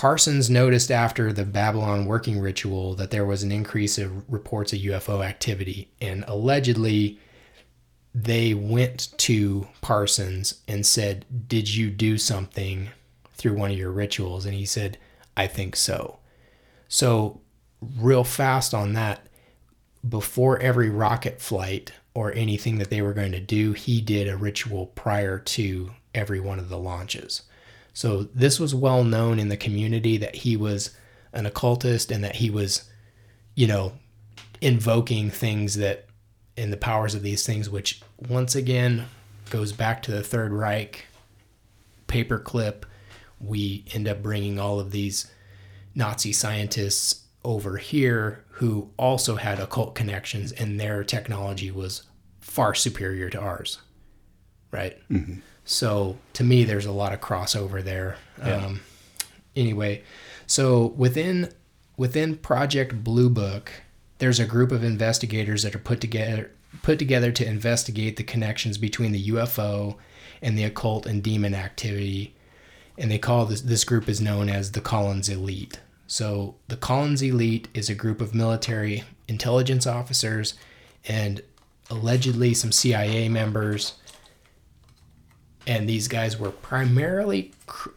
Parsons 0.01 0.49
noticed 0.49 0.91
after 0.91 1.31
the 1.31 1.45
Babylon 1.45 2.07
working 2.07 2.41
ritual 2.41 2.95
that 2.95 3.11
there 3.11 3.27
was 3.27 3.43
an 3.43 3.53
increase 3.53 3.99
of 3.99 4.33
reports 4.33 4.73
of 4.73 4.79
UFO 4.79 5.23
activity, 5.23 5.91
and 6.01 6.25
allegedly 6.27 7.19
they 8.15 8.55
went 8.55 9.11
to 9.19 9.69
Parsons 9.83 10.63
and 10.67 10.87
said, 10.87 11.27
Did 11.47 11.75
you 11.75 11.91
do 11.91 12.17
something 12.17 12.89
through 13.35 13.59
one 13.59 13.73
of 13.73 13.77
your 13.77 13.91
rituals? 13.91 14.47
And 14.47 14.55
he 14.55 14.65
said, 14.65 14.97
I 15.37 15.47
think 15.47 15.77
so. 15.77 16.19
So, 16.89 17.43
real 17.83 18.25
fast 18.25 18.73
on 18.73 18.95
that, 18.95 19.27
before 20.09 20.59
every 20.61 20.89
rocket 20.89 21.43
flight 21.43 21.93
or 22.15 22.33
anything 22.33 22.79
that 22.79 22.89
they 22.89 23.03
were 23.03 23.13
going 23.13 23.33
to 23.33 23.41
do, 23.41 23.75
he 23.75 24.01
did 24.01 24.29
a 24.29 24.39
ritual 24.39 24.87
prior 24.87 25.39
to 25.39 25.91
every 26.15 26.41
one 26.41 26.59
of 26.59 26.71
the 26.71 26.79
launches. 26.79 27.43
So 28.01 28.23
this 28.35 28.59
was 28.59 28.75
well 28.75 29.05
known 29.05 29.39
in 29.39 29.51
the 29.51 29.59
community 29.59 30.17
that 30.17 30.37
he 30.37 30.57
was 30.57 30.97
an 31.35 31.45
occultist 31.45 32.11
and 32.11 32.25
that 32.25 32.37
he 32.37 32.49
was, 32.49 32.89
you 33.55 33.67
know, 33.67 33.93
invoking 34.63 35.29
things 35.29 35.75
that 35.75 36.07
in 36.57 36.71
the 36.71 36.79
powers 36.79 37.15
of 37.15 37.21
these 37.23 37.45
things, 37.45 37.69
which 37.69 38.01
once 38.17 38.55
again 38.55 39.05
goes 39.51 39.75
back 39.75 40.03
to 40.05 40.13
the 40.13 40.23
Third 40.23 40.51
Reich 40.51 41.05
paperclip. 42.09 42.85
We 43.39 43.85
end 43.93 44.09
up 44.09 44.23
bringing 44.23 44.59
all 44.59 44.81
of 44.81 44.93
these 44.93 45.31
Nazi 45.95 46.33
scientists 46.33 47.25
over 47.45 47.77
here 47.77 48.47
who 48.49 48.93
also 48.97 49.37
had 49.37 49.61
occult 49.61 49.95
connections 49.95 50.53
and 50.53 50.81
their 50.81 51.05
technology 51.05 51.71
was 51.71 52.05
far 52.41 52.75
superior 52.75 53.29
to 53.29 53.39
ours 53.39 53.79
right 54.71 54.97
mm-hmm. 55.11 55.41
So 55.71 56.17
to 56.33 56.43
me 56.43 56.65
there's 56.65 56.87
a 56.87 56.93
lot 56.93 57.13
of 57.13 57.21
crossover 57.21 57.83
there 57.83 58.17
um, 58.43 58.81
anyway 59.55 60.03
so 60.47 60.87
within 60.97 61.53
within 61.97 62.37
project 62.37 63.05
blue 63.05 63.29
book 63.29 63.71
there's 64.19 64.41
a 64.41 64.47
group 64.47 64.73
of 64.73 64.83
investigators 64.83 65.63
that 65.63 65.75
are 65.75 65.81
put 65.81 66.01
together 66.01 66.51
put 66.83 66.99
together 66.99 67.33
to 67.33 67.47
investigate 67.47 68.17
the 68.17 68.23
connections 68.23 68.79
between 68.79 69.13
the 69.13 69.29
ufo 69.29 69.97
and 70.43 70.59
the 70.59 70.65
occult 70.65 71.07
and 71.07 71.23
demon 71.23 71.55
activity 71.55 72.35
and 73.01 73.11
they 73.11 73.19
call 73.19 73.47
this 73.47 73.63
this 73.63 73.83
group 73.83 74.09
is 74.09 74.21
known 74.21 74.51
as 74.51 74.73
the 74.73 74.81
Collins 74.81 75.31
Elite. 75.31 75.81
So 76.07 76.57
the 76.69 76.77
Collins 76.77 77.23
Elite 77.23 77.67
is 77.73 77.89
a 77.89 77.95
group 77.95 78.21
of 78.21 78.35
military 78.35 79.05
intelligence 79.27 79.87
officers 79.87 80.55
and 81.09 81.41
allegedly 81.89 82.53
some 82.53 82.71
CIA 82.71 83.29
members. 83.31 83.95
And 85.71 85.89
these 85.89 86.09
guys 86.09 86.37
were 86.37 86.51
primarily, 86.51 87.53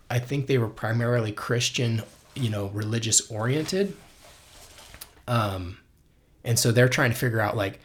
I 0.07 0.19
think 0.19 0.45
they 0.45 0.59
were 0.59 0.69
primarily 0.69 1.31
Christian, 1.31 2.03
you 2.35 2.51
know, 2.51 2.67
religious 2.67 3.31
oriented. 3.31 3.97
Um, 5.27 5.79
and 6.43 6.59
so 6.59 6.71
they're 6.71 6.87
trying 6.87 7.09
to 7.09 7.17
figure 7.17 7.39
out 7.39 7.57
like 7.57 7.79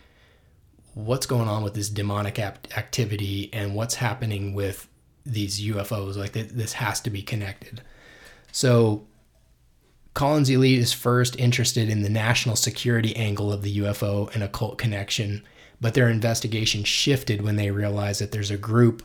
what's 0.92 1.24
going 1.24 1.48
on 1.48 1.64
with 1.64 1.72
this 1.72 1.88
demonic 1.88 2.38
activity 2.38 3.48
and 3.54 3.74
what's 3.74 3.94
happening 3.94 4.52
with 4.52 4.86
these 5.24 5.58
UFOs. 5.58 6.16
Like 6.16 6.34
th- 6.34 6.50
this 6.50 6.74
has 6.74 7.00
to 7.00 7.08
be 7.08 7.22
connected. 7.22 7.80
So 8.52 9.06
Collins 10.12 10.50
Elite 10.50 10.80
is 10.80 10.92
first 10.92 11.34
interested 11.40 11.88
in 11.88 12.02
the 12.02 12.10
national 12.10 12.56
security 12.56 13.16
angle 13.16 13.50
of 13.50 13.62
the 13.62 13.78
UFO 13.78 14.34
and 14.34 14.42
occult 14.42 14.76
connection, 14.76 15.44
but 15.80 15.94
their 15.94 16.10
investigation 16.10 16.84
shifted 16.84 17.40
when 17.40 17.56
they 17.56 17.70
realized 17.70 18.20
that 18.20 18.32
there's 18.32 18.50
a 18.50 18.58
group 18.58 19.02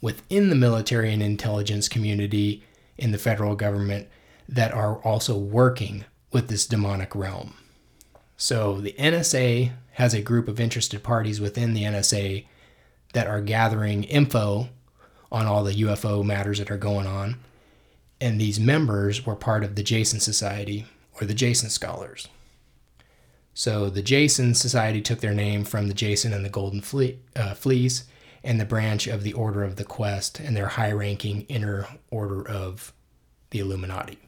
within 0.00 0.50
the 0.50 0.56
military 0.56 1.12
and 1.12 1.22
intelligence 1.22 1.88
community 1.88 2.62
in 2.98 3.12
the 3.12 3.18
federal 3.18 3.54
government 3.54 4.08
that 4.48 4.72
are 4.72 4.96
also 5.02 5.36
working 5.36 6.04
with 6.32 6.48
this 6.48 6.66
demonic 6.66 7.14
realm. 7.14 7.54
So 8.36 8.80
the 8.80 8.94
NSA 8.98 9.72
has 9.92 10.14
a 10.14 10.20
group 10.20 10.46
of 10.48 10.60
interested 10.60 11.02
parties 11.02 11.40
within 11.40 11.74
the 11.74 11.84
NSA 11.84 12.46
that 13.14 13.26
are 13.26 13.40
gathering 13.40 14.04
info 14.04 14.68
on 15.32 15.46
all 15.46 15.64
the 15.64 15.74
UFO 15.74 16.24
matters 16.24 16.58
that 16.58 16.70
are 16.70 16.76
going 16.76 17.06
on. 17.06 17.36
And 18.20 18.40
these 18.40 18.60
members 18.60 19.24
were 19.26 19.34
part 19.34 19.64
of 19.64 19.74
the 19.74 19.82
Jason 19.82 20.20
Society 20.20 20.86
or 21.20 21.26
the 21.26 21.34
Jason 21.34 21.70
Scholars. 21.70 22.28
So 23.54 23.88
the 23.88 24.02
Jason 24.02 24.54
Society 24.54 25.00
took 25.00 25.20
their 25.20 25.34
name 25.34 25.64
from 25.64 25.88
the 25.88 25.94
Jason 25.94 26.34
and 26.34 26.44
the 26.44 26.50
Golden 26.50 26.82
Fle- 26.82 27.18
uh, 27.34 27.54
Fleece 27.54 28.04
and 28.46 28.60
the 28.60 28.64
branch 28.64 29.06
of 29.06 29.22
the 29.22 29.32
Order 29.32 29.64
of 29.64 29.76
the 29.76 29.84
Quest 29.84 30.40
and 30.40 30.56
their 30.56 30.68
high 30.68 30.92
ranking 30.92 31.42
inner 31.42 31.86
order 32.10 32.46
of 32.46 32.92
the 33.50 33.58
Illuminati. 33.58 34.18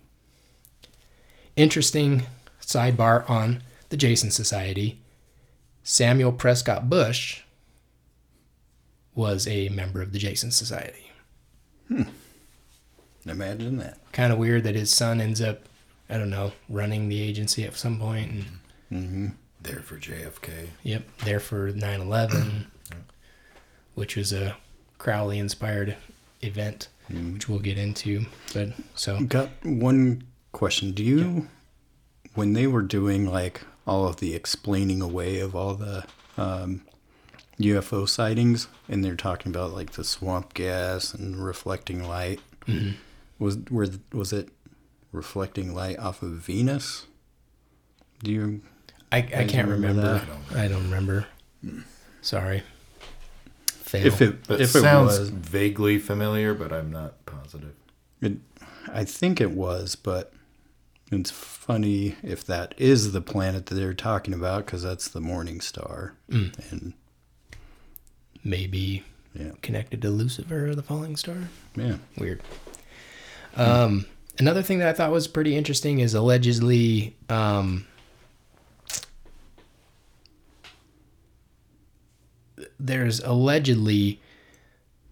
Interesting 1.57 2.25
sidebar 2.61 3.29
on 3.31 3.62
the 3.89 3.97
Jason 3.97 4.31
Society 4.31 5.01
Samuel 5.83 6.33
Prescott 6.33 6.91
Bush 6.91 7.41
was 9.14 9.49
a 9.49 9.71
member 9.71 10.03
of 10.03 10.12
the 10.12 10.19
Jason 10.19 10.51
Society. 10.51 11.11
Hmm. 11.89 12.03
Imagine 13.27 13.79
that. 13.79 13.99
Kind 14.12 14.31
of 14.31 14.39
weird 14.39 14.64
that 14.64 14.75
his 14.75 14.93
son 14.93 15.19
ends 15.19 15.41
up, 15.41 15.62
I 16.11 16.19
don't 16.19 16.29
know, 16.29 16.53
running 16.69 17.09
the 17.09 17.23
agency 17.23 17.64
at 17.64 17.75
some 17.75 17.99
point 17.99 18.31
and 18.31 18.45
mm-hmm. 18.93 19.27
There 19.61 19.81
for 19.81 19.97
JFK. 19.97 20.69
Yep, 20.83 21.23
there 21.25 21.41
for 21.41 21.71
9 21.71 22.01
11, 22.01 22.66
which 23.99 24.16
was 24.16 24.32
a 24.32 24.57
Crowley 24.99 25.38
inspired 25.38 25.96
event, 26.40 26.88
which 27.11 27.49
we'll 27.49 27.59
get 27.59 27.76
into. 27.78 28.26
But 28.55 28.70
so, 28.94 29.20
Got 29.20 29.51
one 29.64 30.24
question. 30.53 30.92
Do 30.92 31.03
you, 31.03 31.49
when 32.34 32.53
they 32.53 32.66
were 32.66 32.82
doing 32.82 33.26
like 33.26 33.62
all 33.86 34.07
of 34.07 34.16
the 34.16 34.34
explaining 34.34 35.03
away 35.03 35.40
of 35.40 35.55
all 35.57 35.74
the 35.74 36.05
um, 36.36 36.82
UFO 37.61 38.09
sightings, 38.09 38.68
and 38.88 39.05
they're 39.05 39.16
talking 39.16 39.51
about 39.51 39.72
like 39.72 39.92
the 39.92 40.05
swamp 40.05 40.55
gas 40.55 41.12
and 41.12 41.36
reflecting 41.44 42.07
light, 42.07 42.40
was 43.38 43.59
were 43.70 43.88
was 44.12 44.32
it 44.32 44.51
reflecting 45.12 45.74
light 45.74 45.99
off 45.99 46.22
of 46.22 46.30
Venus? 46.30 47.07
Do 48.22 48.32
you? 48.32 48.61
I, 49.11 49.18
I 49.18 49.44
can't 49.44 49.68
remember 49.68 50.03
remember. 50.03 50.26
I 50.55 50.68
don't 50.68 50.84
remember. 50.84 51.26
Sorry. 52.20 52.62
Fail. 53.89 54.07
If 54.07 54.20
it 54.20 54.36
if 54.51 54.61
it 54.61 54.80
sounds 54.82 55.18
was, 55.18 55.30
vaguely 55.30 55.99
familiar, 55.99 56.53
but 56.55 56.72
I'm 56.72 56.91
not 56.91 57.24
positive. 57.26 57.72
it, 58.20 58.34
I 58.93 59.05
think 59.05 59.41
it 59.41 59.53
was, 59.53 59.95
but 59.97 60.32
it's 61.11 61.30
funny 61.30 62.16
if 62.22 62.45
that 62.45 62.74
is 62.76 63.12
the 63.12 63.22
planet 63.22 63.66
that 63.66 63.74
they're 63.76 63.95
talking 63.95 64.34
about 64.34 64.66
because 64.66 64.82
that's 64.82 65.09
the 65.09 65.20
Morning 65.20 65.61
Star, 65.62 66.14
and 66.28 66.93
Maybe 68.45 69.05
yeah, 69.34 69.53
connected 69.62 70.01
to 70.03 70.11
Lucifer 70.11 70.68
or 70.68 70.74
the 70.74 70.82
falling 70.82 71.16
star. 71.16 71.36
yeah. 71.74 71.97
Weird. 72.16 72.43
Um, 73.57 74.07
another 74.39 74.62
thing 74.62 74.78
that 74.78 74.89
I 74.89 74.93
thought 74.93 75.11
was 75.11 75.26
pretty 75.28 75.57
interesting 75.57 75.99
is 75.99 76.14
allegedly 76.14 77.16
um, 77.28 77.86
there's 82.79 83.20
allegedly 83.20 84.20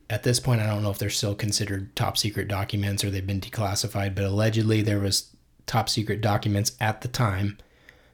at 0.09 0.23
this 0.23 0.39
point 0.39 0.61
I 0.61 0.67
don't 0.67 0.83
know 0.83 0.91
if 0.91 0.99
they're 0.99 1.11
still 1.11 1.35
considered 1.35 1.95
top 1.97 2.17
secret 2.17 2.49
documents 2.49 3.03
or 3.03 3.11
they've 3.11 3.27
been 3.27 3.41
declassified, 3.41 4.15
but 4.15 4.25
allegedly 4.25 4.83
there 4.83 5.01
was 5.01 5.35
top 5.67 5.89
secret 5.89 6.21
documents 6.21 6.77
at 6.81 7.01
the 7.01 7.09
time, 7.09 7.59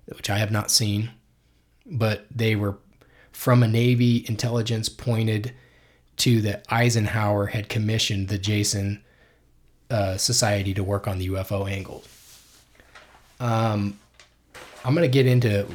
which 0.06 0.30
I 0.30 0.38
have 0.38 0.50
not 0.50 0.70
seen, 0.70 1.10
but 1.84 2.26
they 2.34 2.56
were 2.56 2.78
from 3.30 3.62
a 3.62 3.68
Navy 3.68 4.24
intelligence 4.28 4.88
pointed 4.88 5.52
to 6.18 6.40
that 6.42 6.64
Eisenhower 6.70 7.46
had 7.46 7.68
commissioned 7.68 8.28
the 8.28 8.38
Jason 8.38 9.02
uh, 9.90 10.16
Society 10.16 10.72
to 10.74 10.84
work 10.84 11.06
on 11.06 11.18
the 11.18 11.28
UFO 11.28 11.70
angle. 11.70 12.04
Um, 13.40 13.98
I'm 14.84 14.94
gonna 14.94 15.08
get 15.08 15.26
into 15.26 15.66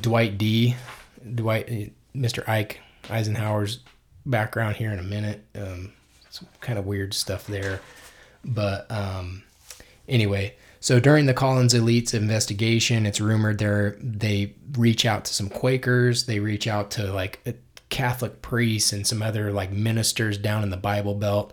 Dwight 0.00 0.38
D. 0.38 0.74
Dwight, 1.34 1.92
Mr. 2.14 2.48
Ike 2.48 2.80
Eisenhower's 3.10 3.80
background 4.24 4.76
here 4.76 4.92
in 4.92 4.98
a 4.98 5.04
minute. 5.04 5.44
Um, 5.54 5.92
some 6.30 6.48
kind 6.60 6.78
of 6.78 6.86
weird 6.86 7.12
stuff 7.12 7.46
there, 7.46 7.80
but 8.44 8.90
um, 8.90 9.42
anyway. 10.08 10.54
So 10.82 10.98
during 10.98 11.26
the 11.26 11.34
Collins 11.34 11.74
Elites 11.74 12.14
investigation, 12.14 13.04
it's 13.04 13.20
rumored 13.20 13.58
they 13.58 13.96
they 14.00 14.54
reach 14.78 15.04
out 15.04 15.26
to 15.26 15.34
some 15.34 15.50
Quakers. 15.50 16.24
They 16.24 16.40
reach 16.40 16.66
out 16.66 16.90
to 16.92 17.12
like 17.12 17.40
Catholic 17.90 18.40
priests 18.40 18.92
and 18.92 19.06
some 19.06 19.20
other 19.20 19.52
like 19.52 19.72
ministers 19.72 20.38
down 20.38 20.62
in 20.62 20.70
the 20.70 20.76
Bible 20.76 21.14
Belt, 21.14 21.52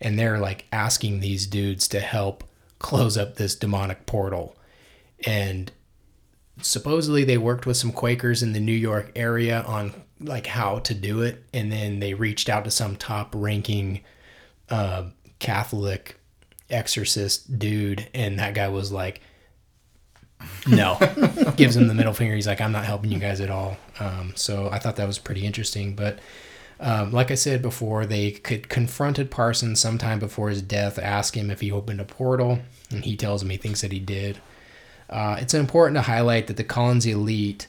and 0.00 0.18
they're 0.18 0.38
like 0.38 0.64
asking 0.72 1.20
these 1.20 1.46
dudes 1.46 1.86
to 1.88 2.00
help 2.00 2.44
close 2.78 3.18
up 3.18 3.36
this 3.36 3.54
demonic 3.54 4.06
portal. 4.06 4.56
And 5.26 5.72
supposedly 6.62 7.24
they 7.24 7.38
worked 7.38 7.66
with 7.66 7.76
some 7.76 7.92
Quakers 7.92 8.42
in 8.42 8.52
the 8.52 8.60
New 8.60 8.72
York 8.72 9.10
area 9.16 9.62
on 9.62 10.03
like 10.20 10.46
how 10.46 10.78
to 10.80 10.94
do 10.94 11.22
it, 11.22 11.42
and 11.52 11.70
then 11.70 12.00
they 12.00 12.14
reached 12.14 12.48
out 12.48 12.64
to 12.64 12.70
some 12.70 12.96
top 12.96 13.32
ranking 13.34 14.00
uh, 14.70 15.04
Catholic 15.38 16.18
exorcist 16.70 17.58
dude, 17.58 18.08
and 18.14 18.38
that 18.38 18.54
guy 18.54 18.68
was 18.68 18.92
like, 18.92 19.20
no, 20.66 20.98
gives 21.56 21.76
him 21.76 21.88
the 21.88 21.94
middle 21.94 22.12
finger. 22.12 22.34
He's 22.34 22.46
like, 22.46 22.60
I'm 22.60 22.72
not 22.72 22.84
helping 22.84 23.10
you 23.10 23.18
guys 23.18 23.40
at 23.40 23.50
all. 23.50 23.76
Um, 24.00 24.32
so 24.34 24.68
I 24.70 24.78
thought 24.78 24.96
that 24.96 25.06
was 25.06 25.18
pretty 25.18 25.46
interesting. 25.46 25.94
But 25.94 26.18
um, 26.80 27.12
like 27.12 27.30
I 27.30 27.34
said 27.34 27.62
before, 27.62 28.06
they 28.06 28.32
could 28.32 28.68
confronted 28.68 29.30
Parsons 29.30 29.80
sometime 29.80 30.18
before 30.18 30.50
his 30.50 30.62
death, 30.62 30.98
ask 30.98 31.36
him 31.36 31.50
if 31.50 31.60
he 31.60 31.70
opened 31.70 32.00
a 32.00 32.04
portal, 32.04 32.60
and 32.90 33.04
he 33.04 33.16
tells 33.16 33.42
him 33.42 33.50
he 33.50 33.56
thinks 33.56 33.80
that 33.82 33.92
he 33.92 34.00
did. 34.00 34.38
Uh, 35.08 35.36
it's 35.38 35.54
important 35.54 35.96
to 35.96 36.02
highlight 36.02 36.46
that 36.46 36.56
the 36.56 36.64
Collins 36.64 37.06
elite 37.06 37.68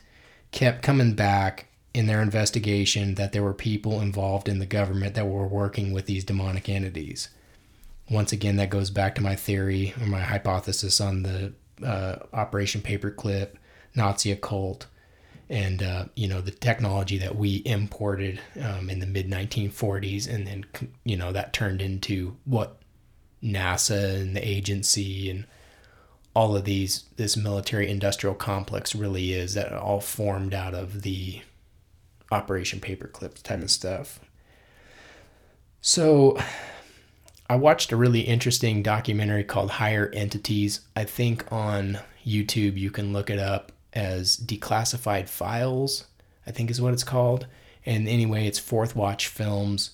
kept 0.51 0.81
coming 0.81 1.13
back 1.13 1.67
in 1.95 2.07
their 2.07 2.21
investigation 2.21 3.15
that 3.15 3.31
there 3.31 3.41
were 3.41 3.53
people 3.53 4.01
involved 4.01 4.49
in 4.49 4.59
the 4.59 4.65
government 4.65 5.15
that 5.15 5.25
were 5.25 5.47
working 5.47 5.93
with 5.93 6.05
these 6.07 6.25
demonic 6.25 6.67
entities. 6.67 7.29
Once 8.09 8.33
again, 8.33 8.57
that 8.57 8.69
goes 8.69 8.89
back 8.89 9.15
to 9.15 9.21
my 9.21 9.33
theory 9.33 9.93
or 10.01 10.05
my 10.05 10.19
hypothesis 10.19 10.99
on 10.99 11.23
the 11.23 11.53
uh, 11.81 12.17
Operation 12.33 12.81
Paperclip, 12.81 13.51
Nazi 13.95 14.29
occult, 14.29 14.87
and 15.49 15.81
uh, 15.81 16.05
you 16.15 16.27
know 16.27 16.41
the 16.41 16.51
technology 16.51 17.17
that 17.17 17.37
we 17.37 17.61
imported 17.65 18.41
um, 18.61 18.89
in 18.89 18.99
the 18.99 19.05
mid 19.05 19.29
1940s, 19.29 20.27
and 20.27 20.45
then 20.45 20.65
you 21.05 21.15
know 21.15 21.31
that 21.31 21.53
turned 21.53 21.81
into 21.81 22.35
what 22.43 22.77
NASA 23.41 24.19
and 24.19 24.35
the 24.35 24.45
agency 24.45 25.29
and 25.29 25.45
all 26.35 26.57
of 26.57 26.65
these 26.65 27.05
this 27.15 27.37
military 27.37 27.89
industrial 27.89 28.35
complex 28.35 28.93
really 28.93 29.31
is 29.31 29.53
that 29.53 29.71
all 29.71 30.01
formed 30.01 30.53
out 30.53 30.73
of 30.73 31.03
the 31.03 31.41
Operation 32.35 32.79
Paperclip 32.79 33.41
type 33.41 33.61
of 33.61 33.71
stuff. 33.71 34.19
So 35.81 36.37
I 37.49 37.55
watched 37.55 37.91
a 37.91 37.95
really 37.95 38.21
interesting 38.21 38.83
documentary 38.83 39.43
called 39.43 39.71
Higher 39.71 40.11
Entities. 40.13 40.81
I 40.95 41.03
think 41.05 41.51
on 41.51 41.99
YouTube 42.25 42.77
you 42.77 42.91
can 42.91 43.13
look 43.13 43.29
it 43.29 43.39
up 43.39 43.71
as 43.93 44.35
Declassified 44.35 45.29
Files, 45.29 46.05
I 46.45 46.51
think 46.51 46.69
is 46.69 46.81
what 46.81 46.93
it's 46.93 47.03
called. 47.03 47.47
And 47.85 48.07
anyway, 48.07 48.47
it's 48.47 48.59
Fourth 48.59 48.95
Watch 48.95 49.27
Films. 49.27 49.91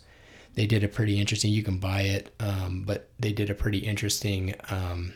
They 0.56 0.66
did 0.66 0.84
a 0.84 0.88
pretty 0.88 1.20
interesting, 1.20 1.52
you 1.52 1.64
can 1.64 1.78
buy 1.78 2.02
it, 2.02 2.34
um, 2.40 2.84
but 2.86 3.10
they 3.20 3.32
did 3.32 3.50
a 3.50 3.56
pretty 3.56 3.80
interesting 3.80 4.56
um, 4.70 5.14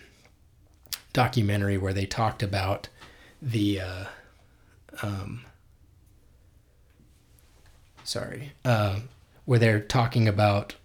documentary 1.13 1.77
where 1.77 1.93
they 1.93 2.05
talked 2.05 2.43
about 2.43 2.89
the. 3.41 3.81
Uh, 3.81 4.05
um, 5.01 5.45
sorry, 8.05 8.53
uh, 8.63 8.99
where 9.45 9.59
they're 9.59 9.81
talking 9.81 10.27
about 10.27 10.75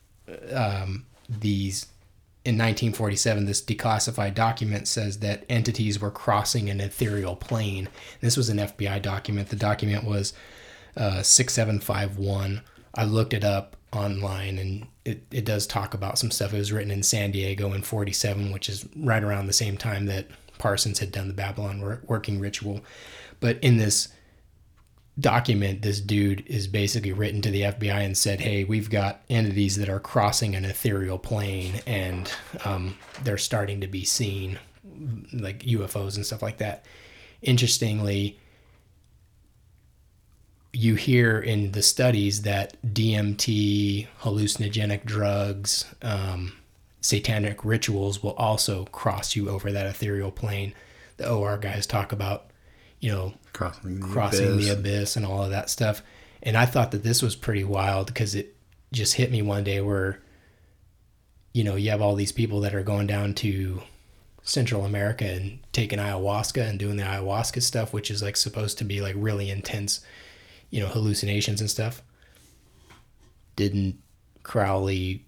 um, 0.52 1.06
these 1.28 1.86
in 2.42 2.54
1947 2.54 3.44
this 3.44 3.60
declassified 3.62 4.34
document 4.34 4.88
says 4.88 5.18
that 5.18 5.44
entities 5.50 6.00
were 6.00 6.10
crossing 6.10 6.70
an 6.70 6.80
ethereal 6.80 7.36
plane. 7.36 7.88
This 8.20 8.36
was 8.36 8.48
an 8.48 8.56
fbi 8.58 9.00
document. 9.02 9.50
The 9.50 9.56
document 9.56 10.04
was 10.04 10.32
uh, 10.96 11.22
6751 11.22 12.62
i 12.94 13.04
looked 13.04 13.34
it 13.34 13.44
up 13.44 13.76
online 13.92 14.58
and 14.58 14.86
it, 15.04 15.22
it 15.30 15.44
does 15.44 15.66
talk 15.66 15.94
about 15.94 16.18
some 16.18 16.30
stuff. 16.30 16.54
It 16.54 16.58
was 16.58 16.72
written 16.72 16.90
in 16.90 17.02
san 17.02 17.30
diego 17.30 17.72
in 17.74 17.82
47 17.82 18.52
which 18.52 18.68
is 18.68 18.88
right 18.96 19.22
around 19.22 19.46
the 19.46 19.52
same 19.52 19.76
time 19.76 20.06
that 20.06 20.26
Parsons 20.58 20.98
had 20.98 21.12
done 21.12 21.28
the 21.28 21.34
Babylon 21.34 22.00
working 22.06 22.38
ritual. 22.38 22.80
But 23.40 23.58
in 23.62 23.78
this 23.78 24.08
document, 25.20 25.82
this 25.82 26.00
dude 26.00 26.44
is 26.46 26.66
basically 26.66 27.12
written 27.12 27.42
to 27.42 27.50
the 27.50 27.62
FBI 27.62 28.04
and 28.04 28.16
said, 28.16 28.40
"Hey, 28.40 28.64
we've 28.64 28.90
got 28.90 29.22
entities 29.28 29.76
that 29.76 29.88
are 29.88 30.00
crossing 30.00 30.54
an 30.54 30.64
ethereal 30.64 31.18
plane, 31.18 31.80
and 31.86 32.32
um, 32.64 32.96
they're 33.22 33.38
starting 33.38 33.80
to 33.80 33.86
be 33.86 34.04
seen, 34.04 34.58
like 35.32 35.60
UFOs 35.60 36.16
and 36.16 36.26
stuff 36.26 36.42
like 36.42 36.58
that." 36.58 36.84
Interestingly, 37.42 38.38
you 40.72 40.94
hear 40.94 41.38
in 41.38 41.72
the 41.72 41.82
studies 41.82 42.42
that 42.42 42.76
DMT, 42.86 44.06
hallucinogenic 44.20 45.04
drugs, 45.04 45.84
um, 46.02 46.52
satanic 47.00 47.64
rituals 47.64 48.22
will 48.22 48.34
also 48.34 48.84
cross 48.86 49.34
you 49.34 49.48
over 49.48 49.72
that 49.72 49.86
ethereal 49.86 50.30
plane. 50.30 50.74
The 51.16 51.30
OR 51.30 51.58
guys 51.58 51.86
talk 51.86 52.12
about, 52.12 52.49
you 53.01 53.11
know, 53.11 53.34
Crossing 53.53 54.01
the 54.01 54.07
crossing 54.07 54.53
abyss. 54.53 54.64
the 54.66 54.72
abyss 54.72 55.16
and 55.16 55.26
all 55.26 55.42
of 55.42 55.51
that 55.51 55.68
stuff. 55.70 56.03
And 56.42 56.57
I 56.57 56.66
thought 56.66 56.90
that 56.92 57.03
this 57.03 57.20
was 57.22 57.34
pretty 57.36 57.64
wild 57.64 58.07
because 58.07 58.34
it 58.34 58.55
just 58.92 59.14
hit 59.14 59.30
me 59.30 59.42
one 59.42 59.64
day 59.64 59.80
where, 59.80 60.20
you 61.53 61.64
know, 61.64 61.76
you 61.76 61.90
have 61.90 62.01
all 62.03 62.14
these 62.14 62.32
people 62.32 62.61
that 62.61 62.74
are 62.74 62.82
going 62.82 63.07
down 63.07 63.34
to 63.34 63.82
Central 64.42 64.84
America 64.84 65.24
and 65.24 65.59
taking 65.72 65.98
ayahuasca 65.98 66.66
and 66.66 66.78
doing 66.78 66.96
the 66.96 67.03
ayahuasca 67.03 67.62
stuff, 67.62 67.92
which 67.92 68.11
is 68.11 68.22
like 68.22 68.36
supposed 68.36 68.78
to 68.78 68.84
be 68.84 69.01
like 69.01 69.14
really 69.18 69.51
intense, 69.51 70.01
you 70.70 70.80
know, 70.80 70.86
hallucinations 70.88 71.61
and 71.61 71.70
stuff. 71.70 72.03
Didn't 73.57 73.98
Crowley 74.42 75.24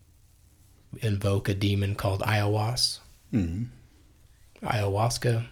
invoke 1.01 1.49
a 1.49 1.55
demon 1.55 1.95
called 1.95 2.21
Aiwass? 2.23 3.01
Mhm. 3.33 3.67
Ayahuasca? 4.63 5.47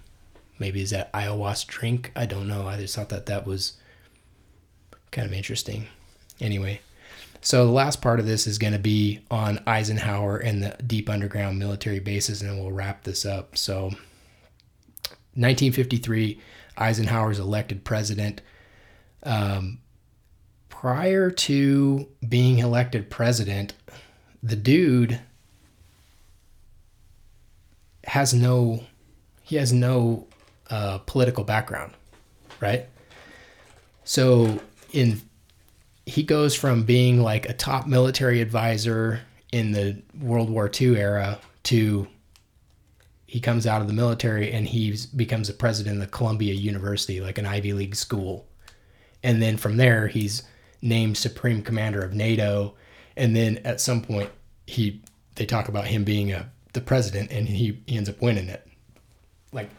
Maybe 0.60 0.82
is 0.82 0.90
that 0.90 1.12
ayahuasca 1.12 1.66
drink? 1.66 2.12
I 2.14 2.26
don't 2.26 2.46
know. 2.46 2.68
I 2.68 2.76
just 2.76 2.94
thought 2.94 3.08
that 3.08 3.26
that 3.26 3.46
was 3.46 3.72
kind 5.10 5.26
of 5.26 5.32
interesting. 5.32 5.86
Anyway, 6.38 6.80
so 7.40 7.64
the 7.66 7.72
last 7.72 8.02
part 8.02 8.20
of 8.20 8.26
this 8.26 8.46
is 8.46 8.58
going 8.58 8.74
to 8.74 8.78
be 8.78 9.20
on 9.30 9.62
Eisenhower 9.66 10.36
and 10.36 10.62
the 10.62 10.76
deep 10.86 11.08
underground 11.08 11.58
military 11.58 11.98
bases, 11.98 12.42
and 12.42 12.60
we'll 12.60 12.70
wrap 12.72 13.04
this 13.04 13.24
up. 13.24 13.56
So, 13.56 13.84
1953, 15.34 16.38
Eisenhower 16.76 17.30
is 17.30 17.38
elected 17.38 17.84
president. 17.84 18.42
Um, 19.22 19.78
prior 20.68 21.30
to 21.30 22.08
being 22.26 22.58
elected 22.58 23.10
president, 23.10 23.72
the 24.42 24.56
dude 24.56 25.20
has 28.04 28.32
no 28.34 28.84
he 29.42 29.56
has 29.56 29.72
no 29.72 30.26
political 31.06 31.44
background, 31.44 31.92
right? 32.60 32.86
So 34.04 34.60
in 34.92 35.20
he 36.06 36.22
goes 36.22 36.54
from 36.54 36.82
being 36.84 37.22
like 37.22 37.48
a 37.48 37.52
top 37.52 37.86
military 37.86 38.40
advisor 38.40 39.20
in 39.52 39.72
the 39.72 40.02
World 40.20 40.50
War 40.50 40.70
II 40.80 40.98
era 40.98 41.38
to 41.64 42.08
he 43.26 43.38
comes 43.38 43.64
out 43.64 43.80
of 43.80 43.86
the 43.86 43.92
military 43.92 44.50
and 44.52 44.66
he 44.66 44.96
becomes 45.14 45.48
a 45.48 45.54
president 45.54 46.02
of 46.02 46.10
Columbia 46.10 46.52
University, 46.52 47.20
like 47.20 47.38
an 47.38 47.46
Ivy 47.46 47.72
League 47.74 47.94
school. 47.94 48.48
And 49.22 49.40
then 49.40 49.56
from 49.56 49.76
there, 49.76 50.08
he's 50.08 50.42
named 50.82 51.16
supreme 51.16 51.62
commander 51.62 52.02
of 52.02 52.12
NATO. 52.12 52.74
And 53.16 53.36
then 53.36 53.58
at 53.58 53.80
some 53.80 54.02
point, 54.02 54.30
he 54.66 55.02
they 55.36 55.46
talk 55.46 55.68
about 55.68 55.86
him 55.86 56.02
being 56.04 56.32
a 56.32 56.50
the 56.72 56.80
president, 56.80 57.30
and 57.30 57.48
he, 57.48 57.80
he 57.86 57.96
ends 57.96 58.08
up 58.08 58.20
winning 58.20 58.48
it. 58.48 58.66
Like 59.52 59.70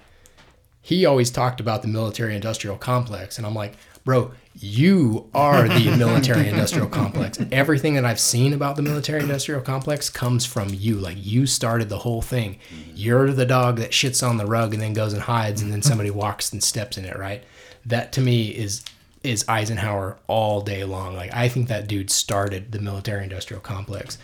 he 0.82 1.06
always 1.06 1.30
talked 1.30 1.60
about 1.60 1.82
the 1.82 1.88
military 1.88 2.36
industrial 2.36 2.78
complex, 2.78 3.38
and 3.38 3.46
I'm 3.46 3.54
like, 3.54 3.74
bro, 4.04 4.32
you 4.56 5.30
are 5.34 5.68
the 5.68 5.96
military 5.98 6.48
industrial 6.48 6.88
complex. 6.88 7.40
Everything 7.52 7.94
that 7.96 8.06
I've 8.06 8.20
seen 8.20 8.54
about 8.54 8.76
the 8.76 8.82
military 8.82 9.22
industrial 9.22 9.62
complex 9.62 10.10
comes 10.10 10.46
from 10.46 10.70
you. 10.72 10.96
Like 10.96 11.18
you 11.20 11.46
started 11.46 11.90
the 11.90 12.00
whole 12.00 12.22
thing. 12.22 12.58
You're 12.96 13.32
the 13.32 13.46
dog 13.46 13.78
that 13.78 13.92
shits 13.92 14.28
on 14.28 14.38
the 14.38 14.46
rug 14.46 14.74
and 14.74 14.82
then 14.82 14.94
goes 14.94 15.14
and 15.14 15.22
hides, 15.22 15.62
and 15.62 15.72
then 15.72 15.82
somebody 15.82 16.10
walks 16.10 16.52
and 16.52 16.64
steps 16.64 16.98
in 16.98 17.06
it, 17.06 17.18
right? 17.18 17.44
That 17.86 18.12
to 18.14 18.22
me 18.22 18.50
is 18.50 18.84
is 19.24 19.46
Eisenhower 19.48 20.18
all 20.28 20.62
day 20.62 20.84
long. 20.84 21.16
Like 21.16 21.34
I 21.34 21.48
think 21.48 21.68
that 21.68 21.88
dude 21.88 22.10
started 22.10 22.72
the 22.72 22.80
military 22.80 23.24
industrial 23.24 23.62
complex. 23.62 24.18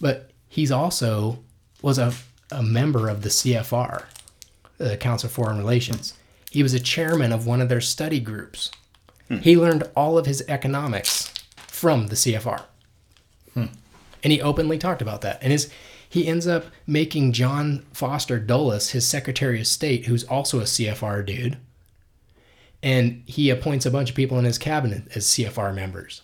But 0.00 0.30
he's 0.48 0.70
also 0.72 1.38
was 1.82 1.98
a, 1.98 2.12
a 2.50 2.62
member 2.62 3.08
of 3.08 3.22
the 3.22 3.28
CFR, 3.28 4.04
Uh, 4.80 4.88
the 4.88 4.96
Council 4.96 5.26
of 5.26 5.32
Foreign 5.32 5.58
Relations. 5.58 6.14
He 6.50 6.62
was 6.62 6.74
a 6.74 6.80
chairman 6.80 7.32
of 7.32 7.46
one 7.46 7.60
of 7.60 7.68
their 7.68 7.80
study 7.80 8.20
groups. 8.20 8.70
Hmm. 9.28 9.38
He 9.38 9.56
learned 9.56 9.90
all 9.94 10.16
of 10.18 10.26
his 10.26 10.42
economics 10.48 11.32
from 11.56 12.06
the 12.06 12.14
CFR. 12.14 12.62
Hmm. 13.54 13.66
And 14.22 14.32
he 14.32 14.40
openly 14.40 14.78
talked 14.78 15.02
about 15.02 15.20
that. 15.22 15.38
And 15.42 15.52
his 15.52 15.70
he 16.08 16.26
ends 16.26 16.46
up 16.46 16.66
making 16.86 17.32
John 17.32 17.84
Foster 17.92 18.38
Dulles 18.38 18.90
his 18.90 19.06
Secretary 19.06 19.60
of 19.60 19.66
State, 19.66 20.06
who's 20.06 20.24
also 20.24 20.60
a 20.60 20.64
CFR 20.64 21.24
dude. 21.24 21.58
And 22.82 23.22
he 23.26 23.50
appoints 23.50 23.84
a 23.84 23.90
bunch 23.90 24.10
of 24.10 24.16
people 24.16 24.38
in 24.38 24.44
his 24.44 24.56
cabinet 24.56 25.04
as 25.14 25.26
CFR 25.26 25.74
members. 25.74 26.22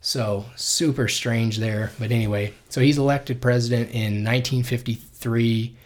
So 0.00 0.46
super 0.56 1.08
strange 1.08 1.58
there. 1.58 1.92
But 1.98 2.10
anyway, 2.10 2.54
so 2.68 2.80
he's 2.80 2.98
elected 2.98 3.40
president 3.40 3.90
in 3.90 4.24
1953. 4.24 5.76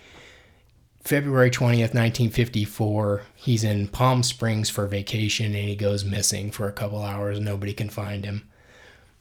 February 1.07 1.51
20th, 1.51 1.95
1954, 1.95 3.23
he's 3.37 3.63
in 3.63 3.87
Palm 3.87 4.25
Springs 4.25 4.69
for 4.69 4.87
vacation 4.87 5.47
and 5.47 5.69
he 5.69 5.77
goes 5.77 6.05
missing 6.05 6.51
for 6.51 6.67
a 6.67 6.73
couple 6.73 7.01
hours. 7.01 7.39
Nobody 7.39 7.73
can 7.73 7.89
find 7.89 8.25
him. 8.25 8.49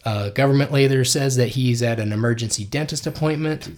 Uh, 0.03 0.29
government 0.29 0.71
later 0.71 1.05
says 1.05 1.35
that 1.35 1.49
he's 1.49 1.83
at 1.83 1.99
an 1.99 2.11
emergency 2.11 2.65
dentist 2.65 3.05
appointment. 3.05 3.69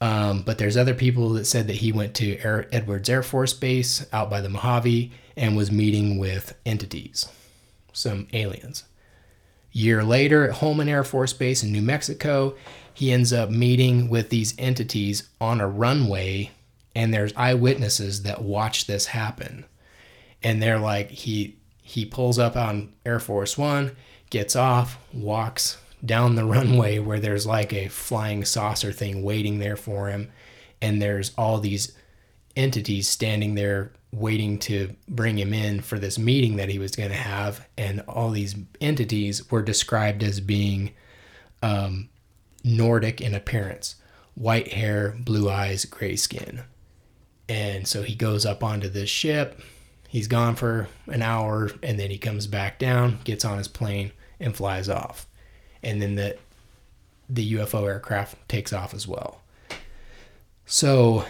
Um, 0.00 0.42
but 0.42 0.58
there's 0.58 0.76
other 0.76 0.94
people 0.94 1.30
that 1.34 1.44
said 1.44 1.68
that 1.68 1.76
he 1.76 1.92
went 1.92 2.14
to 2.14 2.38
Air, 2.38 2.66
Edwards 2.72 3.08
Air 3.08 3.22
Force 3.22 3.52
Base 3.52 4.06
out 4.12 4.28
by 4.28 4.40
the 4.40 4.48
Mojave 4.48 5.12
and 5.36 5.56
was 5.56 5.70
meeting 5.70 6.18
with 6.18 6.56
entities, 6.66 7.28
some 7.92 8.26
aliens. 8.32 8.84
Year 9.72 10.02
later, 10.02 10.48
at 10.48 10.56
Holloman 10.56 10.88
Air 10.88 11.04
Force 11.04 11.32
Base 11.32 11.62
in 11.62 11.70
New 11.70 11.82
Mexico, 11.82 12.56
he 12.92 13.12
ends 13.12 13.32
up 13.32 13.50
meeting 13.50 14.08
with 14.08 14.30
these 14.30 14.54
entities 14.58 15.28
on 15.40 15.60
a 15.60 15.68
runway, 15.68 16.50
and 16.94 17.14
there's 17.14 17.32
eyewitnesses 17.36 18.22
that 18.22 18.42
watch 18.42 18.86
this 18.86 19.06
happen. 19.06 19.64
And 20.42 20.62
they're 20.62 20.78
like, 20.78 21.10
he 21.10 21.56
he 21.82 22.04
pulls 22.04 22.38
up 22.38 22.56
on 22.56 22.92
Air 23.04 23.18
Force 23.18 23.58
One, 23.58 23.96
gets 24.30 24.54
off, 24.54 24.98
walks 25.12 25.78
down 26.04 26.34
the 26.34 26.44
runway 26.56 26.98
where 26.98 27.20
there's 27.20 27.46
like 27.46 27.72
a 27.72 27.88
flying 27.88 28.44
saucer 28.44 28.92
thing 28.92 29.22
waiting 29.22 29.58
there 29.58 29.76
for 29.76 30.08
him, 30.08 30.30
and 30.80 31.00
there's 31.00 31.32
all 31.36 31.58
these 31.58 31.96
entities 32.56 33.08
standing 33.08 33.54
there 33.54 33.92
waiting 34.12 34.58
to 34.58 34.96
bring 35.08 35.38
him 35.38 35.54
in 35.54 35.80
for 35.80 35.98
this 35.98 36.18
meeting 36.18 36.56
that 36.56 36.68
he 36.68 36.80
was 36.80 36.96
going 36.96 37.10
to 37.10 37.14
have. 37.14 37.68
And 37.78 38.00
all 38.08 38.30
these 38.30 38.56
entities 38.80 39.48
were 39.52 39.62
described 39.62 40.24
as 40.24 40.40
being 40.40 40.90
um, 41.62 42.08
nordic 42.64 43.20
in 43.20 43.34
appearance. 43.34 43.96
White 44.34 44.72
hair 44.72 45.14
blue 45.20 45.48
eyes 45.48 45.84
gray 45.84 46.16
skin 46.16 46.62
and 47.50 47.88
so 47.88 48.04
he 48.04 48.14
goes 48.14 48.46
up 48.46 48.62
onto 48.62 48.88
this 48.88 49.10
ship. 49.10 49.60
He's 50.08 50.28
gone 50.28 50.54
for 50.54 50.88
an 51.08 51.20
hour 51.20 51.72
and 51.82 51.98
then 51.98 52.08
he 52.08 52.16
comes 52.16 52.46
back 52.46 52.78
down 52.78 53.18
gets 53.24 53.44
on 53.44 53.58
his 53.58 53.66
plane 53.66 54.12
and 54.38 54.54
flies 54.54 54.88
off. 54.88 55.26
And 55.82 56.00
then 56.00 56.14
the 56.14 56.38
the 57.28 57.54
ufo 57.54 57.88
aircraft 57.88 58.48
takes 58.48 58.72
off 58.72 58.94
as 58.94 59.08
well. 59.08 59.42
So 60.64 61.24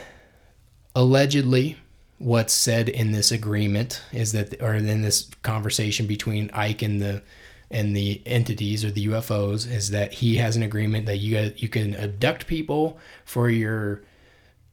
allegedly 0.95 1.79
what's 2.19 2.53
said 2.53 2.91
in 2.91 3.13
this 3.13 3.33
agreement 3.33 4.03
is 4.13 4.33
that 4.33 4.61
or 4.61 4.75
in 4.75 5.01
this 5.01 5.31
conversation 5.41 6.07
between 6.07 6.51
Ike 6.53 6.83
and 6.83 7.01
the 7.01 7.23
and 7.71 7.97
the 7.97 8.21
entities 8.27 8.85
or 8.85 8.91
the 8.91 9.07
UFOs 9.07 9.71
is 9.71 9.89
that 9.91 10.13
he 10.13 10.37
has 10.37 10.55
an 10.55 10.63
agreement 10.63 11.07
that 11.07 11.17
you 11.17 11.51
you 11.57 11.71
can 11.71 11.95
abduct 11.95 12.47
people 12.47 12.99
for 13.25 13.49
your 13.49 14.03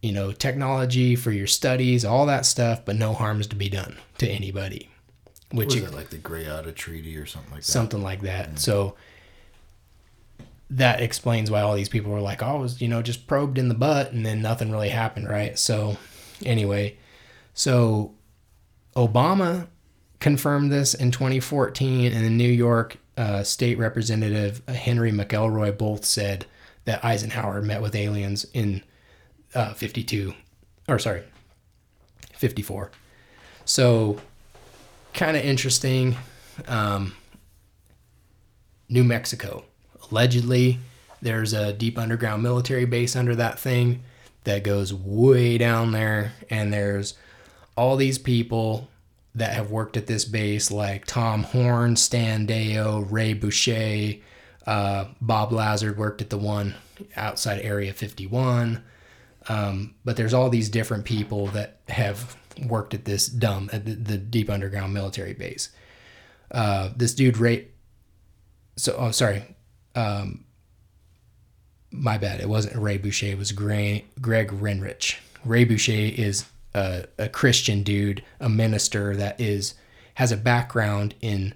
you 0.08 0.14
know 0.14 0.32
technology 0.32 1.16
for 1.16 1.32
your 1.32 1.48
studies 1.48 2.06
all 2.06 2.26
that 2.26 2.46
stuff 2.46 2.86
but 2.86 2.96
no 2.96 3.14
harms 3.14 3.46
to 3.48 3.56
be 3.56 3.68
done 3.68 3.98
to 4.18 4.26
anybody 4.28 4.90
Which 5.52 5.76
was 5.76 5.84
it 5.84 5.94
like 5.94 6.10
the 6.10 6.18
Greada 6.18 6.74
Treaty 6.74 7.18
or 7.18 7.26
something 7.26 7.52
like 7.52 7.62
that? 7.62 7.72
something 7.72 8.02
like 8.02 8.22
that. 8.22 8.58
So 8.60 8.96
that 10.70 11.02
explains 11.02 11.50
why 11.50 11.62
all 11.62 11.76
these 11.76 11.88
people 11.90 12.12
were 12.12 12.20
like, 12.20 12.44
"Oh, 12.44 12.58
I 12.58 12.60
was 12.60 12.82
you 12.82 12.88
know 12.88 13.02
just 13.02 13.28
probed 13.28 13.58
in 13.58 13.70
the 13.70 13.76
butt," 13.76 14.12
and 14.12 14.26
then 14.26 14.42
nothing 14.42 14.72
really 14.72 14.90
happened, 14.90 15.30
right? 15.30 15.58
So 15.58 15.98
anyway, 16.46 16.98
so 17.54 18.14
Obama 18.96 19.68
confirmed 20.20 20.72
this 20.72 20.94
in 20.94 21.12
2014, 21.12 22.12
and 22.12 22.26
the 22.26 22.30
New 22.30 22.50
York 22.50 22.98
uh, 23.16 23.44
State 23.44 23.78
Representative 23.78 24.62
Henry 24.68 25.12
McElroy 25.12 25.78
both 25.78 26.04
said 26.04 26.46
that 26.86 27.04
Eisenhower 27.04 27.62
met 27.62 27.82
with 27.82 27.96
aliens 27.96 28.46
in 28.54 28.84
uh, 29.58 29.74
52, 29.74 30.34
or 30.88 31.00
sorry, 31.00 31.24
54. 32.34 32.92
So, 33.66 34.20
kind 35.14 35.36
of 35.36 35.44
interesting. 35.44 36.16
Um, 36.68 37.16
New 38.90 39.04
Mexico. 39.04 39.66
Allegedly, 40.10 40.80
there's 41.22 41.54
a 41.54 41.74
deep 41.74 41.98
underground 41.98 42.44
military 42.44 42.86
base 42.86 43.16
under 43.16 43.36
that 43.36 43.60
thing 43.60 44.04
that 44.44 44.64
goes 44.64 44.94
way 44.94 45.58
down 45.58 45.92
there, 45.92 46.34
and 46.50 46.72
there's 46.72 47.16
all 47.76 47.98
these 47.98 48.18
people 48.18 48.88
that 49.36 49.54
have 49.54 49.70
worked 49.70 49.98
at 49.98 50.08
this 50.08 50.24
base, 50.24 50.72
like 50.72 51.06
Tom 51.06 51.44
Horn, 51.44 51.96
Stan 51.96 52.48
Deyo, 52.48 53.06
Ray 53.10 53.34
Boucher, 53.34 54.20
uh, 54.66 55.06
Bob 55.20 55.52
Lazar 55.52 55.94
worked 55.94 56.22
at 56.22 56.30
the 56.30 56.38
one 56.38 56.76
outside 57.16 57.60
Area 57.62 57.94
51. 57.94 58.84
Um, 59.50 59.96
but 60.04 60.18
there's 60.18 60.34
all 60.34 60.50
these 60.50 60.70
different 60.70 61.06
people 61.06 61.48
that 61.48 61.80
have 61.88 62.36
worked 62.66 62.94
at 62.94 63.06
this 63.06 63.28
dumb 63.28 63.70
at 63.72 63.86
the, 63.86 63.94
the 63.94 64.18
deep 64.18 64.50
underground 64.50 64.94
military 64.94 65.34
base. 65.34 65.70
Uh, 66.52 66.90
this 66.96 67.14
dude 67.14 67.38
Ray. 67.38 67.68
So 68.76 68.96
oh 68.98 69.12
sorry, 69.12 69.44
um, 69.96 70.46
my 71.92 72.18
bad. 72.18 72.40
It 72.40 72.50
wasn't 72.50 72.76
Ray 72.76 73.00
Boeche. 73.00 73.32
It 73.32 73.38
was 73.38 73.52
Greg, 73.52 74.06
Greg 74.22 74.50
Renrich. 74.50 75.18
Ray 75.46 75.66
Boeche 75.66 76.14
is 76.18 76.46
a, 76.74 77.06
a 77.18 77.30
Christian 77.30 77.84
dude, 77.84 78.24
a 78.40 78.50
minister 78.50 79.16
that 79.16 79.40
is 79.40 79.74
has 80.16 80.32
a 80.32 80.38
background 80.38 81.16
in 81.22 81.54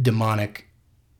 demonic, 0.00 0.68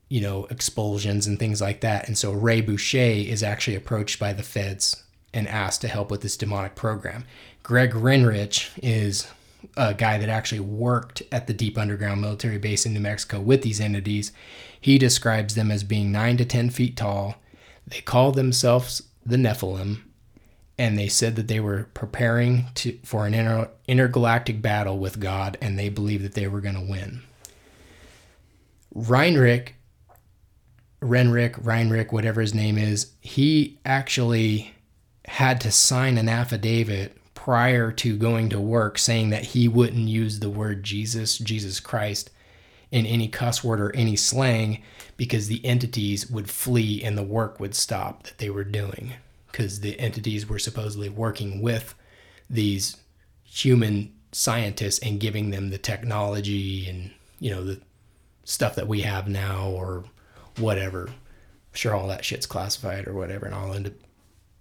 you 0.09 0.21
know, 0.21 0.47
expulsions 0.47 1.27
and 1.27 1.39
things 1.39 1.61
like 1.61 1.81
that. 1.81 2.07
And 2.07 2.17
so 2.17 2.33
Ray 2.33 2.63
Boeche 2.63 3.27
is 3.27 3.43
actually 3.43 3.77
approached 3.77 4.19
by 4.19 4.33
the 4.33 4.43
feds 4.43 5.03
and 5.37 5.47
asked 5.47 5.83
to 5.83 5.89
help 5.89 6.11
with 6.11 6.23
this 6.23 6.37
demonic 6.37 6.75
program. 6.75 7.25
Greg 7.63 7.93
Renrich 7.93 8.71
is 8.83 9.29
a 9.77 9.93
guy 9.93 10.17
that 10.17 10.31
actually 10.31 10.61
worked 10.61 11.23
at 11.31 11.47
the 11.47 11.53
deep 11.53 11.77
underground 11.77 12.23
military 12.23 12.57
base 12.57 12.87
in 12.87 12.95
New 12.95 13.01
Mexico 13.01 13.39
with 13.39 13.61
these 13.61 13.81
entities. 13.81 14.33
He 14.81 14.99
describes 14.99 15.55
them 15.55 15.71
as 15.71 15.85
being 15.85 16.11
nine 16.11 16.39
to 16.39 16.47
10 16.47 16.71
feet 16.71 16.97
tall. 16.97 17.37
They 17.87 18.01
call 18.01 18.33
themselves 18.33 19.03
the 19.27 19.37
Nephilim, 19.37 20.01
and 20.79 20.99
they 20.99 21.09
said 21.09 21.37
that 21.37 21.49
they 21.49 21.61
were 21.61 21.89
preparing 21.93 22.67
to, 22.77 22.99
for 23.05 23.27
an 23.27 23.35
inter, 23.35 23.69
intergalactic 23.87 24.63
battle 24.63 24.99
with 24.99 25.21
God, 25.21 25.59
and 25.61 25.79
they 25.79 25.91
believed 25.91 26.25
that 26.25 26.35
they 26.35 26.49
were 26.49 26.63
going 26.63 26.75
to 26.77 26.81
win. 26.81 27.23
Reinrich, 28.95 29.73
Renrick, 31.03 31.63
Reinrich, 31.63 32.11
whatever 32.11 32.41
his 32.41 32.55
name 32.55 32.79
is, 32.79 33.13
he 33.21 33.79
actually 33.85 34.73
had 35.27 35.61
to 35.63 35.71
sign 35.71 36.19
an 36.19 36.29
affidavit 36.29 37.17
prior 37.35 37.93
to 37.93 38.17
going 38.17 38.49
to 38.49 38.61
work 38.61 38.99
saying 38.99 39.31
that 39.31 39.45
he 39.45 39.69
wouldn't 39.69 40.09
use 40.09 40.41
the 40.41 40.51
word 40.51 40.83
Jesus, 40.83 41.39
Jesus 41.39 41.81
Christ, 41.81 42.31
in 42.91 43.07
any 43.07 43.29
cuss 43.29 43.63
word 43.63 43.81
or 43.81 43.95
any 43.95 44.17
slang 44.17 44.83
because 45.17 45.49
the 45.49 45.65
entities 45.65 46.31
would 46.31 46.49
flee 46.49 47.03
and 47.03 47.17
the 47.17 47.23
work 47.23 47.61
would 47.61 47.75
stop 47.75 48.25
that 48.25 48.39
they 48.39 48.51
were 48.51 48.65
doing 48.65 49.13
because 49.51 49.81
the 49.81 49.99
entities 49.99 50.49
were 50.49 50.59
supposedly 50.59 51.09
working 51.09 51.61
with 51.61 51.95
these 52.49 52.97
human 53.45 54.13
scientists 54.33 54.99
and 54.99 55.21
giving 55.21 55.51
them 55.51 55.71
the 55.71 55.79
technology 55.79 56.89
and 56.89 57.11
you 57.41 57.51
know 57.51 57.65
the 57.65 57.81
stuff 58.45 58.75
that 58.75 58.89
we 58.89 59.03
have 59.03 59.29
now 59.29 59.69
or 59.69 60.05
whatever. 60.59 61.09
I'm 61.09 61.15
sure 61.75 61.95
all 61.95 62.09
that 62.09 62.25
shit's 62.25 62.47
classified 62.47 63.09
or 63.09 63.15
whatever, 63.15 63.47
and 63.47 63.55
I'll 63.55 63.75
end 63.75 63.89
up 63.89 63.93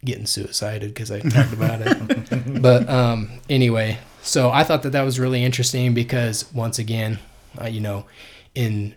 getting 0.05 0.25
suicided 0.25 0.93
because 0.93 1.11
I 1.11 1.19
talked 1.29 1.53
about 1.53 1.81
it. 1.81 2.61
but 2.61 2.87
um, 2.87 3.39
anyway, 3.49 3.97
so 4.21 4.51
I 4.51 4.63
thought 4.63 4.83
that 4.83 4.91
that 4.91 5.03
was 5.03 5.19
really 5.19 5.43
interesting 5.43 5.93
because 5.93 6.51
once 6.53 6.79
again, 6.79 7.19
uh, 7.59 7.67
you 7.67 7.81
know, 7.81 8.05
in 8.53 8.95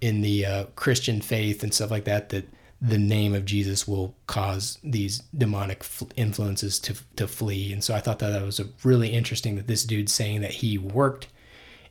in 0.00 0.20
the 0.20 0.46
uh, 0.46 0.64
Christian 0.76 1.20
faith 1.20 1.62
and 1.62 1.72
stuff 1.72 1.90
like 1.90 2.04
that, 2.04 2.28
that 2.28 2.46
the 2.80 2.98
name 2.98 3.34
of 3.34 3.44
Jesus 3.44 3.88
will 3.88 4.14
cause 4.26 4.78
these 4.84 5.20
demonic 5.36 5.78
f- 5.80 6.02
influences 6.16 6.78
to 6.80 6.94
to 7.16 7.26
flee. 7.26 7.72
And 7.72 7.82
so 7.82 7.94
I 7.94 8.00
thought 8.00 8.18
that 8.20 8.30
that 8.30 8.42
was 8.42 8.60
a 8.60 8.68
really 8.84 9.08
interesting 9.08 9.56
that 9.56 9.66
this 9.66 9.84
dude's 9.84 10.12
saying 10.12 10.42
that 10.42 10.52
he 10.52 10.78
worked 10.78 11.28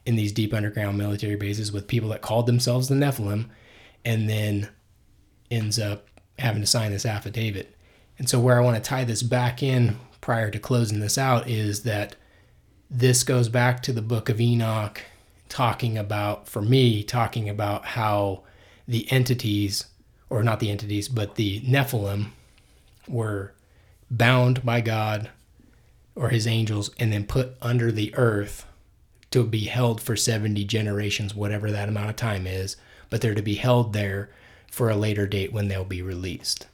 in 0.06 0.16
these 0.16 0.32
deep 0.32 0.54
underground 0.54 0.98
military 0.98 1.36
bases 1.36 1.72
with 1.72 1.88
people 1.88 2.10
that 2.10 2.22
called 2.22 2.46
themselves 2.46 2.88
the 2.88 2.96
Nephilim, 2.96 3.50
and 4.04 4.30
then 4.30 4.70
ends 5.50 5.80
up 5.80 6.08
having 6.38 6.62
to 6.62 6.68
sign 6.68 6.92
this 6.92 7.06
affidavit. 7.06 7.75
And 8.18 8.30
so, 8.30 8.40
where 8.40 8.58
I 8.58 8.64
want 8.64 8.78
to 8.78 8.82
tie 8.82 9.04
this 9.04 9.24
back 9.24 9.62
in 9.62 9.98
prior 10.22 10.50
to 10.50 10.60
closing 10.60 11.00
this 11.00 11.18
out 11.18 11.48
is 11.48 11.84
that 11.84 12.16
this 12.90 13.24
goes 13.24 13.50
back 13.50 13.82
to 13.84 13.94
the 13.94 14.02
book 14.02 14.30
of 14.30 14.40
Enoch, 14.40 15.02
talking 15.50 15.98
about, 15.98 16.48
for 16.48 16.62
me, 16.62 17.04
talking 17.04 17.50
about 17.50 17.86
how 17.86 18.44
the 18.88 19.12
entities, 19.12 19.86
or 20.30 20.44
not 20.44 20.60
the 20.60 20.72
entities, 20.72 21.10
but 21.10 21.36
the 21.36 21.62
Nephilim 21.62 22.28
were 23.08 23.54
bound 24.10 24.66
by 24.66 24.82
God 24.82 25.30
or 26.16 26.30
his 26.30 26.48
angels 26.48 26.92
and 26.98 27.12
then 27.12 27.26
put 27.26 27.56
under 27.62 27.92
the 27.92 28.16
earth 28.16 28.66
to 29.32 29.44
be 29.44 29.66
held 29.66 30.00
for 30.00 30.16
70 30.16 30.64
generations, 30.64 31.36
whatever 31.36 31.70
that 31.72 31.90
amount 31.90 32.10
of 32.10 32.16
time 32.16 32.48
is, 32.48 32.78
but 33.10 33.20
they're 33.20 33.36
to 33.36 33.42
be 33.42 33.56
held 33.56 33.92
there 33.92 34.30
for 34.72 34.90
a 34.90 34.96
later 34.96 35.28
date 35.28 35.52
when 35.52 35.68
they'll 35.68 35.84
be 35.84 36.02
released 36.02 36.68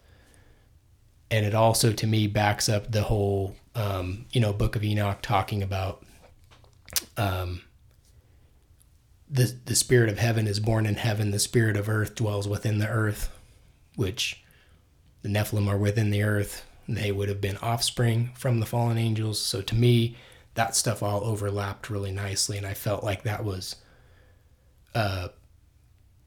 and 1.31 1.45
it 1.45 1.55
also 1.55 1.91
to 1.91 2.05
me 2.05 2.27
backs 2.27 2.69
up 2.69 2.91
the 2.91 3.03
whole 3.03 3.55
um, 3.73 4.25
you 4.31 4.39
know 4.39 4.53
book 4.53 4.75
of 4.75 4.83
enoch 4.83 5.19
talking 5.21 5.63
about 5.63 6.03
um, 7.17 7.61
the 9.29 9.55
the 9.65 9.75
spirit 9.75 10.09
of 10.09 10.19
heaven 10.19 10.45
is 10.45 10.59
born 10.59 10.85
in 10.85 10.95
heaven 10.95 11.31
the 11.31 11.39
spirit 11.39 11.75
of 11.75 11.89
earth 11.89 12.13
dwells 12.13 12.47
within 12.47 12.77
the 12.77 12.87
earth 12.87 13.35
which 13.95 14.43
the 15.21 15.29
nephilim 15.29 15.67
are 15.67 15.77
within 15.77 16.09
the 16.09 16.23
earth. 16.23 16.65
They 16.87 17.11
would 17.11 17.29
have 17.29 17.39
been 17.39 17.57
offspring 17.57 18.31
from 18.35 18.59
the 18.59 18.65
fallen 18.65 18.97
angels. 18.97 19.39
So 19.39 19.61
to 19.61 19.75
me 19.75 20.15
that 20.55 20.75
stuff 20.75 21.01
all 21.01 21.23
overlapped 21.23 21.89
really 21.89 22.11
nicely 22.11 22.57
and 22.57 22.67
i 22.67 22.73
felt 22.73 23.03
like 23.03 23.23
that 23.23 23.43
was 23.43 23.77
uh, 24.93 25.29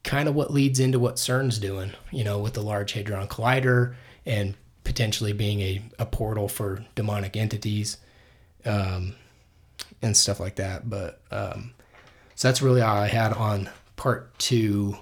kind 0.03 0.27
of 0.27 0.35
what 0.35 0.51
leads 0.51 0.79
into 0.79 0.99
what 0.99 1.19
cern's 1.19 1.59
doing 1.59 1.91
you 2.11 2.23
know 2.23 2.39
with 2.39 2.53
the 2.53 2.61
large 2.61 2.93
hadron 2.93 3.27
collider 3.27 3.95
and 4.25 4.55
potentially 4.85 5.33
being 5.33 5.59
a, 5.59 5.81
a 5.99 6.05
portal 6.05 6.47
for 6.47 6.85
demonic 6.95 7.35
entities 7.35 7.97
um, 8.63 9.15
and 10.01 10.15
stuff 10.15 10.39
like 10.39 10.55
that. 10.55 10.89
But 10.89 11.19
um, 11.31 11.73
so 12.35 12.47
that's 12.47 12.61
really 12.61 12.81
all 12.81 12.95
I 12.95 13.07
had 13.07 13.33
on 13.33 13.69
part 13.97 14.37
two 14.39 14.97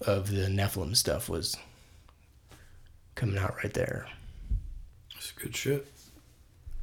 of 0.00 0.30
the 0.30 0.46
Nephilim 0.46 0.96
stuff 0.96 1.28
was 1.28 1.56
coming 3.14 3.36
out 3.36 3.56
right 3.62 3.74
there. 3.74 4.06
That's 5.14 5.32
good 5.32 5.54
shit. 5.54 5.86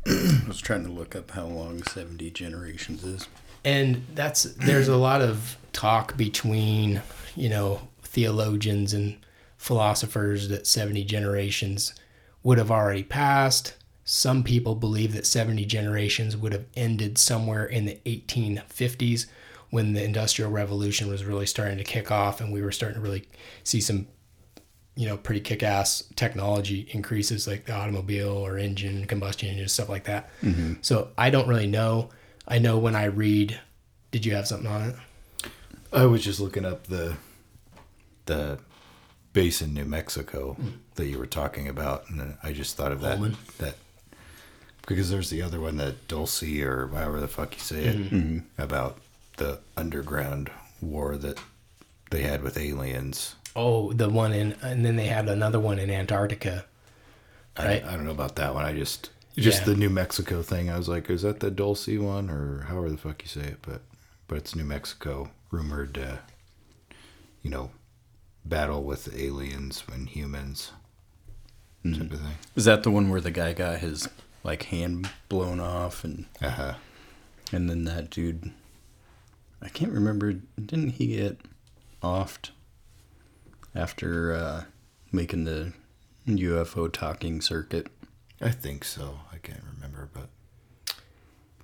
I 0.08 0.44
was 0.48 0.62
trying 0.62 0.86
to 0.86 0.92
look 0.92 1.16
up 1.16 1.32
how 1.32 1.46
long 1.46 1.84
70 1.84 2.30
generations 2.32 3.04
is. 3.04 3.28
And 3.66 4.06
that's 4.16 4.44
there's 4.44 4.88
a 4.88 4.96
lot 4.96 5.22
of 5.22 5.58
talk 5.74 6.16
between, 6.16 7.02
you 7.36 7.50
know, 7.50 7.82
theologians 8.02 8.94
and 8.94 9.18
philosophers 9.60 10.48
that 10.48 10.66
70 10.66 11.04
generations 11.04 11.94
would 12.44 12.58
have 12.58 12.72
already 12.72 13.04
passed. 13.04 13.76
Some 14.06 14.42
people 14.42 14.74
believe 14.74 15.14
that 15.14 15.28
70 15.28 15.66
generations 15.66 16.36
would 16.36 16.54
have 16.54 16.66
ended 16.76 17.18
somewhere 17.18 17.66
in 17.66 17.86
the 17.86 18.00
1850s 18.06 19.28
when 19.70 19.94
the 19.94 20.04
Industrial 20.04 20.50
Revolution 20.50 21.10
was 21.10 21.26
really 21.26 21.46
starting 21.46 21.78
to 21.78 21.84
kick 21.84 22.10
off 22.10 22.40
and 22.40 22.52
we 22.54 22.62
were 22.62 22.72
starting 22.72 22.96
to 22.96 23.02
really 23.02 23.28
see 23.66 23.82
some, 23.82 24.08
you 24.96 25.06
know, 25.06 25.18
pretty 25.18 25.42
kick 25.42 25.62
ass 25.62 26.06
technology 26.16 26.88
increases 26.92 27.46
like 27.46 27.66
the 27.66 27.74
automobile 27.74 28.30
or 28.32 28.58
engine, 28.58 29.06
combustion 29.06 29.50
engine, 29.50 29.68
stuff 29.68 29.90
like 29.90 30.06
that. 30.06 30.30
Mm-hmm. 30.42 30.76
So 30.82 31.10
I 31.18 31.30
don't 31.30 31.50
really 31.50 31.68
know. 31.68 32.10
I 32.48 32.60
know 32.60 32.80
when 32.80 32.96
I 32.96 33.06
read, 33.06 33.60
did 34.10 34.26
you 34.26 34.34
have 34.36 34.48
something 34.48 34.72
on 34.72 34.90
it? 34.90 34.96
I 35.92 36.06
was 36.06 36.24
just 36.24 36.40
looking 36.40 36.66
up 36.66 36.88
the 36.88 37.18
the 38.26 38.60
base 39.34 39.62
in 39.62 39.74
New 39.74 39.86
Mexico 39.86 40.58
that 40.96 41.06
you 41.08 41.18
were 41.18 41.26
talking 41.28 41.68
about, 41.68 42.10
and 42.10 42.36
I 42.44 42.52
just 42.54 42.76
thought 42.76 42.92
of 42.92 43.02
that 43.02 43.20
Holloman? 43.20 43.36
that 43.58 43.76
because 44.88 45.10
there's 45.12 45.30
the 45.30 45.42
other 45.42 45.60
one 45.60 45.78
that 45.78 46.08
Dulce 46.08 46.42
or 46.62 46.88
however 46.88 47.20
the 47.20 47.28
fuck 47.28 47.54
you 47.56 47.62
say 47.62 47.84
it 47.86 48.12
Mhm. 48.12 48.44
about 48.58 49.00
the 49.38 49.60
underground 49.78 50.50
war 50.82 51.16
that 51.18 51.38
they 52.10 52.24
had 52.24 52.42
with 52.42 52.58
aliens. 52.58 53.36
Oh, 53.56 53.94
the 53.94 54.10
one 54.10 54.34
in, 54.34 54.54
and 54.62 54.84
then 54.86 54.96
they 54.96 55.08
had 55.08 55.28
another 55.30 55.60
one 55.60 55.78
in 55.80 55.90
Antarctica. 55.92 56.66
I, 57.56 57.66
Right. 57.66 57.86
I 57.86 57.92
don't 57.96 58.06
know 58.06 58.12
about 58.12 58.36
that 58.38 58.54
one. 58.56 58.66
I 58.66 58.74
just 58.74 59.12
just 59.38 59.60
Yeah. 59.60 59.66
the 59.66 59.76
New 59.76 59.90
Mexico 59.90 60.42
thing. 60.42 60.70
I 60.70 60.78
was 60.78 60.90
like, 60.90 61.10
is 61.10 61.22
that 61.22 61.40
the 61.40 61.52
Dulce 61.52 61.88
one 61.88 62.30
or 62.30 62.64
however 62.64 62.90
the 62.90 62.98
fuck 62.98 63.22
you 63.22 63.28
say 63.28 63.42
it? 63.48 63.60
But 63.62 63.82
but 64.28 64.38
it's 64.40 64.56
New 64.56 64.66
Mexico 64.66 65.30
rumored, 65.52 65.98
uh, 65.98 66.18
you 67.44 67.50
know, 67.52 67.72
battle 68.50 68.84
with 68.84 69.16
aliens 69.18 69.84
and 69.92 70.10
humans 70.10 70.72
type 71.84 72.12
of 72.12 72.20
thing. 72.20 72.36
Is 72.56 72.66
that 72.66 72.84
the 72.84 72.92
one 72.92 73.10
where 73.10 73.22
the 73.22 73.32
guy 73.32 73.54
got 73.54 73.80
his 73.80 74.10
like 74.44 74.64
hand 74.64 75.10
blown 75.30 75.60
off 75.60 76.04
and 76.04 76.26
Uh 76.42 76.50
huh. 76.50 76.74
and 77.54 77.70
then 77.70 77.86
that 77.86 78.10
dude 78.10 78.52
I 79.62 79.70
can't 79.70 79.92
remember 79.92 80.34
didn't 80.34 80.92
he 80.92 81.08
get 81.18 81.38
offed 82.02 82.50
after 83.76 84.34
uh, 84.34 84.64
making 85.12 85.44
the 85.46 85.74
UFO 86.28 86.92
talking 86.92 87.40
circuit? 87.42 87.88
I 88.42 88.52
think 88.52 88.84
so. 88.84 89.20
I 89.34 89.38
can't 89.38 89.64
remember, 89.76 90.10
but 90.14 90.30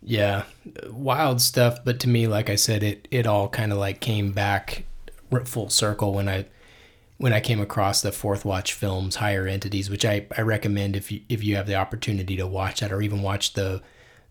Yeah, 0.02 0.44
wild 0.90 1.42
stuff. 1.42 1.80
But 1.86 2.00
to 2.02 2.10
me, 2.10 2.28
like 2.28 2.50
I 2.50 2.56
said, 2.56 2.84
it 2.84 3.08
it 3.12 3.26
all 3.28 3.48
kind 3.50 3.72
of 3.72 3.78
like 3.78 4.00
came 4.02 4.32
back 4.34 4.84
full 5.46 5.70
circle 5.70 6.14
when 6.14 6.28
I 6.30 6.46
when 7.18 7.34
I 7.34 7.40
came 7.40 7.62
across 7.62 8.02
the 8.02 8.12
Fourth 8.12 8.44
Watch 8.44 8.74
films, 8.74 9.18
Higher 9.18 9.48
Entities, 9.48 9.90
which 9.90 10.06
I, 10.06 10.28
I 10.38 10.42
recommend 10.42 10.96
if 10.96 11.12
you 11.12 11.22
if 11.30 11.44
you 11.44 11.56
have 11.56 11.68
the 11.68 11.76
opportunity 11.76 12.36
to 12.38 12.48
watch 12.48 12.82
that, 12.82 12.92
or 12.92 13.02
even 13.02 13.22
watch 13.22 13.54
the 13.54 13.82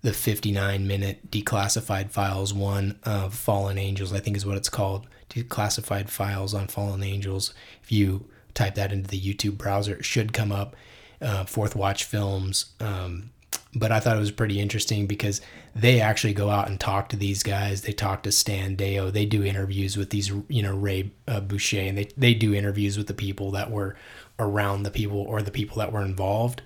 the 0.03 0.13
59 0.13 0.87
minute 0.87 1.31
declassified 1.31 2.11
files 2.11 2.53
one 2.53 2.99
of 3.05 3.35
Fallen 3.35 3.79
Angels, 3.79 4.13
I 4.13 4.21
think 4.21 4.37
is 4.37 4.45
what 4.45 4.59
it's 4.59 4.69
called, 4.69 5.07
declassified 5.31 6.11
files 6.11 6.53
on 6.53 6.69
Fallen 6.69 7.03
Angels. 7.03 7.55
If 7.83 7.91
you 7.91 8.29
type 8.53 8.75
that 8.75 8.93
into 8.93 9.09
the 9.09 9.21
YouTube 9.21 9.57
browser, 9.57 9.95
it 9.97 10.05
should 10.05 10.35
come 10.35 10.53
up. 10.53 10.77
Uh, 11.23 11.45
Fourth 11.45 11.75
Watch 11.75 12.05
films. 12.05 12.75
Um, 12.81 13.31
but 13.75 13.91
I 13.93 14.01
thought 14.01 14.17
it 14.17 14.21
was 14.21 14.31
pretty 14.31 14.61
interesting 14.61 15.07
because 15.07 15.41
they 15.75 16.01
actually 16.01 16.35
go 16.35 16.51
out 16.51 16.69
and 16.69 16.79
talk 16.79 17.09
to 17.11 17.17
these 17.17 17.43
guys. 17.43 17.83
They 17.83 17.93
talk 17.93 18.23
to 18.23 18.33
Stan 18.33 18.77
Deyo. 18.77 19.13
They 19.13 19.27
do 19.27 19.43
interviews 19.45 19.97
with 19.97 20.11
these, 20.11 20.31
you 20.49 20.63
know, 20.63 20.75
Ray 20.75 21.13
uh, 21.27 21.41
Boeche, 21.41 21.89
and 21.89 21.99
they 21.99 22.09
they 22.17 22.35
do 22.35 22.55
interviews 22.55 22.97
with 22.97 23.07
the 23.09 23.15
people 23.15 23.51
that 23.53 23.71
were 23.71 23.97
around 24.39 24.83
the 24.83 24.91
people 24.91 25.19
or 25.21 25.43
the 25.43 25.51
people 25.51 25.79
that 25.79 25.93
were 25.93 26.03
involved. 26.03 26.63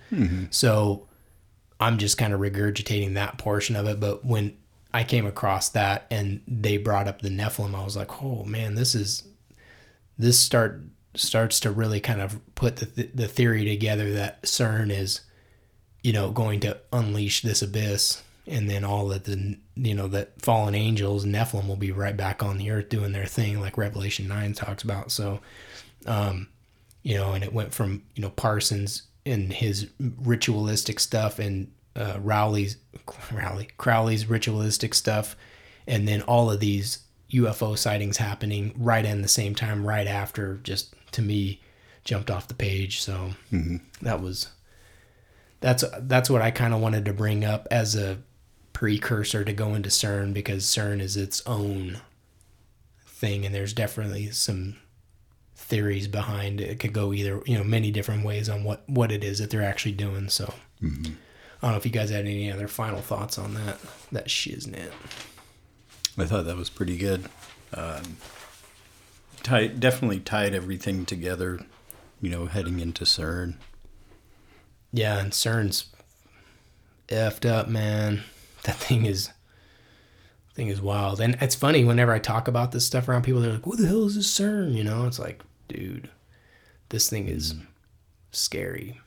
So 0.50 1.06
I'm 1.80 1.98
just 1.98 2.18
kind 2.18 2.32
of 2.32 2.40
regurgitating 2.40 3.14
that 3.14 3.38
portion 3.38 3.76
of 3.76 3.86
it. 3.86 4.00
But 4.00 4.24
when 4.24 4.56
I 4.92 5.04
came 5.04 5.26
across 5.26 5.68
that 5.70 6.06
and 6.10 6.40
they 6.48 6.76
brought 6.78 7.08
up 7.08 7.20
the 7.22 7.28
Nephilim, 7.28 7.74
I 7.74 7.84
was 7.84 7.96
like, 7.96 8.22
oh 8.22 8.44
man, 8.44 8.74
this 8.74 8.94
is 8.94 9.24
this 10.18 10.38
start 10.38 10.82
starts 11.14 11.60
to 11.60 11.70
really 11.70 12.00
kind 12.00 12.20
of 12.20 12.40
put 12.54 12.76
the 12.76 12.86
th- 12.86 13.10
the 13.14 13.28
theory 13.28 13.64
together 13.64 14.12
that 14.12 14.42
CERN 14.42 14.90
is, 14.90 15.20
you 16.02 16.12
know, 16.12 16.30
going 16.30 16.60
to 16.60 16.78
unleash 16.92 17.42
this 17.42 17.62
abyss, 17.62 18.22
and 18.46 18.68
then 18.68 18.84
all 18.84 19.12
of 19.12 19.24
the 19.24 19.58
you 19.76 19.94
know 19.94 20.08
that 20.08 20.40
fallen 20.40 20.74
angels 20.74 21.24
Nephilim 21.24 21.66
will 21.66 21.76
be 21.76 21.92
right 21.92 22.16
back 22.16 22.42
on 22.42 22.58
the 22.58 22.70
earth 22.70 22.88
doing 22.88 23.12
their 23.12 23.26
thing, 23.26 23.60
like 23.60 23.76
Revelation 23.76 24.28
nine 24.28 24.52
talks 24.52 24.82
about. 24.82 25.10
So, 25.10 25.40
um, 26.06 26.48
you 27.02 27.14
know, 27.14 27.32
and 27.32 27.44
it 27.44 27.52
went 27.52 27.74
from 27.74 28.02
you 28.14 28.22
know 28.22 28.30
Parsons 28.30 29.02
and 29.26 29.52
his 29.52 29.88
ritualistic 29.98 31.00
stuff 31.00 31.38
and 31.38 31.70
uh, 31.96 32.18
Rowley's 32.20 32.76
Rowley 33.32 33.68
Crowley's 33.76 34.26
ritualistic 34.26 34.94
stuff, 34.94 35.36
and 35.86 36.06
then 36.06 36.22
all 36.22 36.50
of 36.50 36.60
these 36.60 37.00
UFO 37.32 37.76
sightings 37.76 38.16
happening 38.16 38.72
right 38.76 39.04
in 39.04 39.22
the 39.22 39.28
same 39.28 39.54
time, 39.54 39.84
right 39.86 40.06
after. 40.06 40.58
Just 40.62 40.94
to 41.12 41.22
me, 41.22 41.60
jumped 42.04 42.30
off 42.30 42.48
the 42.48 42.54
page. 42.54 43.00
So 43.00 43.32
that 44.00 44.22
was 44.22 44.48
that's 45.60 45.84
that's 46.00 46.30
what 46.30 46.42
I 46.42 46.50
kind 46.50 46.74
of 46.74 46.80
wanted 46.80 47.04
to 47.06 47.12
bring 47.12 47.44
up 47.44 47.66
as 47.70 47.94
a 47.96 48.18
precursor 48.72 49.44
to 49.44 49.52
go 49.52 49.74
into 49.74 49.88
CERN 49.88 50.32
because 50.32 50.64
CERN 50.64 51.00
is 51.00 51.16
its 51.16 51.44
own 51.46 52.00
thing, 53.06 53.44
and 53.44 53.54
there's 53.54 53.72
definitely 53.72 54.30
some 54.30 54.76
theories 55.56 56.06
behind 56.06 56.60
it. 56.60 56.70
It 56.70 56.80
could 56.80 56.92
go 56.92 57.12
either, 57.12 57.42
you 57.44 57.58
know, 57.58 57.64
many 57.64 57.90
different 57.90 58.24
ways 58.24 58.48
on 58.48 58.64
what 58.64 58.88
what 58.88 59.10
it 59.10 59.24
is 59.24 59.38
that 59.38 59.50
they're 59.50 59.62
actually 59.62 59.92
doing. 59.92 60.28
So, 60.28 60.54
I 61.60 61.66
don't 61.66 61.72
know 61.72 61.76
if 61.76 61.84
you 61.84 61.90
guys 61.90 62.10
had 62.10 62.20
any 62.20 62.50
other 62.52 62.68
final 62.68 63.00
thoughts 63.00 63.38
on 63.38 63.54
that 63.54 63.78
that 64.12 64.28
shiznit. 64.28 64.92
I 66.16 66.24
thought 66.24 66.46
that 66.46 66.56
was 66.56 66.70
pretty 66.70 66.96
good. 66.96 67.26
Um, 67.74 68.16
tied, 69.42 69.80
definitely 69.80 70.20
tied 70.20 70.54
everything 70.54 71.04
together, 71.04 71.60
you 72.20 72.30
know, 72.30 72.46
heading 72.46 72.80
into 72.80 73.04
CERN. 73.04 73.54
Yeah, 74.92 75.18
and 75.18 75.32
CERN's 75.32 75.86
effed 77.08 77.48
up, 77.48 77.68
man. 77.68 78.22
That 78.64 78.76
thing 78.76 79.06
is 79.06 79.30
thing 80.52 80.68
is 80.68 80.82
wild. 80.82 81.20
And 81.20 81.38
it's 81.40 81.54
funny 81.54 81.84
whenever 81.84 82.12
I 82.12 82.18
talk 82.18 82.48
about 82.48 82.72
this 82.72 82.84
stuff 82.84 83.08
around 83.08 83.22
people, 83.22 83.40
they're 83.40 83.52
like, 83.52 83.66
"What 83.66 83.78
the 83.78 83.86
hell 83.86 84.04
is 84.04 84.16
this 84.16 84.26
CERN?" 84.26 84.74
You 84.74 84.82
know, 84.82 85.06
it's 85.06 85.18
like, 85.20 85.42
dude, 85.68 86.10
this 86.88 87.08
thing 87.08 87.28
is 87.28 87.52
hmm. 87.52 87.60
scary. 88.32 89.00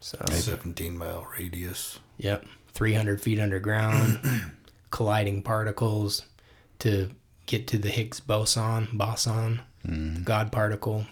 So, 0.00 0.18
17 0.30 0.96
mile 0.98 1.28
radius. 1.38 2.00
yep, 2.16 2.44
300 2.72 3.20
feet 3.20 3.38
underground, 3.38 4.18
colliding 4.90 5.42
particles 5.42 6.22
to 6.80 7.10
get 7.46 7.68
to 7.68 7.78
the 7.78 7.90
Higgs 7.90 8.18
boson, 8.18 8.88
boson, 8.94 9.60
hmm. 9.86 10.14
the 10.14 10.20
God 10.22 10.50
particle, 10.50 11.06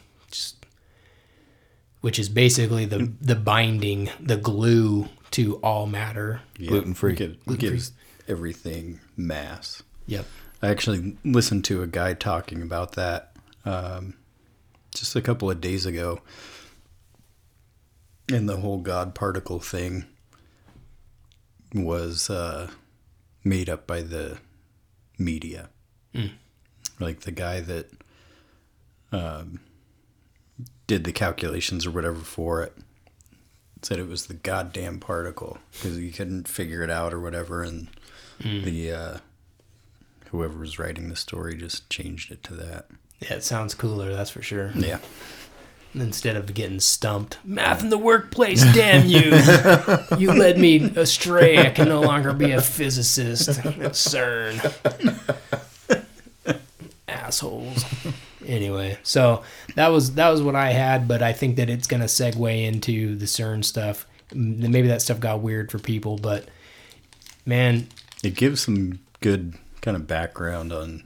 which 2.00 2.18
is 2.18 2.28
basically 2.28 2.84
the 2.84 3.12
the 3.20 3.34
binding, 3.34 4.10
the 4.20 4.36
glue 4.36 5.08
to 5.32 5.56
all 5.56 5.86
matter. 5.86 6.40
Gluten-free. 6.58 7.14
Give, 7.14 7.36
gives 7.58 7.92
everything 8.28 9.00
mass. 9.16 9.82
Yep. 10.06 10.26
I 10.62 10.68
actually 10.68 11.16
listened 11.24 11.64
to 11.66 11.82
a 11.82 11.86
guy 11.86 12.14
talking 12.14 12.62
about 12.62 12.92
that 12.92 13.32
um, 13.64 14.14
just 14.94 15.14
a 15.16 15.22
couple 15.22 15.50
of 15.50 15.60
days 15.60 15.86
ago. 15.86 16.20
And 18.32 18.48
the 18.48 18.58
whole 18.58 18.78
God 18.78 19.14
particle 19.14 19.58
thing 19.58 20.04
was 21.74 22.28
uh, 22.28 22.70
made 23.44 23.68
up 23.68 23.86
by 23.86 24.02
the 24.02 24.38
media. 25.18 25.70
Like 26.98 27.20
the 27.20 27.32
guy 27.32 27.60
that 27.60 27.90
um, 29.12 29.60
did 30.90 31.04
the 31.04 31.12
calculations 31.12 31.86
or 31.86 31.92
whatever 31.92 32.18
for 32.18 32.64
it 32.64 32.76
said 33.80 33.96
it 34.00 34.08
was 34.08 34.26
the 34.26 34.34
goddamn 34.34 34.98
particle 34.98 35.56
because 35.70 35.96
he 35.96 36.10
couldn't 36.10 36.48
figure 36.48 36.82
it 36.82 36.90
out 36.90 37.14
or 37.14 37.20
whatever. 37.20 37.62
And 37.62 37.86
the 38.40 38.90
uh, 38.90 39.18
whoever 40.32 40.58
was 40.58 40.80
writing 40.80 41.08
the 41.08 41.14
story 41.14 41.56
just 41.56 41.88
changed 41.88 42.32
it 42.32 42.42
to 42.42 42.54
that. 42.54 42.86
Yeah, 43.20 43.34
it 43.34 43.44
sounds 43.44 43.72
cooler, 43.72 44.12
that's 44.12 44.30
for 44.30 44.42
sure. 44.42 44.72
Yeah. 44.74 44.98
Instead 45.94 46.34
of 46.34 46.52
getting 46.54 46.80
stumped, 46.80 47.38
math 47.44 47.84
in 47.84 47.90
the 47.90 47.96
workplace, 47.96 48.62
damn 48.74 49.06
you! 49.06 49.30
you 50.18 50.32
led 50.32 50.58
me 50.58 50.82
astray. 50.96 51.58
I 51.58 51.70
can 51.70 51.88
no 51.88 52.00
longer 52.00 52.32
be 52.32 52.50
a 52.50 52.60
physicist 52.60 53.48
at 53.58 53.92
CERN. 53.92 54.58
Assholes. 57.08 57.84
Anyway, 58.50 58.98
so 59.04 59.42
that 59.76 59.88
was 59.88 60.14
that 60.14 60.28
was 60.28 60.42
what 60.42 60.56
I 60.56 60.72
had, 60.72 61.06
but 61.06 61.22
I 61.22 61.32
think 61.32 61.56
that 61.56 61.70
it's 61.70 61.86
gonna 61.86 62.06
segue 62.06 62.66
into 62.66 63.14
the 63.14 63.26
CERN 63.26 63.64
stuff. 63.64 64.06
Mm, 64.30 64.68
maybe 64.68 64.88
that 64.88 65.02
stuff 65.02 65.20
got 65.20 65.40
weird 65.40 65.70
for 65.70 65.78
people, 65.78 66.16
but 66.18 66.48
man, 67.46 67.86
It 68.22 68.34
gives 68.34 68.60
some 68.60 68.98
good 69.20 69.54
kind 69.80 69.96
of 69.96 70.06
background 70.06 70.72
on 70.72 71.04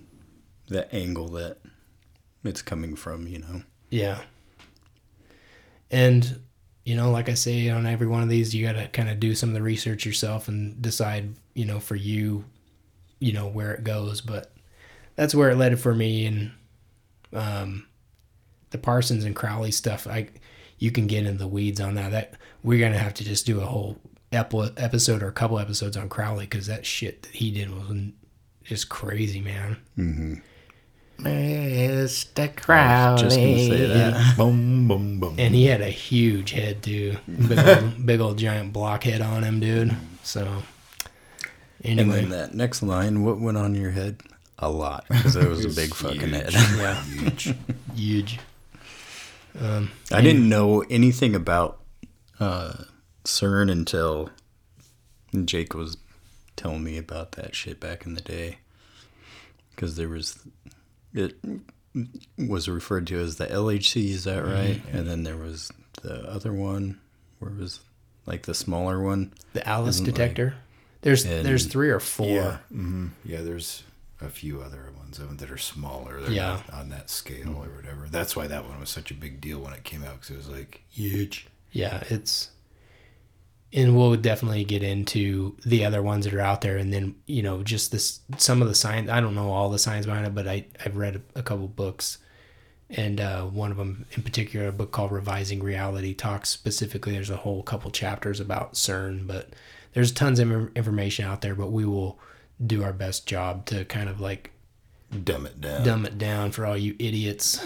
the 0.68 0.92
angle 0.94 1.28
that 1.28 1.58
it's 2.42 2.62
coming 2.62 2.96
from, 2.96 3.28
you 3.28 3.38
know. 3.38 3.62
Yeah. 3.90 4.22
And, 5.90 6.40
you 6.84 6.96
know, 6.96 7.10
like 7.10 7.28
I 7.28 7.34
say 7.34 7.68
on 7.68 7.86
every 7.86 8.06
one 8.06 8.22
of 8.22 8.28
these, 8.28 8.54
you 8.54 8.66
got 8.66 8.72
to 8.72 8.88
kind 8.88 9.08
of 9.08 9.20
do 9.20 9.34
some 9.34 9.50
of 9.50 9.54
the 9.54 9.62
research 9.62 10.04
yourself 10.04 10.48
and 10.48 10.80
decide, 10.82 11.34
you 11.54 11.64
know, 11.64 11.78
for 11.78 11.94
you, 11.94 12.44
you 13.20 13.32
know, 13.32 13.46
where 13.46 13.72
it 13.72 13.84
goes. 13.84 14.20
But 14.20 14.52
that's 15.14 15.34
where 15.34 15.50
it 15.50 15.56
led 15.56 15.78
for 15.78 15.94
me. 15.94 16.26
And 16.26 16.50
um, 17.34 17.86
the 18.70 18.78
Parsons 18.78 19.24
and 19.24 19.34
Crowley 19.36 19.70
stuff, 19.70 20.06
I, 20.06 20.28
you 20.78 20.90
can 20.90 21.06
get 21.06 21.26
in 21.26 21.38
the 21.38 21.48
weeds 21.48 21.80
on 21.80 21.94
that. 21.94 22.10
That 22.12 22.34
we're 22.62 22.80
gonna 22.80 22.98
have 22.98 23.14
to 23.14 23.24
just 23.24 23.46
do 23.46 23.60
a 23.60 23.66
whole 23.66 23.98
epi- 24.32 24.72
episode 24.76 25.22
or 25.22 25.28
a 25.28 25.32
couple 25.32 25.58
episodes 25.58 25.96
on 25.96 26.08
Crowley 26.08 26.46
because 26.46 26.66
that 26.66 26.84
shit 26.86 27.22
that 27.22 27.32
he 27.32 27.50
did 27.50 27.70
was 27.70 27.90
just 28.64 28.88
crazy, 28.88 29.40
man. 29.40 29.76
Mm-hmm. 29.98 30.34
Mr. 31.20 32.56
Crowley. 32.56 33.22
Just 33.22 33.36
gonna 33.36 33.56
say 33.56 33.86
that. 33.86 34.36
boom, 34.36 34.88
boom, 34.88 35.20
boom. 35.20 35.36
And 35.38 35.54
he 35.54 35.66
had 35.66 35.80
a 35.80 35.88
huge 35.88 36.50
head 36.50 36.82
too, 36.82 37.16
big 37.26 37.58
old, 37.58 38.06
big 38.06 38.20
old 38.20 38.38
giant 38.38 38.72
blockhead 38.72 39.20
on 39.20 39.44
him, 39.44 39.60
dude. 39.60 39.96
So 40.22 40.62
And 41.82 42.00
anyway, 42.00 42.22
then 42.22 42.30
that 42.30 42.54
next 42.54 42.82
line, 42.82 43.22
what 43.22 43.38
went 43.38 43.56
on 43.56 43.74
your 43.74 43.92
head? 43.92 44.22
A 44.64 44.68
lot, 44.70 45.04
because 45.10 45.36
it 45.36 45.46
was 45.46 45.64
a 45.66 45.68
big 45.68 45.94
fucking 45.94 46.30
head. 46.30 46.52
yeah, 46.54 47.02
huge. 47.94 48.38
Um, 49.60 49.90
I 50.10 50.22
didn't 50.22 50.48
know 50.48 50.80
anything 50.88 51.34
about 51.34 51.80
uh, 52.40 52.72
CERN 53.24 53.70
until 53.70 54.30
Jake 55.44 55.74
was 55.74 55.98
telling 56.56 56.82
me 56.82 56.96
about 56.96 57.32
that 57.32 57.54
shit 57.54 57.78
back 57.78 58.06
in 58.06 58.14
the 58.14 58.22
day. 58.22 58.56
Because 59.74 59.96
there 59.96 60.08
was, 60.08 60.38
it 61.12 61.36
was 62.38 62.66
referred 62.68 63.06
to 63.08 63.18
as 63.20 63.36
the 63.36 63.46
LHC, 63.46 64.08
is 64.10 64.24
that 64.24 64.44
right? 64.46 64.80
And 64.92 65.06
then 65.06 65.24
there 65.24 65.36
was 65.36 65.70
the 66.02 66.22
other 66.26 66.52
one 66.54 66.98
where 67.38 67.50
it 67.50 67.58
was 67.58 67.80
like 68.24 68.44
the 68.44 68.54
smaller 68.54 69.02
one. 69.02 69.34
The 69.52 69.68
Alice 69.68 69.96
Isn't 69.96 70.06
like- 70.06 70.14
detector. 70.14 70.54
there's 71.02 71.26
and- 71.26 71.44
there's 71.44 71.66
three 71.66 71.90
or 71.90 72.00
four. 72.00 72.28
Yeah, 72.28 72.56
hmm 72.72 73.08
yeah. 73.26 73.42
There's 73.42 73.82
a 74.24 74.30
few 74.30 74.60
other 74.60 74.90
ones 74.96 75.18
of 75.18 75.28
them 75.28 75.36
that 75.38 75.50
are 75.50 75.58
smaller. 75.58 76.20
They're 76.20 76.30
Yeah. 76.32 76.60
not 76.68 76.72
on 76.72 76.88
that 76.90 77.10
scale 77.10 77.50
or 77.56 77.76
whatever. 77.76 78.08
That's 78.10 78.34
why 78.34 78.46
that 78.48 78.66
one 78.68 78.80
was 78.80 78.90
such 78.90 79.10
a 79.10 79.14
big 79.14 79.40
deal 79.40 79.60
when 79.60 79.72
it 79.72 79.84
came 79.84 80.02
out 80.02 80.14
because 80.20 80.30
it 80.30 80.36
was 80.36 80.48
like 80.48 80.82
huge. 80.90 81.46
Yeah, 81.72 82.02
it's 82.08 82.50
and 83.72 83.96
we'll 83.96 84.14
definitely 84.16 84.62
get 84.64 84.84
into 84.84 85.56
the 85.66 85.84
other 85.84 86.00
ones 86.00 86.24
that 86.24 86.34
are 86.34 86.40
out 86.40 86.60
there 86.60 86.76
and 86.76 86.92
then, 86.92 87.16
you 87.26 87.42
know, 87.42 87.62
just 87.64 87.90
this 87.90 88.20
some 88.38 88.62
of 88.62 88.68
the 88.68 88.74
science 88.74 89.10
I 89.10 89.20
don't 89.20 89.34
know 89.34 89.50
all 89.50 89.70
the 89.70 89.78
science 89.78 90.06
behind 90.06 90.26
it, 90.26 90.34
but 90.34 90.46
I 90.48 90.66
I've 90.84 90.96
read 90.96 91.16
a, 91.34 91.40
a 91.40 91.42
couple 91.42 91.66
books 91.68 92.18
and 92.90 93.20
uh, 93.20 93.44
one 93.46 93.70
of 93.72 93.76
them 93.76 94.06
in 94.12 94.22
particular, 94.22 94.68
a 94.68 94.72
book 94.72 94.92
called 94.92 95.10
Revising 95.10 95.62
Reality, 95.62 96.14
talks 96.14 96.50
specifically. 96.50 97.12
There's 97.14 97.30
a 97.30 97.36
whole 97.38 97.62
couple 97.62 97.90
chapters 97.90 98.38
about 98.40 98.74
CERN, 98.74 99.26
but 99.26 99.54
there's 99.94 100.12
tons 100.12 100.38
of 100.38 100.76
information 100.76 101.24
out 101.24 101.40
there. 101.40 101.54
But 101.54 101.72
we 101.72 101.84
will 101.86 102.18
do 102.64 102.82
our 102.82 102.92
best 102.92 103.26
job 103.26 103.66
to 103.66 103.84
kind 103.84 104.08
of 104.08 104.20
like 104.20 104.50
Dumb 105.22 105.46
it 105.46 105.60
down. 105.60 105.84
dumb 105.84 106.06
it 106.06 106.18
down 106.18 106.50
for 106.50 106.66
all 106.66 106.76
you 106.76 106.96
idiots. 106.98 107.64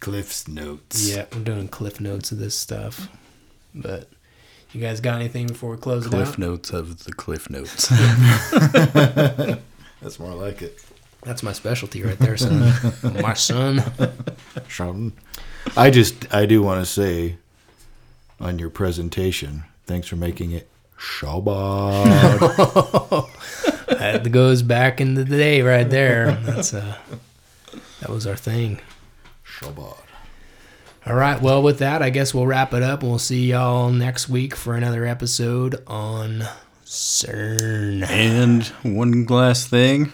Cliff's 0.00 0.48
notes. 0.48 1.08
Yeah, 1.08 1.26
we're 1.32 1.44
doing 1.44 1.68
cliff 1.68 2.00
notes 2.00 2.32
of 2.32 2.38
this 2.38 2.56
stuff. 2.56 3.08
But 3.74 4.08
you 4.72 4.80
guys 4.80 5.00
got 5.00 5.16
anything 5.16 5.46
before 5.46 5.70
we 5.70 5.76
close 5.76 6.06
it 6.06 6.10
Cliff 6.10 6.38
notes 6.38 6.70
of 6.70 7.04
the 7.04 7.12
cliff 7.12 7.48
notes. 7.48 7.88
That's 10.02 10.18
more 10.18 10.34
like 10.34 10.62
it. 10.62 10.82
That's 11.22 11.42
my 11.42 11.52
specialty 11.52 12.02
right 12.02 12.18
there, 12.18 12.36
son. 12.36 12.72
my 13.22 13.34
son. 13.34 13.82
Sean. 14.66 15.12
I 15.76 15.90
just 15.90 16.32
I 16.34 16.46
do 16.46 16.62
want 16.62 16.84
to 16.84 16.90
say 16.90 17.36
on 18.40 18.58
your 18.58 18.70
presentation, 18.70 19.62
thanks 19.86 20.08
for 20.08 20.16
making 20.16 20.50
it 20.50 20.68
Shabbat. 21.02 22.38
That 23.88 24.30
goes 24.32 24.62
back 24.62 25.00
into 25.00 25.22
the 25.22 25.36
day 25.36 25.62
right 25.62 25.88
there. 25.88 26.32
That's 26.42 26.74
uh 26.74 26.96
that 28.00 28.08
was 28.10 28.26
our 28.26 28.36
thing. 28.36 28.80
Shabbat. 29.46 29.96
All 31.06 31.14
right, 31.14 31.40
well 31.40 31.62
with 31.62 31.78
that, 31.78 32.02
I 32.02 32.10
guess 32.10 32.32
we'll 32.34 32.46
wrap 32.46 32.72
it 32.74 32.82
up 32.82 33.00
and 33.02 33.10
we'll 33.10 33.18
see 33.18 33.50
y'all 33.50 33.90
next 33.90 34.28
week 34.28 34.56
for 34.56 34.74
another 34.74 35.04
episode 35.04 35.82
on 35.86 36.44
CERN. 36.84 38.08
and 38.08 38.64
one 38.82 39.24
last 39.26 39.68
thing, 39.68 40.12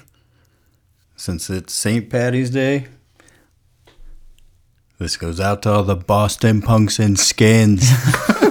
since 1.16 1.48
it's 1.48 1.72
St. 1.72 2.10
Patty's 2.10 2.50
Day, 2.50 2.88
this 4.98 5.16
goes 5.16 5.40
out 5.40 5.62
to 5.62 5.70
all 5.70 5.82
the 5.84 5.96
Boston 5.96 6.60
punks 6.62 6.98
and 6.98 7.18
skins. 7.18 7.90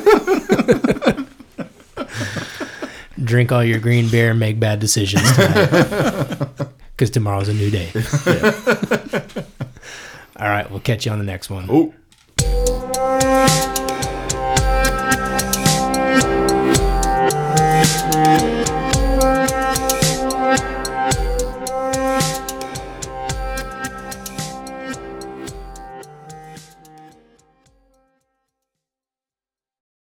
drink 3.27 3.51
all 3.51 3.63
your 3.63 3.79
green 3.79 4.09
beer 4.09 4.31
and 4.31 4.39
make 4.39 4.59
bad 4.59 4.79
decisions. 4.79 5.23
Because 6.97 7.11
tomorrow's 7.11 7.47
a 7.47 7.53
new 7.53 7.69
day. 7.69 7.91
Yeah. 8.25 9.21
all 10.37 10.49
right, 10.49 10.67
we'll 10.71 10.79
catch 10.79 11.05
you 11.05 11.11
on 11.11 11.19
the 11.19 11.25
next 11.25 11.47
one. 11.47 11.69
Ooh. 11.69 11.93